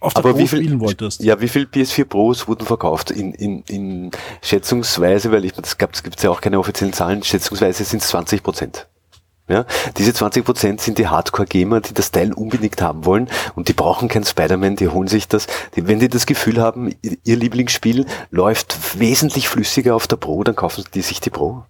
auf 0.00 0.14
der 0.14 0.24
Aber 0.24 0.32
Pro 0.32 0.38
wie 0.38 0.48
viel, 0.48 0.58
spielen 0.58 0.80
wolltest. 0.80 1.22
Ja, 1.22 1.40
wie 1.40 1.48
viel 1.48 1.64
PS4 1.64 2.04
Pros 2.04 2.48
wurden 2.48 2.66
verkauft? 2.66 3.10
In, 3.10 3.32
in, 3.32 3.62
in 3.68 4.10
Schätzungsweise, 4.42 5.32
weil 5.32 5.44
ich 5.44 5.52
das 5.52 5.78
gab, 5.78 5.94
es 5.94 6.02
gibt 6.02 6.22
ja 6.22 6.30
auch 6.30 6.40
keine 6.40 6.58
offiziellen 6.58 6.92
Zahlen, 6.92 7.22
schätzungsweise 7.22 7.84
sind 7.84 8.02
es 8.02 8.08
20 8.08 8.42
Prozent. 8.42 8.88
Ja, 9.48 9.64
diese 9.96 10.12
20 10.12 10.44
Prozent 10.44 10.80
sind 10.80 10.98
die 10.98 11.06
Hardcore-Gamer, 11.06 11.80
die 11.80 11.94
das 11.94 12.10
Teil 12.10 12.32
unbedingt 12.32 12.82
haben 12.82 13.04
wollen 13.04 13.28
und 13.54 13.68
die 13.68 13.74
brauchen 13.74 14.08
kein 14.08 14.24
Spider-Man, 14.24 14.74
die 14.74 14.88
holen 14.88 15.06
sich 15.06 15.28
das. 15.28 15.46
Die, 15.76 15.86
wenn 15.86 16.00
die 16.00 16.08
das 16.08 16.26
Gefühl 16.26 16.60
haben, 16.60 16.92
ihr 17.00 17.36
Lieblingsspiel 17.36 18.06
läuft 18.30 18.98
wesentlich 18.98 19.48
flüssiger 19.48 19.94
auf 19.94 20.08
der 20.08 20.16
Pro, 20.16 20.42
dann 20.42 20.56
kaufen 20.56 20.82
die 20.94 21.02
sich 21.02 21.20
die 21.20 21.30
Pro. 21.30 21.62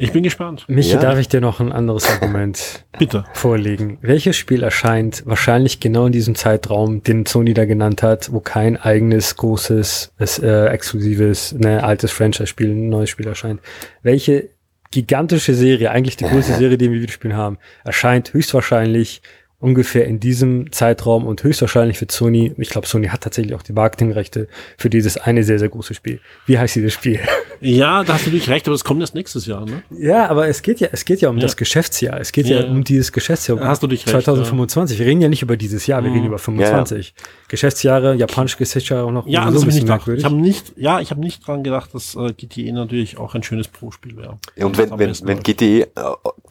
Ich 0.00 0.12
bin 0.12 0.22
gespannt. 0.22 0.64
Michi, 0.66 0.94
ja. 0.94 0.98
darf 0.98 1.18
ich 1.18 1.28
dir 1.28 1.42
noch 1.42 1.60
ein 1.60 1.72
anderes 1.72 2.08
Argument 2.08 2.86
Bitte. 2.98 3.24
vorlegen? 3.34 3.98
Welches 4.00 4.36
Spiel 4.36 4.62
erscheint 4.62 5.22
wahrscheinlich 5.26 5.78
genau 5.78 6.06
in 6.06 6.12
diesem 6.12 6.34
Zeitraum, 6.34 7.02
den 7.02 7.26
Sony 7.26 7.52
da 7.52 7.66
genannt 7.66 8.02
hat, 8.02 8.32
wo 8.32 8.40
kein 8.40 8.78
eigenes, 8.78 9.36
großes, 9.36 10.12
äh, 10.18 10.66
exklusives, 10.68 11.52
ne, 11.52 11.84
altes 11.84 12.12
Franchise-Spiel, 12.12 12.70
ein 12.70 12.88
neues 12.88 13.10
Spiel 13.10 13.26
erscheint? 13.26 13.60
Welche 14.02 14.48
gigantische 14.90 15.54
Serie, 15.54 15.90
eigentlich 15.90 16.16
die 16.16 16.24
größte 16.24 16.54
Serie, 16.58 16.78
die 16.78 16.90
wir 16.90 17.02
wieder 17.02 17.12
spielen 17.12 17.36
haben, 17.36 17.58
erscheint 17.84 18.32
höchstwahrscheinlich 18.32 19.20
ungefähr 19.60 20.06
in 20.06 20.20
diesem 20.20 20.72
Zeitraum 20.72 21.26
und 21.26 21.42
höchstwahrscheinlich 21.42 22.00
wird 22.00 22.10
Sony, 22.10 22.54
ich 22.56 22.70
glaube, 22.70 22.86
Sony 22.86 23.08
hat 23.08 23.20
tatsächlich 23.20 23.54
auch 23.54 23.62
die 23.62 23.74
Marketingrechte 23.74 24.48
für 24.78 24.88
dieses 24.88 25.18
eine 25.18 25.44
sehr, 25.44 25.58
sehr 25.58 25.68
große 25.68 25.94
Spiel. 25.94 26.20
Wie 26.46 26.58
heißt 26.58 26.74
dieses 26.74 26.94
Spiel? 26.94 27.20
Ja, 27.62 28.04
da 28.04 28.14
hast 28.14 28.24
du 28.24 28.30
natürlich 28.30 28.48
recht, 28.48 28.66
aber 28.66 28.74
es 28.74 28.84
kommt 28.84 29.02
erst 29.02 29.14
nächstes 29.14 29.44
Jahr, 29.44 29.66
ne? 29.66 29.82
Ja, 29.90 30.30
aber 30.30 30.48
es 30.48 30.62
geht 30.62 30.80
ja, 30.80 30.88
es 30.92 31.04
geht 31.04 31.20
ja 31.20 31.28
um 31.28 31.36
ja. 31.36 31.42
das 31.42 31.58
Geschäftsjahr. 31.58 32.18
Es 32.18 32.32
geht 32.32 32.46
ja, 32.46 32.60
ja 32.60 32.66
um 32.66 32.84
dieses 32.84 33.12
Geschäftsjahr. 33.12 33.58
Da 33.58 33.68
hast 33.68 33.82
du 33.82 33.86
dich 33.86 34.06
2025. 34.06 34.94
Recht, 34.94 35.00
ja. 35.00 35.04
Wir 35.04 35.10
reden 35.10 35.20
ja 35.20 35.28
nicht 35.28 35.42
über 35.42 35.58
dieses 35.58 35.86
Jahr, 35.86 36.02
wir 36.02 36.08
mhm. 36.08 36.16
reden 36.16 36.26
über 36.28 36.38
25. 36.38 37.14
Geschäftsjahre, 37.48 38.14
japanische 38.14 38.56
Geschäftsjahre 38.56 39.04
auch 39.04 39.12
noch. 39.12 39.26
Ja, 39.26 39.44
das 39.44 39.60
so 39.60 39.68
ein 39.68 39.74
nicht 39.74 40.08
Ich 40.16 40.24
habe 40.24 40.36
nicht, 40.36 40.72
ja, 40.76 41.00
ich 41.00 41.10
habe 41.10 41.20
nicht 41.20 41.46
dran 41.46 41.62
gedacht, 41.62 41.90
dass 41.92 42.14
äh, 42.14 42.32
GTE 42.32 42.72
natürlich 42.72 43.18
auch 43.18 43.34
ein 43.34 43.42
schönes 43.42 43.68
Pro-Spiel 43.68 44.16
wäre. 44.16 44.38
Ja, 44.56 44.64
und 44.64 44.78
wenn, 44.78 44.98
wenn, 44.98 45.14
wenn 45.24 45.42
GTE, 45.42 45.82
äh, 45.82 45.88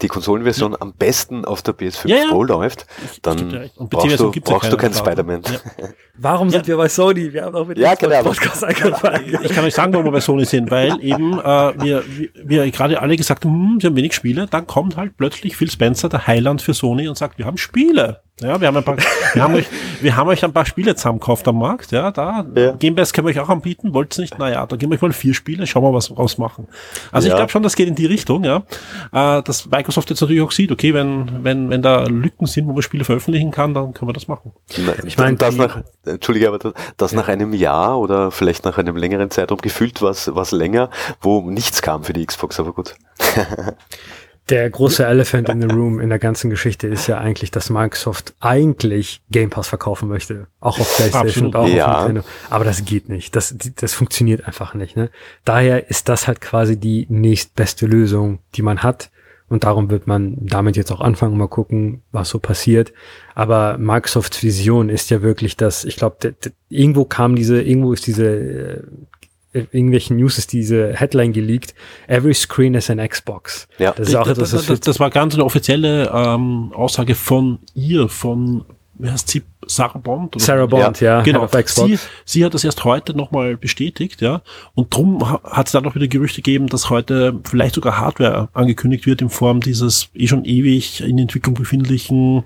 die 0.03 0.09
Konsolenversion 0.09 0.75
am 0.79 0.93
besten 0.93 1.43
auf 1.43 1.63
der 1.63 1.75
PS5 1.75 2.29
Pro 2.29 2.43
läuft, 2.43 2.85
dann 3.21 3.69
brauchst 3.77 4.19
du, 4.19 4.31
brauchst 4.31 4.73
du 4.73 4.77
keinen 4.77 4.93
Spider-Man. 4.93 5.41
Warum 6.17 6.49
sind 6.49 6.67
wir 6.67 6.75
bei 6.75 6.89
Sony? 6.89 7.31
Wir 7.31 7.45
haben 7.45 7.55
auch 7.55 7.65
mit 7.65 7.77
ja, 7.77 7.95
genau. 7.95 8.23
Podcast 8.23 8.63
angefangen. 8.63 9.37
Ich 9.41 9.53
kann 9.53 9.63
euch 9.63 9.73
sagen, 9.73 9.93
warum 9.93 10.05
wir 10.05 10.11
bei 10.11 10.19
Sony 10.19 10.43
sind, 10.43 10.69
weil 10.69 10.89
weil 10.89 11.03
eben 11.03 11.39
äh, 11.39 11.83
wir, 11.83 12.03
wir, 12.07 12.29
wir 12.43 12.71
gerade 12.71 13.01
alle 13.01 13.15
gesagt 13.15 13.45
haben, 13.45 13.53
hm, 13.53 13.79
sie 13.79 13.87
haben 13.87 13.95
wenig 13.95 14.13
Spiele, 14.13 14.47
dann 14.47 14.67
kommt 14.67 14.97
halt 14.97 15.17
plötzlich 15.17 15.55
Phil 15.55 15.69
Spencer, 15.69 16.09
der 16.09 16.27
Heiland 16.27 16.61
für 16.61 16.73
Sony 16.73 17.07
und 17.07 17.17
sagt, 17.17 17.37
wir 17.37 17.45
haben 17.45 17.57
Spiele. 17.57 18.21
Ja, 18.41 18.59
wir 18.61 18.67
haben 18.67 18.77
ein 18.77 18.83
paar, 18.83 18.95
wir 19.33 19.43
haben 19.43 19.55
euch, 19.55 19.67
wir 20.01 20.15
haben 20.15 20.27
euch 20.29 20.43
ein 20.45 20.53
paar 20.53 20.65
Spiele 20.65 20.95
zusammengekauft 20.95 21.47
am 21.47 21.59
Markt, 21.59 21.91
ja, 21.91 22.09
da, 22.11 22.45
Ja. 22.55 22.71
Game 22.73 22.95
Pass 22.95 23.11
können 23.11 23.27
wir 23.27 23.31
euch 23.33 23.39
auch 23.39 23.49
anbieten, 23.49 23.93
wollt's 23.93 24.17
nicht, 24.17 24.37
naja, 24.39 24.65
da 24.65 24.75
geben 24.77 24.91
wir 24.91 24.95
euch 24.95 25.01
mal 25.01 25.11
vier 25.11 25.33
Spiele, 25.33 25.67
schauen 25.67 25.83
wir, 25.83 25.93
was 25.93 26.09
wir 26.09 26.17
rausmachen. 26.17 26.67
Also 27.11 27.27
ich 27.27 27.31
Ja. 27.31 27.37
glaube 27.37 27.51
schon, 27.51 27.63
das 27.63 27.75
geht 27.75 27.87
in 27.87 27.95
die 27.95 28.05
Richtung, 28.05 28.43
ja, 28.45 28.63
äh, 29.11 29.41
dass 29.43 29.69
Microsoft 29.69 30.09
jetzt 30.09 30.21
natürlich 30.21 30.41
auch 30.41 30.51
sieht, 30.51 30.71
okay, 30.71 30.93
wenn, 30.93 31.43
wenn, 31.43 31.69
wenn 31.69 31.81
da 31.81 32.03
Lücken 32.05 32.45
sind, 32.47 32.67
wo 32.67 32.73
man 32.73 32.81
Spiele 32.81 33.03
veröffentlichen 33.03 33.51
kann, 33.51 33.73
dann 33.73 33.93
können 33.93 34.07
wir 34.09 34.13
das 34.13 34.27
machen. 34.27 34.53
Ich 35.05 35.17
mein, 35.17 35.37
das 35.37 35.55
nach, 35.57 35.81
Entschuldige, 36.05 36.47
aber 36.47 36.59
das, 36.59 36.73
das 36.97 37.11
nach 37.13 37.27
einem 37.27 37.53
Jahr 37.53 37.99
oder 37.99 38.31
vielleicht 38.31 38.63
nach 38.65 38.77
einem 38.77 38.95
längeren 38.95 39.29
Zeitraum 39.31 39.59
gefühlt 39.59 40.01
was 40.01 40.33
was 40.33 40.51
länger, 40.51 40.89
wo 41.21 41.41
nichts 41.49 41.81
kam 41.81 42.03
für 42.03 42.13
die 42.13 42.25
Xbox, 42.25 42.59
aber 42.59 42.71
gut. 42.73 42.95
Der 44.49 44.69
große 44.69 45.05
Elephant 45.05 45.49
in 45.49 45.61
the 45.61 45.67
Room 45.67 45.99
in 45.99 46.09
der 46.09 46.19
ganzen 46.19 46.49
Geschichte 46.49 46.87
ist 46.87 47.07
ja 47.07 47.19
eigentlich, 47.19 47.51
dass 47.51 47.69
Microsoft 47.69 48.33
eigentlich 48.39 49.21
Game 49.29 49.49
Pass 49.49 49.67
verkaufen 49.67 50.09
möchte. 50.09 50.47
Auch 50.59 50.79
auf 50.79 50.95
PlayStation 50.95 51.47
Absolut. 51.47 51.55
und 51.55 51.61
auch 51.61 51.67
Ja. 51.67 51.87
auf 51.99 52.05
Nintendo. 52.07 52.27
Aber 52.49 52.65
das 52.65 52.83
geht 52.85 53.09
nicht. 53.09 53.35
Das, 53.35 53.55
das 53.75 53.93
funktioniert 53.93 54.45
einfach 54.45 54.73
nicht. 54.73 54.95
Ne? 54.95 55.09
Daher 55.45 55.89
ist 55.89 56.09
das 56.09 56.27
halt 56.27 56.41
quasi 56.41 56.77
die 56.77 57.05
nächstbeste 57.09 57.85
Lösung, 57.85 58.39
die 58.55 58.61
man 58.61 58.81
hat. 58.83 59.11
Und 59.49 59.63
darum 59.63 59.89
wird 59.89 60.05
man 60.05 60.37
damit 60.41 60.77
jetzt 60.77 60.91
auch 60.91 61.01
anfangen, 61.01 61.35
mal 61.37 61.47
gucken, 61.47 62.03
was 62.11 62.29
so 62.29 62.37
passiert. 62.37 62.93
Aber 63.33 63.77
Microsofts 63.79 64.43
Vision 64.43 64.89
ist 64.89 65.09
ja 65.09 65.23
wirklich, 65.23 65.57
dass, 65.57 65.85
ich 65.85 65.95
glaube, 65.95 66.35
irgendwo 66.69 67.05
kam 67.05 67.35
diese, 67.35 67.59
irgendwo 67.61 67.93
ist 67.93 68.05
diese, 68.05 68.27
äh, 68.27 68.83
in 69.51 69.67
irgendwelchen 69.71 70.17
News 70.17 70.37
ist 70.37 70.53
diese 70.53 70.93
Headline 70.93 71.33
geleakt. 71.33 71.73
Every 72.07 72.33
screen 72.33 72.75
is 72.75 72.89
an 72.89 72.99
Xbox. 72.99 73.67
Ja. 73.79 73.91
Das 73.93 74.09
ist 74.09 74.15
auch 74.15 74.23
das, 74.27 74.37
etwas, 74.37 74.51
das, 74.51 74.65
das, 74.67 74.79
das, 74.81 74.99
war 74.99 75.09
ganz 75.09 75.33
eine 75.33 75.43
offizielle 75.43 76.11
ähm, 76.13 76.71
Aussage 76.73 77.15
von 77.15 77.57
ihr, 77.73 78.09
von, 78.09 78.63
wie 78.99 79.09
heißt 79.09 79.27
sie, 79.27 79.41
Sarah 79.65 79.97
Bond? 79.97 80.35
oder- 80.35 80.45
Sarah 80.45 80.65
Bond, 80.67 81.01
ja, 81.01 81.21
Genau. 81.21 81.41
Head 81.47 81.55
of 81.55 81.65
Xbox. 81.65 81.89
Sie, 81.89 81.99
sie 82.25 82.45
hat 82.45 82.53
das 82.53 82.63
erst 82.63 82.83
heute 82.83 83.15
nochmal 83.17 83.57
bestätigt, 83.57 84.21
ja. 84.21 84.41
Und 84.75 84.93
drum 84.95 85.27
ha- 85.27 85.41
hat 85.43 85.65
es 85.65 85.71
dann 85.71 85.83
noch 85.83 85.95
wieder 85.95 86.07
Gerüchte 86.07 86.43
gegeben, 86.43 86.67
dass 86.67 86.91
heute 86.91 87.39
vielleicht 87.43 87.73
sogar 87.75 87.97
Hardware 87.97 88.49
angekündigt 88.53 89.07
wird 89.07 89.21
in 89.21 89.29
Form 89.29 89.61
dieses 89.61 90.09
eh 90.13 90.27
schon 90.27 90.45
ewig 90.45 91.01
in 91.01 91.17
Entwicklung 91.17 91.55
befindlichen 91.55 92.43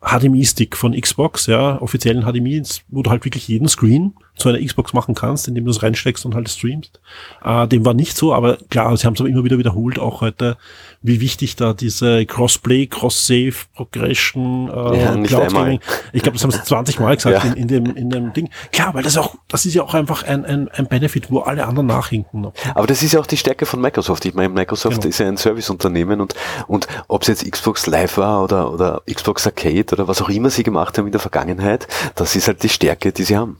HDMI-Stick 0.00 0.76
von 0.76 0.98
Xbox, 0.98 1.46
ja, 1.46 1.80
offiziellen 1.80 2.22
HDMI, 2.24 2.62
wo 2.88 3.02
du 3.02 3.10
halt 3.10 3.24
wirklich 3.24 3.48
jeden 3.48 3.68
Screen 3.68 4.14
zu 4.36 4.48
einer 4.48 4.58
Xbox 4.64 4.92
machen 4.92 5.14
kannst, 5.14 5.46
indem 5.48 5.64
du 5.64 5.70
es 5.70 5.82
reinsteckst 5.82 6.24
und 6.26 6.34
halt 6.34 6.48
streamst. 6.48 7.00
Äh, 7.44 7.68
dem 7.68 7.84
war 7.84 7.94
nicht 7.94 8.16
so, 8.16 8.34
aber 8.34 8.56
klar, 8.70 8.96
sie 8.96 9.06
haben 9.06 9.14
es 9.14 9.20
aber 9.20 9.28
immer 9.28 9.44
wieder 9.44 9.58
wiederholt, 9.58 9.98
auch 9.98 10.20
heute, 10.22 10.56
wie 11.02 11.20
wichtig 11.20 11.54
da 11.56 11.72
diese 11.72 12.26
Crossplay, 12.26 12.86
Cross-Save, 12.86 13.54
Progression, 13.74 14.68
äh, 14.68 15.00
Ja, 15.02 15.16
Cloud. 15.22 15.52
Gaming, 15.52 15.80
ich 16.12 16.22
glaube, 16.22 16.36
das 16.36 16.42
haben 16.42 16.50
sie 16.50 16.62
20 16.62 16.98
Mal 16.98 17.14
gesagt 17.16 17.44
Ja. 17.44 17.50
in, 17.52 17.56
in, 17.56 17.68
dem, 17.68 17.96
in 17.96 18.10
dem 18.10 18.32
Ding. 18.32 18.50
Klar, 18.72 18.92
weil 18.94 19.02
das 19.04 19.16
auch, 19.16 19.36
das 19.48 19.66
ist 19.66 19.74
ja 19.74 19.82
auch 19.82 19.94
einfach 19.94 20.24
ein, 20.24 20.44
ein, 20.44 20.68
ein 20.68 20.86
Benefit, 20.88 21.30
wo 21.30 21.40
alle 21.40 21.66
anderen 21.66 21.86
nachhinken. 21.86 22.48
Aber 22.74 22.86
das 22.86 23.02
ist 23.02 23.12
ja 23.12 23.20
auch 23.20 23.26
die 23.26 23.36
Stärke 23.36 23.66
von 23.66 23.80
Microsoft. 23.80 24.24
Ich 24.24 24.34
meine, 24.34 24.48
Microsoft 24.48 24.96
Genau. 24.96 25.08
ist 25.08 25.18
ja 25.18 25.28
ein 25.28 25.36
Serviceunternehmen 25.36 26.20
und, 26.20 26.34
und 26.66 26.86
ob 27.08 27.22
es 27.22 27.28
jetzt 27.28 27.50
Xbox 27.50 27.86
Live 27.86 28.16
war 28.18 28.42
oder, 28.44 28.72
oder 28.72 29.02
Xbox 29.12 29.46
Arcade 29.46 29.86
oder 29.92 30.08
was 30.08 30.20
auch 30.22 30.28
immer 30.28 30.50
sie 30.50 30.62
gemacht 30.62 30.98
haben 30.98 31.06
in 31.06 31.12
der 31.12 31.20
Vergangenheit, 31.20 31.86
das 32.16 32.34
ist 32.36 32.48
halt 32.48 32.62
die 32.62 32.68
Stärke, 32.68 33.12
die 33.12 33.22
sie 33.22 33.36
haben. 33.36 33.58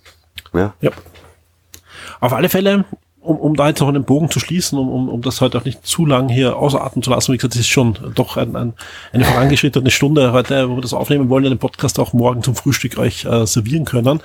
Ja. 0.55 0.75
Ja. 0.81 0.90
Auf 2.21 2.33
alle 2.33 2.49
Fälle, 2.49 2.85
um, 3.24 3.38
um 3.38 3.56
da 3.56 3.68
jetzt 3.68 3.80
noch 3.80 3.88
einen 3.88 4.04
Bogen 4.04 4.30
zu 4.30 4.38
schließen, 4.38 4.78
um, 4.78 4.88
um, 4.88 5.08
um 5.08 5.22
das 5.22 5.40
heute 5.40 5.58
auch 5.58 5.64
nicht 5.64 5.87
zu 5.87 6.04
lang 6.04 6.28
hier 6.28 6.56
ausarten 6.56 7.02
zu 7.02 7.10
lassen, 7.10 7.32
wie 7.32 7.38
gesagt, 7.38 7.54
es 7.54 7.60
ist 7.60 7.68
schon 7.68 7.96
doch 8.14 8.37
ein, 8.37 8.54
ein, 8.54 8.74
eine 9.12 9.24
vorangeschrittene 9.24 9.90
Stunde 9.90 10.32
heute, 10.32 10.68
wo 10.68 10.76
wir 10.76 10.82
das 10.82 10.92
aufnehmen 10.92 11.30
wollen, 11.30 11.44
den 11.44 11.58
Podcast 11.58 11.98
auch 11.98 12.12
morgen 12.12 12.42
zum 12.42 12.54
Frühstück 12.54 12.98
euch 12.98 13.24
äh, 13.24 13.46
servieren 13.46 13.87
können. 13.87 14.20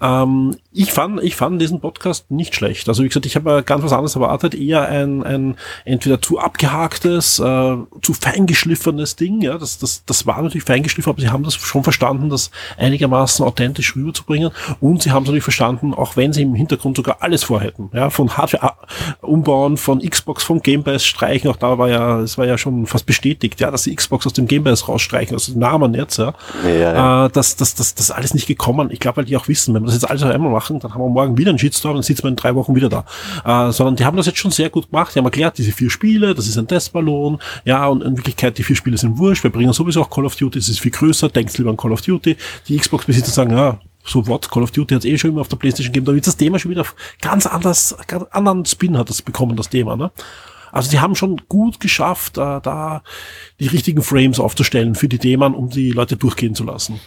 Ähm, 0.00 0.56
ich 0.72 0.92
fand, 0.92 1.22
ich 1.22 1.36
fand 1.36 1.60
diesen 1.60 1.80
Podcast 1.80 2.30
nicht 2.30 2.54
schlecht. 2.54 2.88
Also 2.88 3.02
wie 3.02 3.08
gesagt, 3.08 3.26
ich 3.26 3.36
habe 3.36 3.62
ganz 3.62 3.84
was 3.84 3.92
anderes 3.92 4.14
erwartet, 4.14 4.54
eher 4.54 4.88
ein, 4.88 5.22
ein 5.24 5.56
entweder 5.84 6.22
zu 6.22 6.38
abgehaktes, 6.38 7.38
äh, 7.38 7.76
zu 8.00 8.14
feingeschliffenes 8.14 9.16
Ding. 9.16 9.42
Ja, 9.42 9.58
das, 9.58 9.78
das, 9.78 10.04
das 10.06 10.26
war 10.26 10.40
natürlich 10.40 10.64
feingeschliffen, 10.64 11.10
aber 11.10 11.20
sie 11.20 11.28
haben 11.28 11.44
das 11.44 11.54
schon 11.54 11.84
verstanden, 11.84 12.30
das 12.30 12.50
einigermaßen 12.78 13.44
authentisch 13.44 13.94
rüberzubringen. 13.94 14.50
Und 14.80 15.02
sie 15.02 15.10
haben 15.10 15.24
es 15.24 15.28
natürlich 15.28 15.44
verstanden, 15.44 15.92
auch 15.92 16.16
wenn 16.16 16.32
sie 16.32 16.42
im 16.42 16.54
Hintergrund 16.54 16.96
sogar 16.96 17.18
alles 17.20 17.44
vorhätten. 17.44 17.90
Ja, 17.92 18.08
von 18.10 18.37
Hardware 18.38 18.74
umbauen, 19.20 19.76
von 19.76 20.00
Xbox, 20.00 20.44
vom 20.44 20.62
Game 20.62 20.84
Pass 20.84 21.04
streichen. 21.04 21.50
Auch 21.50 21.56
da 21.56 21.78
war 21.78 21.88
ja, 21.88 22.20
es 22.20 22.38
war 22.38 22.46
ja 22.46 22.56
schon 22.56 22.86
fast 22.86 23.06
bestätigt, 23.06 23.60
ja, 23.60 23.70
dass 23.70 23.84
sie 23.84 23.94
Xbox 23.94 24.26
aus 24.26 24.32
dem 24.32 24.46
Game 24.46 24.64
Pass 24.64 24.88
rausstreichen, 24.88 25.34
aus 25.34 25.46
dem 25.46 25.58
Namen 25.58 25.94
jetzt. 25.94 26.18
Ja, 26.18 26.34
Ja, 26.64 26.70
ja. 26.70 27.26
Äh, 27.26 27.30
das, 27.30 27.56
das, 27.56 27.74
das, 27.74 27.94
das 27.94 28.10
alles 28.10 28.34
nicht 28.34 28.46
gekommen. 28.46 28.90
Ich 28.90 29.00
glaube, 29.00 29.18
weil 29.18 29.24
die 29.24 29.36
auch 29.36 29.48
wissen, 29.48 29.74
wenn 29.74 29.82
wir 29.82 29.86
das 29.86 29.94
jetzt 29.94 30.08
alles 30.08 30.22
auf 30.22 30.30
einmal 30.30 30.50
machen, 30.50 30.80
dann 30.80 30.94
haben 30.94 31.02
wir 31.02 31.08
morgen 31.08 31.36
wieder 31.36 31.50
einen 31.50 31.58
Shitstorm, 31.58 31.94
dann 31.94 32.02
sitzen 32.02 32.24
wir 32.24 32.30
in 32.30 32.36
drei 32.36 32.54
Wochen 32.54 32.74
wieder 32.74 32.88
da. 32.88 33.04
Äh, 33.44 33.72
sondern 33.72 33.96
die 33.96 34.04
haben 34.04 34.16
das 34.16 34.26
jetzt 34.26 34.38
schon 34.38 34.50
sehr 34.50 34.70
gut 34.70 34.90
gemacht. 34.90 35.14
Die 35.14 35.18
haben 35.18 35.26
erklärt, 35.26 35.58
diese 35.58 35.72
vier 35.72 35.90
Spiele, 35.90 36.34
das 36.34 36.46
ist 36.46 36.56
ein 36.56 36.66
Testballon. 36.66 37.38
Ja, 37.64 37.86
und 37.86 38.02
in 38.02 38.16
Wirklichkeit, 38.16 38.58
die 38.58 38.62
vier 38.62 38.76
Spiele 38.76 38.96
sind 38.96 39.18
wurscht. 39.18 39.42
Wir 39.42 39.50
bringen 39.50 39.72
sowieso 39.72 40.02
auch 40.02 40.10
Call 40.10 40.24
of 40.24 40.36
Duty, 40.36 40.58
das 40.58 40.68
ist 40.68 40.80
viel 40.80 40.92
größer. 40.92 41.28
Denkt 41.28 41.56
lieber 41.58 41.70
an 41.70 41.76
Call 41.76 41.92
of 41.92 42.02
Duty. 42.02 42.36
Die 42.68 42.76
Xbox-Besitzer 42.76 43.32
sagen, 43.32 43.56
ja, 43.56 43.78
so 44.08 44.26
what, 44.26 44.50
Call 44.50 44.62
of 44.62 44.70
Duty 44.70 44.94
hat 44.94 45.04
es 45.04 45.10
eh 45.10 45.18
schon 45.18 45.30
immer 45.30 45.40
auf 45.40 45.48
der 45.48 45.56
Playstation 45.56 45.92
gegeben, 45.92 46.06
damit 46.06 46.26
das 46.26 46.36
Thema 46.36 46.58
schon 46.58 46.70
wieder 46.70 46.84
ganz 47.20 47.46
anders, 47.46 47.96
ganz 48.06 48.24
anderen 48.30 48.64
Spin 48.64 48.98
hat 48.98 49.08
das 49.10 49.22
bekommen, 49.22 49.56
das 49.56 49.68
Thema, 49.68 49.96
ne? 49.96 50.10
Also 50.70 50.90
die 50.90 51.00
haben 51.00 51.14
schon 51.14 51.40
gut 51.48 51.80
geschafft, 51.80 52.36
äh, 52.36 52.60
da 52.60 53.02
die 53.58 53.68
richtigen 53.68 54.02
Frames 54.02 54.38
aufzustellen 54.38 54.94
für 54.94 55.08
die 55.08 55.18
Themen, 55.18 55.54
um 55.54 55.70
die 55.70 55.92
Leute 55.92 56.16
durchgehen 56.16 56.54
zu 56.54 56.64
lassen. 56.64 57.00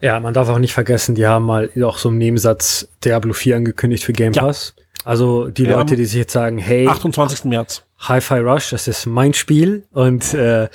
Ja, 0.00 0.18
man 0.20 0.32
darf 0.32 0.48
auch 0.48 0.58
nicht 0.58 0.72
vergessen, 0.72 1.14
die 1.14 1.26
haben 1.26 1.44
mal 1.44 1.70
auch 1.82 1.98
so 1.98 2.08
im 2.08 2.18
Nebensatz 2.18 2.88
Diablo 3.04 3.32
4 3.32 3.56
angekündigt 3.56 4.04
für 4.04 4.12
Game. 4.12 4.32
Pass. 4.32 4.74
Also 5.04 5.48
die 5.48 5.64
Ja, 5.64 5.76
Leute, 5.76 5.96
die 5.96 6.04
sich 6.04 6.18
jetzt 6.18 6.32
sagen, 6.32 6.58
hey, 6.58 6.86
28. 6.86 7.44
März. 7.44 7.84
Hi-Fi 8.00 8.38
Rush, 8.38 8.70
das 8.70 8.88
ist 8.88 9.04
mein 9.04 9.34
Spiel 9.34 9.84
und 9.92 10.32
äh, 10.32 10.68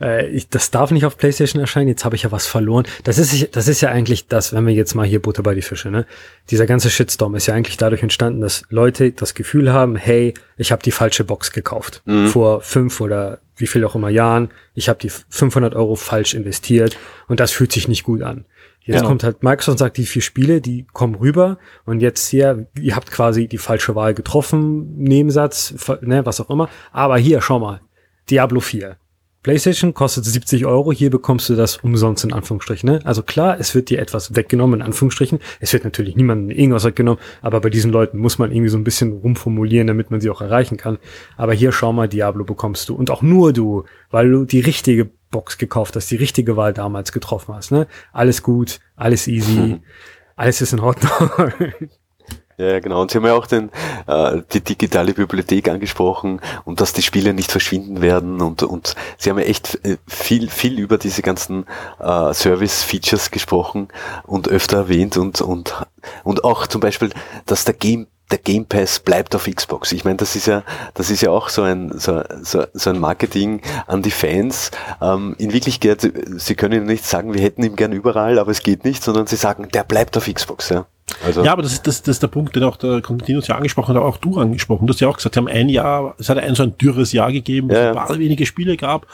äh, 0.00 0.26
ich, 0.30 0.48
das 0.48 0.72
darf 0.72 0.90
nicht 0.90 1.06
auf 1.06 1.16
PlayStation 1.16 1.60
erscheinen, 1.60 1.86
jetzt 1.86 2.04
habe 2.04 2.16
ich 2.16 2.24
ja 2.24 2.32
was 2.32 2.48
verloren. 2.48 2.86
Das 3.04 3.18
ist, 3.18 3.54
das 3.54 3.68
ist 3.68 3.82
ja 3.82 3.90
eigentlich 3.90 4.26
das, 4.26 4.52
wenn 4.52 4.66
wir 4.66 4.74
jetzt 4.74 4.94
mal 4.94 5.06
hier 5.06 5.22
Butter 5.22 5.44
bei 5.44 5.54
die 5.54 5.62
Fische, 5.62 5.92
ne? 5.92 6.06
Dieser 6.50 6.66
ganze 6.66 6.90
Shitstorm 6.90 7.36
ist 7.36 7.46
ja 7.46 7.54
eigentlich 7.54 7.76
dadurch 7.76 8.02
entstanden, 8.02 8.40
dass 8.40 8.64
Leute 8.68 9.12
das 9.12 9.34
Gefühl 9.34 9.72
haben, 9.72 9.94
hey, 9.94 10.34
ich 10.56 10.72
habe 10.72 10.82
die 10.82 10.90
falsche 10.90 11.22
Box 11.22 11.52
gekauft. 11.52 12.02
Vor 12.26 12.62
fünf 12.62 13.00
oder 13.00 13.38
wie 13.56 13.68
viel 13.68 13.84
auch 13.84 13.94
immer 13.94 14.08
Jahren. 14.08 14.50
Ich 14.74 14.88
habe 14.88 14.98
die 14.98 15.10
500 15.10 15.76
Euro 15.76 15.94
falsch 15.94 16.34
investiert 16.34 16.96
und 17.28 17.38
das 17.38 17.52
fühlt 17.52 17.70
sich 17.70 17.86
nicht 17.86 18.02
gut 18.02 18.22
an. 18.22 18.44
Jetzt 18.84 18.96
Genau. 18.96 19.08
kommt 19.08 19.24
halt 19.24 19.42
Microsoft 19.42 19.74
und 19.74 19.78
sagt, 19.78 19.96
die 19.96 20.06
vier 20.06 20.22
Spiele, 20.22 20.60
die 20.60 20.86
kommen 20.92 21.14
rüber 21.14 21.58
und 21.84 22.00
jetzt 22.00 22.28
hier, 22.28 22.66
ihr 22.80 22.96
habt 22.96 23.10
quasi 23.10 23.46
die 23.46 23.58
falsche 23.58 23.94
Wahl 23.94 24.12
getroffen, 24.14 24.96
Nebensatz, 24.96 25.74
ne, 26.00 26.26
was 26.26 26.40
auch 26.40 26.50
immer. 26.50 26.68
Aber 26.90 27.16
hier, 27.16 27.40
schau 27.40 27.60
mal, 27.60 27.80
Diablo 28.28 28.60
4. 28.60 28.96
PlayStation 29.42 29.92
kostet 29.92 30.24
70 30.24 30.66
Euro, 30.66 30.92
hier 30.92 31.10
bekommst 31.10 31.48
du 31.48 31.56
das 31.56 31.78
umsonst 31.78 32.22
in 32.22 32.32
Anführungsstrichen. 32.32 32.88
Ne? 32.88 33.00
Also 33.02 33.24
klar, 33.24 33.58
es 33.58 33.74
wird 33.74 33.90
dir 33.90 33.98
etwas 33.98 34.36
weggenommen 34.36 34.80
in 34.80 34.86
Anführungsstrichen. 34.86 35.40
Es 35.58 35.72
wird 35.72 35.82
natürlich 35.82 36.14
niemandem 36.14 36.56
irgendwas 36.56 36.84
weggenommen, 36.84 37.20
aber 37.40 37.60
bei 37.60 37.68
diesen 37.68 37.90
Leuten 37.90 38.18
muss 38.18 38.38
man 38.38 38.52
irgendwie 38.52 38.68
so 38.68 38.78
ein 38.78 38.84
bisschen 38.84 39.12
rumformulieren, 39.12 39.88
damit 39.88 40.12
man 40.12 40.20
sie 40.20 40.30
auch 40.30 40.40
erreichen 40.42 40.76
kann. 40.76 40.98
Aber 41.36 41.54
hier 41.54 41.72
schau 41.72 41.92
mal, 41.92 42.08
Diablo 42.08 42.44
bekommst 42.44 42.88
du 42.88 42.94
und 42.94 43.10
auch 43.10 43.22
nur 43.22 43.52
du, 43.52 43.82
weil 44.10 44.30
du 44.30 44.44
die 44.44 44.60
richtige 44.60 45.10
Box 45.32 45.58
gekauft 45.58 45.96
hast, 45.96 46.08
die 46.12 46.16
richtige 46.16 46.56
Wahl 46.56 46.72
damals 46.72 47.10
getroffen 47.10 47.56
hast. 47.56 47.72
Ne? 47.72 47.88
Alles 48.12 48.44
gut, 48.44 48.78
alles 48.94 49.26
easy, 49.26 49.80
alles 50.36 50.60
ist 50.60 50.72
in 50.72 50.78
Ordnung. 50.78 51.10
Ja, 52.58 52.66
ja, 52.66 52.80
genau. 52.80 53.00
Und 53.00 53.10
Sie 53.10 53.18
haben 53.18 53.24
ja 53.24 53.34
auch 53.34 53.46
den, 53.46 53.70
äh, 54.06 54.42
die 54.52 54.60
digitale 54.60 55.14
Bibliothek 55.14 55.68
angesprochen 55.68 56.40
und 56.64 56.80
dass 56.80 56.92
die 56.92 57.02
Spiele 57.02 57.32
nicht 57.32 57.50
verschwinden 57.50 58.02
werden 58.02 58.40
und, 58.42 58.62
und 58.62 58.94
Sie 59.16 59.30
haben 59.30 59.38
ja 59.38 59.46
echt 59.46 59.84
äh, 59.84 59.96
viel, 60.06 60.50
viel 60.50 60.78
über 60.78 60.98
diese 60.98 61.22
ganzen 61.22 61.66
äh, 61.98 62.32
Service-Features 62.34 63.30
gesprochen 63.30 63.88
und 64.24 64.48
öfter 64.48 64.76
erwähnt 64.76 65.16
und, 65.16 65.40
und, 65.40 65.74
und 66.24 66.44
auch 66.44 66.66
zum 66.66 66.80
Beispiel, 66.80 67.10
dass 67.46 67.64
der 67.64 67.74
Game 67.74 68.06
der 68.30 68.38
Game 68.38 68.64
Pass 68.64 69.00
bleibt 69.00 69.34
auf 69.34 69.44
Xbox. 69.44 69.92
Ich 69.92 70.04
meine, 70.04 70.16
das 70.16 70.36
ist 70.36 70.46
ja, 70.46 70.62
das 70.94 71.10
ist 71.10 71.20
ja 71.20 71.30
auch 71.30 71.48
so 71.50 71.62
ein, 71.62 71.92
so, 71.98 72.22
so, 72.42 72.64
so 72.72 72.90
ein 72.90 72.98
Marketing 72.98 73.60
an 73.86 74.00
die 74.02 74.10
Fans. 74.10 74.70
Ähm, 75.02 75.34
in 75.38 75.52
Wirklichkeit, 75.52 76.10
sie 76.36 76.54
können 76.54 76.74
ja 76.74 76.80
nicht 76.80 77.04
sagen, 77.04 77.34
wir 77.34 77.42
hätten 77.42 77.62
ihn 77.62 77.76
gern 77.76 77.92
überall, 77.92 78.38
aber 78.38 78.50
es 78.50 78.62
geht 78.62 78.84
nicht, 78.84 79.02
sondern 79.02 79.26
sie 79.26 79.36
sagen, 79.36 79.68
der 79.74 79.84
bleibt 79.84 80.16
auf 80.16 80.32
Xbox. 80.32 80.70
Ja, 80.70 80.86
also, 81.24 81.44
Ja, 81.44 81.52
aber 81.52 81.62
das 81.62 81.72
ist, 81.74 81.86
das, 81.86 82.02
das 82.02 82.16
ist 82.16 82.22
der 82.22 82.28
Punkt, 82.28 82.56
den 82.56 82.62
auch 82.64 82.76
der 82.76 83.02
Konstantinus 83.02 83.48
ja 83.48 83.56
angesprochen 83.56 83.90
hat, 83.90 83.96
aber 83.96 84.06
auch 84.08 84.16
du 84.16 84.38
angesprochen. 84.40 84.86
Du 84.86 84.94
hast 84.94 85.00
ja 85.00 85.08
auch 85.08 85.16
gesagt, 85.16 85.34
sie 85.34 85.38
haben 85.38 85.48
ein 85.48 85.68
Jahr, 85.68 86.14
es 86.18 86.30
hat 86.30 86.38
ein 86.38 86.54
so 86.54 86.62
ein 86.62 86.78
dürres 86.78 87.12
Jahr 87.12 87.32
gegeben, 87.32 87.68
wo 87.68 87.74
Ja, 87.74 87.78
es 87.90 87.94
ja. 87.94 88.00
ein 88.02 88.06
paar 88.06 88.18
wenige 88.18 88.46
Spiele 88.46 88.76
gab. 88.78 89.06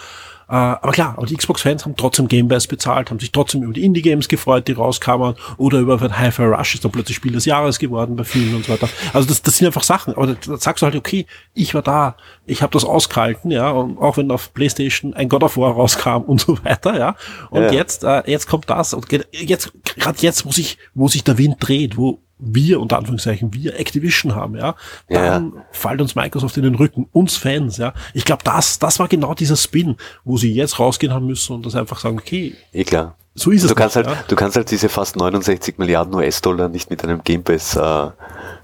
Äh, 0.51 0.55
aber 0.55 0.93
klar, 0.93 1.15
aber 1.17 1.27
die 1.27 1.37
Xbox-Fans 1.37 1.85
haben 1.85 1.95
trotzdem 1.97 2.27
Game 2.27 2.49
Pass 2.49 2.67
bezahlt, 2.67 3.11
haben 3.11 3.21
sich 3.21 3.33
trotzdem 3.33 3.63
über 3.63 3.73
die 3.75 3.85
Indie-Games 3.85 4.29
gefreut, 4.29 4.67
die 4.67 4.73
rauskamen, 4.73 5.35
oder 5.59 5.79
über 5.81 6.01
ein 6.01 6.19
Hi-Fi 6.19 6.43
Rush 6.45 6.75
ist 6.77 6.85
dann 6.85 6.91
plötzlich 6.93 7.17
Spiel 7.17 7.33
des 7.33 7.45
Jahres 7.45 7.79
geworden 7.79 8.17
bei 8.17 8.25
vielen 8.25 8.55
und 8.55 8.65
so 8.65 8.73
weiter. 8.73 8.89
Also 9.13 9.29
das, 9.29 9.43
das 9.43 9.59
sind 9.59 9.67
einfach 9.67 9.83
Sachen, 9.83 10.15
aber 10.15 10.29
da, 10.29 10.35
da 10.47 10.57
sagst 10.57 10.81
du 10.83 10.87
halt, 10.87 10.97
okay, 10.97 11.27
ich 11.53 11.75
war 11.75 11.83
da, 11.83 12.17
ich 12.47 12.63
habe 12.63 12.73
das 12.73 12.85
ausgehalten, 12.85 13.51
ja, 13.51 13.71
und 13.71 13.99
auch 13.99 14.17
wenn 14.17 14.31
auf 14.31 14.55
PlayStation 14.55 15.13
ein 15.13 15.29
God 15.29 15.43
of 15.43 15.57
War 15.59 15.73
rauskam 15.73 16.23
und 16.23 16.41
so 16.41 16.59
weiter, 16.65 16.99
ja. 16.99 17.17
Und 17.51 17.65
Ja. 17.65 17.73
jetzt, 17.73 18.05
äh, 18.05 18.23
jetzt 18.31 18.47
kommt 18.47 18.71
das 18.71 18.95
und 18.95 19.07
jetzt, 19.33 19.73
gerade 19.97 20.19
jetzt, 20.21 20.47
wo 20.47 20.51
sich, 20.51 20.79
wo 20.95 21.09
sich 21.09 21.25
der 21.25 21.37
Wind 21.37 21.57
dreht, 21.61 21.97
wo 21.99 22.23
wir, 22.39 22.81
unter 22.81 22.99
Anführungszeichen, 22.99 23.53
wir 23.53 23.79
Activision 23.79 24.35
haben, 24.35 24.57
ja, 24.57 24.75
Ja, 25.09 25.23
dann 25.31 25.53
fällt 25.73 26.01
uns 26.01 26.15
Microsoft 26.15 26.57
in 26.57 26.63
den 26.63 26.75
Rücken, 26.77 27.07
uns 27.13 27.37
Fans, 27.37 27.77
ja. 27.79 27.95
Ich 28.15 28.25
glaube, 28.25 28.45
das, 28.45 28.79
das 28.79 28.99
war 28.99 29.09
genau 29.09 29.35
dieser 29.35 29.57
Spin, 29.57 29.97
wo 30.25 30.37
sie 30.37 30.53
jetzt 30.53 30.79
rausgehen 30.79 31.13
haben 31.13 31.27
müssen 31.27 31.53
und 31.55 31.67
das 31.67 31.75
einfach 31.75 31.99
sagen, 31.99 32.19
okay, 32.19 32.55
Eh 32.73 32.85
klar. 32.85 33.17
so 33.35 33.51
ist 33.51 33.63
es 33.65 33.69
Du 33.69 33.75
kannst 33.75 33.97
nicht, 33.97 34.07
halt, 34.07 34.17
ja. 34.19 34.25
du 34.29 34.37
kannst 34.37 34.57
halt 34.57 34.71
diese 34.71 34.89
fast 34.89 35.17
69 35.17 35.79
Milliarden 35.79 36.15
US-Dollar 36.15 36.69
nicht 36.69 36.91
mit 36.91 37.03
einem 37.05 37.23
Game 37.25 37.43
Pass 37.43 37.75
äh, 37.77 38.11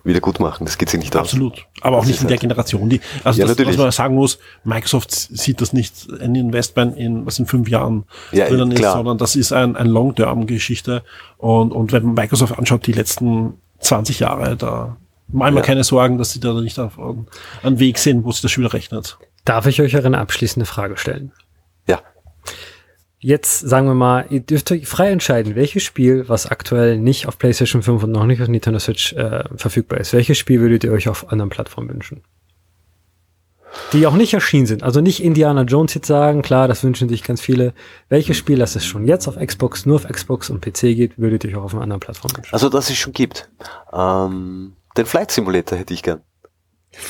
wieder 0.05 0.20
gut 0.20 0.39
machen. 0.39 0.66
Das 0.66 0.77
geht 0.79 0.91
sich 0.91 1.01
nicht 1.01 1.16
aus. 1.16 1.22
Absolut. 1.22 1.64
Aber 1.81 1.97
auch 1.97 2.01
Das 2.01 2.09
nicht 2.09 2.16
ist 2.16 2.22
in 2.22 2.29
der 2.29 2.35
halt- 2.35 2.41
Generation. 2.43 2.89
Die, 2.91 3.01
also 3.25 3.41
Ja, 3.41 3.47
das, 3.47 3.59
was 3.66 3.77
man 3.77 3.91
sagen 3.91 4.14
muss, 4.14 4.39
Microsoft 4.62 5.11
sieht 5.12 5.61
das 5.62 5.72
nicht 5.72 5.95
ein 6.20 6.35
Investment 6.35 6.97
in, 6.99 7.25
was 7.27 7.39
in 7.39 7.47
fünf 7.47 7.68
Jahren 7.68 8.05
Ja, 8.31 8.47
drinnen 8.49 8.70
ist, 8.72 8.83
sondern 8.83 9.16
das 9.18 9.35
ist 9.35 9.53
ein, 9.53 9.75
ein 9.77 9.87
Long-Term-Geschichte. 9.87 11.03
Und, 11.39 11.72
und 11.72 11.93
wenn 11.93 12.05
man 12.05 12.14
Microsoft 12.14 12.59
anschaut, 12.59 12.87
die 12.87 12.93
letzten 12.93 13.55
20 13.85 14.20
Jahre, 14.20 14.57
da 14.57 14.97
machen 15.28 15.55
wir 15.55 15.61
Ja. 15.61 15.66
keine 15.66 15.85
Sorgen, 15.85 16.18
dass 16.18 16.32
sie 16.32 16.41
da 16.41 16.53
nicht 16.55 16.78
auf 16.78 16.99
einen 17.62 17.78
Weg 17.78 17.99
sehen, 17.99 18.24
wo 18.24 18.32
sich 18.32 18.43
das 18.43 18.57
wieder 18.59 18.72
rechnet. 18.72 19.18
Darf 19.45 19.66
ich 19.66 19.80
euch 19.80 19.97
eine 19.97 20.18
abschließende 20.18 20.66
Frage 20.66 20.97
stellen? 20.97 21.32
Ja. 21.87 22.01
Jetzt 23.18 23.61
sagen 23.61 23.87
wir 23.87 23.95
mal, 23.95 24.26
ihr 24.28 24.41
dürft 24.41 24.70
euch 24.70 24.87
frei 24.87 25.11
entscheiden, 25.11 25.55
welches 25.55 25.82
Spiel, 25.82 26.28
was 26.28 26.47
aktuell 26.47 26.99
nicht 26.99 27.26
auf 27.26 27.39
PlayStation 27.39 27.82
5 27.82 28.03
und 28.05 28.12
noch 28.12 28.26
nicht 28.26 28.43
auf 28.43 28.49
Nintendo 28.49 28.78
Switch 28.78 29.14
äh, 29.14 29.45
verfügbar 29.57 29.99
ist, 30.01 30.12
welches 30.12 30.37
Spiel 30.37 30.61
würdet 30.61 30.85
ihr 30.85 30.93
euch 30.93 31.09
auf 31.09 31.30
anderen 31.32 31.49
Plattformen 31.49 31.89
wünschen? 31.89 32.22
Die 33.93 34.07
auch 34.07 34.14
nicht 34.14 34.35
erschienen 34.35 34.66
sind. 34.66 34.83
Also 34.83 35.01
nicht 35.01 35.22
Indiana 35.22 35.62
Jones 35.62 35.95
jetzt 35.95 36.07
sagen, 36.07 36.43
klar, 36.43 36.68
das 36.68 36.83
wünschen 36.85 37.09
sich 37.09 37.22
ganz 37.22 37.41
viele. 37.41 37.75
Welches 38.09 38.37
Spiel, 38.37 38.59
das 38.59 38.77
es 38.77 38.85
schon 38.85 39.07
jetzt 39.07 39.27
auf 39.29 39.37
Xbox, 39.37 39.87
nur 39.87 39.97
auf 39.97 40.07
Xbox 40.09 40.51
und 40.51 40.61
PC 40.64 40.81
geht, 40.95 41.18
würdet 41.18 41.45
ihr 41.45 41.59
auch 41.59 41.64
auf 41.64 41.75
einer 41.75 41.83
anderen 41.83 42.01
Plattform 42.01 42.31
wünschen? 42.37 42.53
Also, 42.53 42.68
dass 42.68 42.91
es 42.91 42.97
schon 42.97 43.12
gibt. 43.12 43.49
Ähm, 43.93 44.77
den 44.97 45.07
Flight 45.07 45.31
Simulator 45.31 45.79
hätte 45.79 45.93
ich 45.95 46.03
gern. 46.03 46.20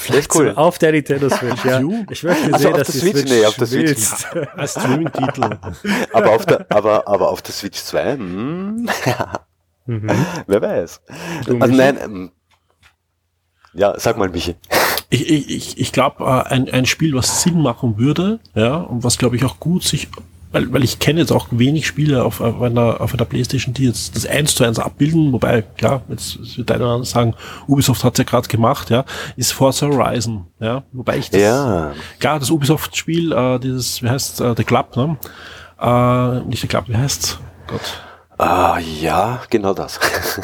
Ist 0.09 0.35
cool. 0.35 0.55
Auf 0.57 0.79
der 0.79 0.93
Nintendo 0.93 1.29
Switch, 1.29 1.62
ja. 1.67 1.79
Ich 2.11 2.23
möchte 2.23 2.47
Also 2.55 2.59
sehen, 2.59 2.73
auf 2.73 2.79
dass 2.79 2.87
der 2.87 2.93
die 2.95 2.99
Switch? 3.01 3.19
Switch, 3.19 3.31
Nee, 3.31 3.45
auf 3.45 3.57
der 3.57 3.67
Switch. 3.67 3.89
willst. 3.91 4.27
Als 4.57 4.71
Streaming-Titel. 4.73 5.59
Aber 6.15 6.31
auf 6.31 6.47
der, 6.47 6.67
aber, 6.71 7.07
aber 7.07 7.29
auf 7.31 7.43
der 7.43 7.53
Switch 7.53 7.79
2, 7.83 8.12
hm, 8.15 8.89
Mhm. 9.87 10.11
wer 10.47 10.62
weiß. 10.62 11.03
Du, 11.45 11.59
Also 11.61 11.75
nein, 11.75 11.99
ähm, 12.03 12.33
ja, 13.75 13.93
sag 13.99 14.17
mal, 14.17 14.31
Michi. 14.31 14.57
Ich, 15.11 15.28
ich, 15.30 15.50
ich, 15.50 15.78
ich 15.78 15.92
glaube, 15.92 16.24
äh, 16.24 16.52
ein, 16.52 16.68
ein 16.70 16.86
Spiel, 16.86 17.14
was 17.14 17.42
Sinn 17.42 17.61
machen 17.61 17.98
würde, 17.98 18.40
ja, 18.55 18.76
und 18.76 19.05
was 19.05 19.18
glaube 19.18 19.36
ich 19.36 19.44
auch 19.44 19.61
gut 19.61 19.82
sich, 19.84 20.09
weil, 20.52 20.72
weil 20.72 20.84
ich 20.84 20.98
kenne 21.00 21.20
jetzt 21.20 21.32
auch 21.32 21.48
wenig 21.50 21.86
Spiele 21.86 22.24
auf, 22.24 22.40
auf 22.40 22.62
einer, 22.62 23.00
auf 23.00 23.12
einer 23.12 23.24
Playstation, 23.24 23.74
die 23.74 23.86
jetzt 23.86 24.14
das 24.16 24.24
eins 24.26 24.55
zu 24.55 24.64
eins 24.64 24.78
abbilden, 24.78 25.32
wobei, 25.32 25.62
klar, 25.62 26.02
jetzt 26.09 26.36
jetzt 26.36 26.57
wird 26.59 26.70
einer 26.70 26.84
oder 26.84 26.92
andere 26.94 27.07
sagen, 27.07 27.34
Ubisoft 27.66 28.05
hat's 28.05 28.18
ja 28.18 28.24
gerade 28.24 28.48
gemacht, 28.48 28.90
ja, 28.90 29.05
ist 29.36 29.52
Forza 29.52 29.86
Horizon, 29.86 30.46
ja, 30.61 30.84
wobei 30.92 31.18
ich 31.18 31.30
das, 31.30 31.40
Ja. 31.42 31.92
klar, 32.20 32.38
das 32.38 32.50
Ubisoft-Spiel, 32.50 33.32
äh, 33.32 33.59
dieses, 33.59 34.02
wie 34.02 34.09
heißt 34.09 34.40
äh, 34.40 34.55
The 34.57 34.64
Club, 34.64 34.96
ne? 34.96 35.16
Äh, 35.80 36.40
nicht 36.48 36.61
The 36.62 36.68
Club, 36.68 36.84
wie 36.88 36.96
heißt's? 36.96 37.38
Gott. 37.66 38.00
Ah, 38.38 38.78
ja, 39.00 39.42
genau 39.50 39.74
das. 39.74 39.98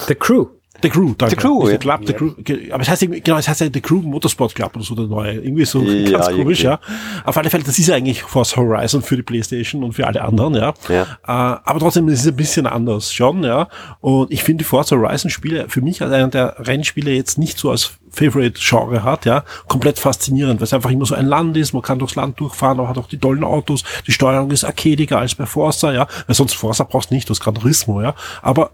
The 0.06 0.14
Crew. 0.14 0.46
The 0.82 0.88
Crew, 0.88 1.14
danke. 1.16 1.34
The 1.34 1.36
Crew, 1.36 1.64
ja. 1.64 1.70
The 1.72 1.78
Club, 1.78 2.00
The 2.06 2.12
Crew. 2.12 2.30
Aber 2.72 2.82
es 2.82 2.88
heißt 2.88 3.06
genau, 3.24 3.38
es 3.38 3.48
heißt 3.48 3.60
ja 3.60 3.68
The 3.72 3.80
Crew 3.80 4.02
Motorsport 4.02 4.54
Club 4.54 4.76
oder 4.76 4.84
so, 4.84 4.94
der 4.94 5.06
neue. 5.06 5.34
Irgendwie 5.34 5.64
so 5.64 5.82
Ja, 5.82 6.18
ganz 6.18 6.28
komisch, 6.28 6.62
ja. 6.62 6.78
Auf 7.24 7.36
alle 7.36 7.50
Fälle, 7.50 7.64
das 7.64 7.78
ist 7.78 7.88
ja 7.88 7.94
eigentlich 7.94 8.22
Forza 8.22 8.56
Horizon 8.56 9.02
für 9.02 9.16
die 9.16 9.22
Playstation 9.22 9.82
und 9.84 9.92
für 9.92 10.06
alle 10.06 10.22
anderen, 10.22 10.54
ja. 10.54 10.74
Ja. 10.88 11.02
Äh, 11.02 11.06
aber 11.26 11.78
trotzdem 11.78 12.08
ist 12.08 12.20
es 12.20 12.26
ein 12.26 12.36
bisschen 12.36 12.66
anders 12.66 13.12
schon, 13.12 13.42
ja. 13.44 13.68
Und 14.00 14.30
ich 14.30 14.42
finde 14.42 14.64
die 14.64 14.68
Forza 14.68 14.96
Horizon 14.96 15.30
Spiele 15.30 15.66
für 15.68 15.80
mich 15.80 16.02
als 16.02 16.12
einer 16.12 16.28
der 16.28 16.56
Rennspiele 16.58 17.12
jetzt 17.12 17.38
nicht 17.38 17.58
so 17.58 17.70
als 17.70 17.92
Favorite 18.10 18.58
Genre 18.60 19.04
hat, 19.04 19.24
ja. 19.24 19.44
Komplett 19.68 19.98
faszinierend, 19.98 20.60
weil 20.60 20.64
es 20.64 20.72
einfach 20.72 20.90
immer 20.90 21.06
so 21.06 21.14
ein 21.14 21.26
Land 21.26 21.56
ist, 21.56 21.72
man 21.72 21.82
kann 21.82 21.98
durchs 21.98 22.16
Land 22.16 22.40
durchfahren, 22.40 22.78
man 22.78 22.88
hat 22.88 22.98
auch 22.98 23.06
die 23.06 23.18
tollen 23.18 23.44
Autos, 23.44 23.84
die 24.06 24.12
Steuerung 24.12 24.50
ist 24.50 24.64
arcadiger 24.64 25.18
als 25.18 25.34
bei 25.34 25.46
Forza, 25.46 25.92
ja. 25.92 26.06
Weil 26.26 26.34
sonst 26.34 26.54
Forza 26.54 26.84
brauchst 26.84 27.10
du 27.10 27.14
nicht, 27.14 27.28
du 27.28 27.32
hast 27.32 27.40
Gran 27.40 27.54
Turismo, 27.54 28.02
ja. 28.02 28.14
Aber 28.42 28.72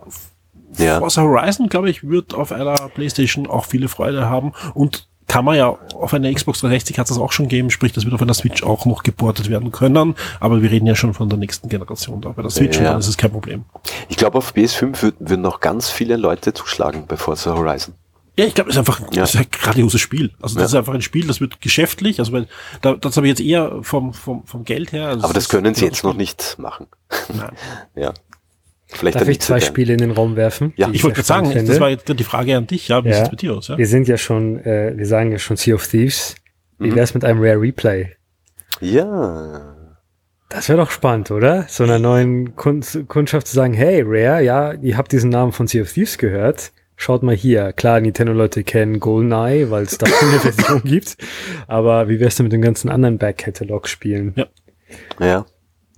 Ja. 0.78 0.98
Forza 0.98 1.22
Horizon, 1.22 1.68
glaube 1.68 1.90
ich, 1.90 2.08
wird 2.08 2.34
auf 2.34 2.52
einer 2.52 2.74
Playstation 2.94 3.46
auch 3.46 3.64
viele 3.64 3.88
Freude 3.88 4.28
haben 4.28 4.52
und 4.74 5.08
kann 5.28 5.44
man 5.44 5.56
ja 5.56 5.76
auf 5.94 6.14
einer 6.14 6.32
Xbox 6.32 6.60
360 6.60 6.98
hat 7.00 7.06
es 7.06 7.08
das 7.08 7.18
auch 7.18 7.32
schon 7.32 7.48
gegeben, 7.48 7.70
sprich, 7.70 7.92
das 7.92 8.04
wird 8.04 8.14
auf 8.14 8.22
einer 8.22 8.32
Switch 8.34 8.62
auch 8.62 8.86
noch 8.86 9.02
geportet 9.02 9.50
werden 9.50 9.72
können, 9.72 10.14
aber 10.38 10.62
wir 10.62 10.70
reden 10.70 10.86
ja 10.86 10.94
schon 10.94 11.14
von 11.14 11.28
der 11.28 11.36
nächsten 11.36 11.68
Generation 11.68 12.20
da. 12.20 12.28
Bei 12.28 12.42
der 12.42 12.50
Switch, 12.52 12.78
Ja. 12.78 12.96
ist 12.96 13.08
es 13.08 13.16
kein 13.16 13.32
Problem. 13.32 13.64
Ich 14.08 14.16
glaube, 14.16 14.38
auf 14.38 14.54
PS5 14.54 15.02
würden, 15.02 15.16
würden 15.18 15.40
noch 15.42 15.58
ganz 15.58 15.90
viele 15.90 16.16
Leute 16.16 16.54
zuschlagen 16.54 17.06
bei 17.08 17.16
Forza 17.16 17.56
Horizon. 17.56 17.94
Ja, 18.38 18.44
ich 18.44 18.54
glaube, 18.54 18.68
es 18.70 18.76
ist 18.76 18.78
einfach 18.78 19.00
Ja. 19.12 19.22
das 19.22 19.34
ist 19.34 19.40
ein 19.40 19.46
grandioses 19.50 20.00
Spiel. 20.00 20.30
Also 20.42 20.60
das 20.60 20.70
Ja. 20.72 20.78
ist 20.78 20.82
einfach 20.82 20.94
ein 20.94 21.02
Spiel, 21.02 21.26
das 21.26 21.40
wird 21.40 21.60
geschäftlich, 21.60 22.18
also 22.20 22.32
weil, 22.32 22.46
da, 22.82 22.94
das 22.94 23.16
habe 23.16 23.26
ich 23.26 23.30
jetzt 23.30 23.40
eher 23.40 23.78
vom, 23.82 24.12
vom, 24.12 24.44
vom 24.46 24.62
Geld 24.64 24.92
her. 24.92 25.08
Also 25.08 25.24
Aber 25.24 25.34
das 25.34 25.44
ist- 25.44 25.48
können 25.48 25.74
sie 25.74 25.86
jetzt 25.86 26.04
noch 26.04 26.14
nicht 26.14 26.56
machen. 26.58 26.86
Nein. 27.34 27.50
Ja. 27.96 28.12
Vielleicht 28.88 29.20
Darf 29.20 29.28
ich 29.28 29.40
zwei 29.40 29.58
so 29.60 29.66
Spiele 29.66 29.92
in 29.92 29.98
den 29.98 30.12
Raum 30.12 30.36
werfen? 30.36 30.72
Ja. 30.76 30.88
die 30.88 30.94
Ich 30.96 31.02
wollte 31.04 31.16
gerade 31.16 31.26
sagen, 31.26 31.46
spannend 31.46 31.62
das 31.68 31.74
finde? 31.76 31.80
war 31.80 31.90
jetzt 31.90 32.08
die 32.20 32.24
Frage 32.24 32.56
an 32.56 32.66
dich, 32.66 32.88
ja, 32.88 33.04
wie 33.04 33.08
Ja. 33.08 33.14
sieht 33.16 33.24
es 33.24 33.30
bei 33.30 33.36
dir 33.36 33.54
aus? 33.54 33.68
Ja? 33.68 33.78
Wir 33.78 33.86
sind 33.86 34.06
ja 34.08 34.16
schon, 34.16 34.60
äh, 34.64 34.92
wir 34.96 35.06
sagen 35.06 35.32
ja 35.32 35.38
schon 35.38 35.56
Sea 35.56 35.74
of 35.74 35.86
Thieves. 35.86 36.36
Wie 36.78 36.90
Mhm. 36.90 36.94
wär's 36.94 37.14
mit 37.14 37.24
einem 37.24 37.40
Rare 37.42 37.60
Replay? 37.60 38.10
Ja. 38.80 39.74
Das 40.48 40.68
wäre 40.68 40.78
doch 40.78 40.90
spannend, 40.90 41.30
oder? 41.32 41.64
So 41.68 41.82
einer 41.82 41.98
neuen 41.98 42.54
Kund 42.54 43.04
Kundschaft 43.08 43.48
zu 43.48 43.54
sagen, 43.56 43.74
hey 43.74 44.02
Rare, 44.06 44.42
ja, 44.42 44.72
ihr 44.74 44.96
habt 44.96 45.10
diesen 45.10 45.30
Namen 45.30 45.50
von 45.52 45.66
Sea 45.66 45.82
of 45.82 45.92
Thieves 45.92 46.18
gehört. 46.18 46.70
Schaut 46.98 47.22
mal 47.22 47.34
hier. 47.34 47.72
Klar, 47.72 48.00
Nintendo-Leute 48.00 48.62
kennen 48.64 49.00
GoldenEye, 49.00 49.70
weil 49.70 49.82
es 49.82 49.98
da 49.98 50.06
eine 50.06 50.38
Version 50.40 50.82
gibt. 50.84 51.16
Aber 51.66 52.08
wie 52.08 52.20
wär's 52.20 52.36
denn 52.36 52.44
mit 52.44 52.52
dem 52.52 52.62
ganzen 52.62 52.88
anderen 52.88 53.18
Back-Catalog-Spielen? 53.18 54.34
Ja. 54.36 54.46
Ja. 55.20 55.46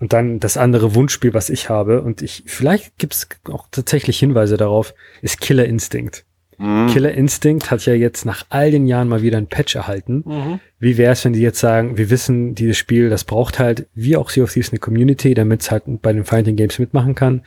Und 0.01 0.13
dann 0.13 0.39
das 0.39 0.57
andere 0.57 0.95
Wunschspiel, 0.95 1.35
was 1.35 1.51
ich 1.51 1.69
habe, 1.69 2.03
und 2.03 2.23
ich, 2.23 2.45
vielleicht 2.47 2.99
gibt's 2.99 3.29
auch 3.51 3.67
tatsächlich 3.71 4.19
Hinweise 4.19 4.57
darauf, 4.57 4.95
ist 5.23 5.41
Killer 5.41 5.65
Instinct. 5.67 6.25
Mhm. 6.59 6.89
Killer 6.89 7.13
Instinct 7.13 7.71
hat 7.71 7.85
ja 7.87 7.95
jetzt 7.95 8.25
nach 8.25 8.45
all 8.49 8.71
den 8.71 8.87
Jahren 8.87 9.09
mal 9.09 9.23
wieder 9.23 9.39
ein 9.39 9.47
Patch 9.47 9.77
erhalten. 9.77 10.23
Mhm. 10.27 10.61
Wie 10.79 10.99
wäre 10.99 11.13
es, 11.13 11.25
wenn 11.25 11.33
die 11.33 11.41
jetzt 11.41 11.61
sagen, 11.61 11.97
wir 11.97 12.11
wissen, 12.11 12.55
dieses 12.55 12.77
Spiel, 12.77 13.11
das 13.11 13.25
braucht 13.25 13.59
halt, 13.59 13.87
wie 13.95 14.17
auch 14.17 14.31
Sea 14.31 14.45
of 14.45 14.53
Thieves, 14.53 14.71
eine 14.71 14.81
Community, 14.81 15.35
damit 15.35 15.63
es 15.63 15.71
halt 15.71 15.85
bei 15.87 16.13
den 16.13 16.25
Fighting 16.25 16.57
Games 16.57 16.79
mitmachen 16.79 17.15
kann. 17.15 17.43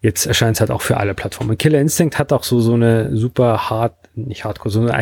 Jetzt 0.00 0.26
erscheint 0.26 0.56
es 0.56 0.60
halt 0.60 0.70
auch 0.70 0.82
für 0.82 0.98
alle 0.98 1.14
Plattformen. 1.14 1.58
Killer 1.58 1.80
Instinct 1.80 2.18
hat 2.18 2.32
auch 2.32 2.44
so, 2.44 2.60
so 2.60 2.74
eine 2.74 3.16
super 3.16 3.70
hard, 3.70 3.94
nicht 4.14 4.44
hardcore, 4.44 4.70
so 4.70 4.80
eine 4.80 4.94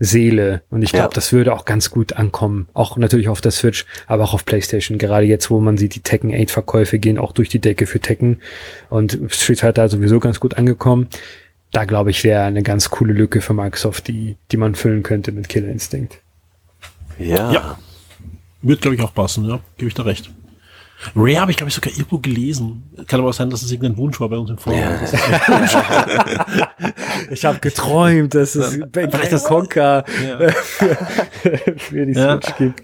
Arcade-Seele. 0.00 0.62
Und 0.70 0.82
ich 0.82 0.90
glaube, 0.92 1.04
Ja. 1.04 1.10
das 1.14 1.32
würde 1.32 1.52
auch 1.52 1.64
ganz 1.64 1.90
gut 1.90 2.14
ankommen. 2.14 2.68
Auch 2.74 2.96
natürlich 2.96 3.28
auf 3.28 3.40
der 3.40 3.52
Switch, 3.52 3.84
aber 4.06 4.24
auch 4.24 4.34
auf 4.34 4.44
PlayStation. 4.44 4.98
Gerade 4.98 5.26
jetzt, 5.26 5.50
wo 5.50 5.60
man 5.60 5.76
sieht, 5.78 5.94
die 5.94 6.00
Tekken 6.00 6.34
8 6.34 6.50
Verkäufe 6.50 6.98
gehen 6.98 7.18
auch 7.18 7.32
durch 7.32 7.48
die 7.48 7.58
Decke 7.60 7.86
für 7.86 8.00
Tekken. 8.00 8.40
Und 8.88 9.18
Street 9.28 9.60
Fighter 9.60 9.88
sowieso 9.88 10.20
ganz 10.20 10.40
gut 10.40 10.56
angekommen. 10.56 11.08
Da 11.72 11.84
glaube 11.84 12.10
ich, 12.10 12.24
wäre 12.24 12.42
eine 12.44 12.62
ganz 12.62 12.90
coole 12.90 13.12
Lücke 13.12 13.40
für 13.40 13.54
Microsoft, 13.54 14.08
die, 14.08 14.36
die 14.50 14.56
man 14.56 14.74
füllen 14.74 15.02
könnte 15.02 15.30
mit 15.32 15.48
Killer 15.48 15.68
Instinct. 15.68 16.18
Ja. 17.18 17.52
Ja. 17.52 17.78
Wird, 18.62 18.82
glaube 18.82 18.96
ich, 18.96 19.02
auch 19.02 19.14
passen, 19.14 19.48
ja. 19.48 19.60
Gebe 19.76 19.88
ich 19.88 19.94
da 19.94 20.02
recht. 20.02 20.30
Rare 21.16 21.40
habe 21.40 21.50
ich, 21.50 21.56
glaube 21.56 21.68
ich, 21.70 21.74
sogar 21.74 21.92
irgendwo 21.94 22.18
gelesen. 22.18 22.82
Kann 23.06 23.20
aber 23.20 23.30
auch 23.30 23.34
sein, 23.34 23.48
dass 23.48 23.62
es 23.62 23.72
irgendein 23.72 23.96
Wunsch 23.96 24.20
war 24.20 24.28
bei 24.28 24.36
uns 24.36 24.50
im 24.50 24.58
Forum. 24.58 24.78
Ja. 24.78 25.00
Ich 27.30 27.44
habe 27.44 27.58
geträumt, 27.60 28.34
dass 28.34 28.54
es 28.54 28.78
Vielleicht 28.92 29.32
das- 29.32 29.44
Conker 29.44 30.04
Ja. 30.26 30.50
für, 30.52 30.96
für 31.76 32.06
die 32.06 32.12
Ja. 32.12 32.32
Switch 32.40 32.56
gibt. 32.56 32.82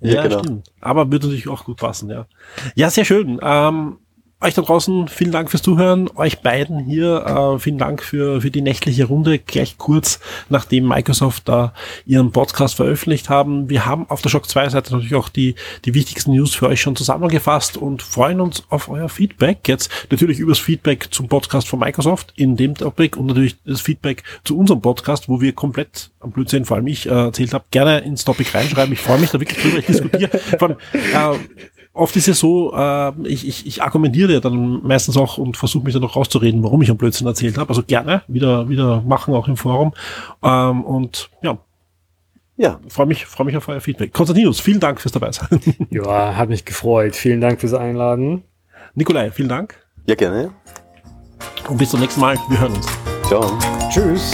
Ja, 0.00 0.14
Ja, 0.14 0.22
genau. 0.22 0.38
stimmt. 0.40 0.70
Aber 0.80 1.10
würde 1.10 1.26
natürlich 1.26 1.48
auch 1.48 1.64
gut 1.64 1.78
passen, 1.78 2.08
ja. 2.10 2.26
Ja, 2.74 2.88
sehr 2.90 3.04
schön. 3.04 3.38
Ähm, 3.42 3.98
euch 4.40 4.54
da 4.54 4.62
draußen, 4.62 5.08
vielen 5.08 5.32
Dank 5.32 5.50
fürs 5.50 5.62
Zuhören. 5.62 6.08
Euch 6.14 6.40
beiden 6.40 6.78
hier, 6.78 7.24
äh, 7.26 7.58
vielen 7.58 7.78
Dank 7.78 8.02
für, 8.02 8.40
für 8.40 8.52
die 8.52 8.62
nächtliche 8.62 9.06
Runde. 9.06 9.40
Gleich 9.40 9.78
kurz, 9.78 10.20
nachdem 10.48 10.86
Microsoft 10.86 11.48
da 11.48 11.72
ihren 12.06 12.30
Podcast 12.30 12.76
veröffentlicht 12.76 13.28
haben. 13.28 13.68
Wir 13.68 13.84
haben 13.84 14.08
auf 14.08 14.22
der 14.22 14.28
Shock 14.28 14.48
2 14.48 14.68
Seite 14.68 14.92
natürlich 14.92 15.16
auch 15.16 15.28
die, 15.28 15.56
die 15.84 15.94
wichtigsten 15.94 16.32
News 16.32 16.54
für 16.54 16.68
euch 16.68 16.80
schon 16.80 16.94
zusammengefasst 16.94 17.76
und 17.76 18.02
freuen 18.02 18.40
uns 18.40 18.62
auf 18.68 18.88
euer 18.88 19.08
Feedback. 19.08 19.66
Jetzt 19.66 19.90
natürlich 20.10 20.38
übers 20.38 20.60
Feedback 20.60 21.08
zum 21.10 21.26
Podcast 21.26 21.66
von 21.66 21.80
Microsoft 21.80 22.32
in 22.36 22.56
dem 22.56 22.76
Topic 22.76 23.18
und 23.18 23.26
natürlich 23.26 23.56
das 23.64 23.80
Feedback 23.80 24.22
zu 24.44 24.56
unserem 24.56 24.80
Podcast, 24.80 25.28
wo 25.28 25.40
wir 25.40 25.52
komplett 25.52 26.10
am 26.20 26.30
Blödsinn, 26.30 26.64
vor 26.64 26.76
allem 26.76 26.86
ich, 26.86 27.06
äh, 27.06 27.10
erzählt 27.10 27.52
habe, 27.54 27.64
gerne 27.72 27.98
ins 27.98 28.24
Topic 28.24 28.56
reinschreiben. 28.56 28.92
Ich 28.92 29.00
freue 29.00 29.18
mich 29.18 29.30
da 29.30 29.40
wirklich 29.40 29.60
drüber. 29.60 29.78
Ich 29.78 29.86
diskutiere. 29.86 30.38
Vor 30.58 30.70
äh, 30.70 31.38
oft 31.98 32.16
ist 32.16 32.28
es 32.28 32.38
so, 32.38 32.72
äh, 32.74 33.12
ich, 33.24 33.46
ich, 33.46 33.66
ich 33.66 33.82
argumentiere 33.82 34.32
ja 34.32 34.40
dann 34.40 34.82
meistens 34.82 35.16
auch 35.16 35.38
und 35.38 35.56
versuche 35.56 35.84
mich 35.84 35.92
dann 35.92 36.02
noch 36.02 36.16
rauszureden, 36.16 36.62
warum 36.62 36.80
ich 36.82 36.90
am 36.90 36.96
Blödsinn 36.96 37.26
erzählt 37.26 37.58
habe. 37.58 37.68
Also 37.70 37.82
gerne 37.82 38.22
wieder, 38.28 38.68
wieder 38.68 39.02
machen, 39.02 39.34
auch 39.34 39.48
im 39.48 39.56
Forum. 39.56 39.92
Ähm, 40.42 40.84
und 40.84 41.30
ja, 41.42 41.58
ja, 42.56 42.80
freue 42.88 43.06
mich, 43.06 43.24
freue 43.26 43.46
mich 43.46 43.56
auf 43.56 43.68
euer 43.68 43.80
Feedback. 43.80 44.12
Konstantinus, 44.12 44.58
vielen 44.60 44.80
Dank 44.80 45.00
fürs 45.00 45.12
dabei 45.12 45.32
sein. 45.32 45.60
Ja, 45.90 46.36
hat 46.36 46.48
mich 46.48 46.64
gefreut. 46.64 47.14
Vielen 47.14 47.40
Dank 47.40 47.60
fürs 47.60 47.74
Einladen. 47.74 48.42
Nikolai, 48.94 49.30
vielen 49.30 49.48
Dank. 49.48 49.76
Ja, 50.06 50.14
gerne. 50.14 50.50
Und 51.68 51.78
bis 51.78 51.90
zum 51.90 52.00
nächsten 52.00 52.20
Mal. 52.20 52.36
Wir 52.48 52.60
hören 52.60 52.72
uns. 52.72 52.86
Ciao. 53.28 53.58
Tschüss. 53.90 54.32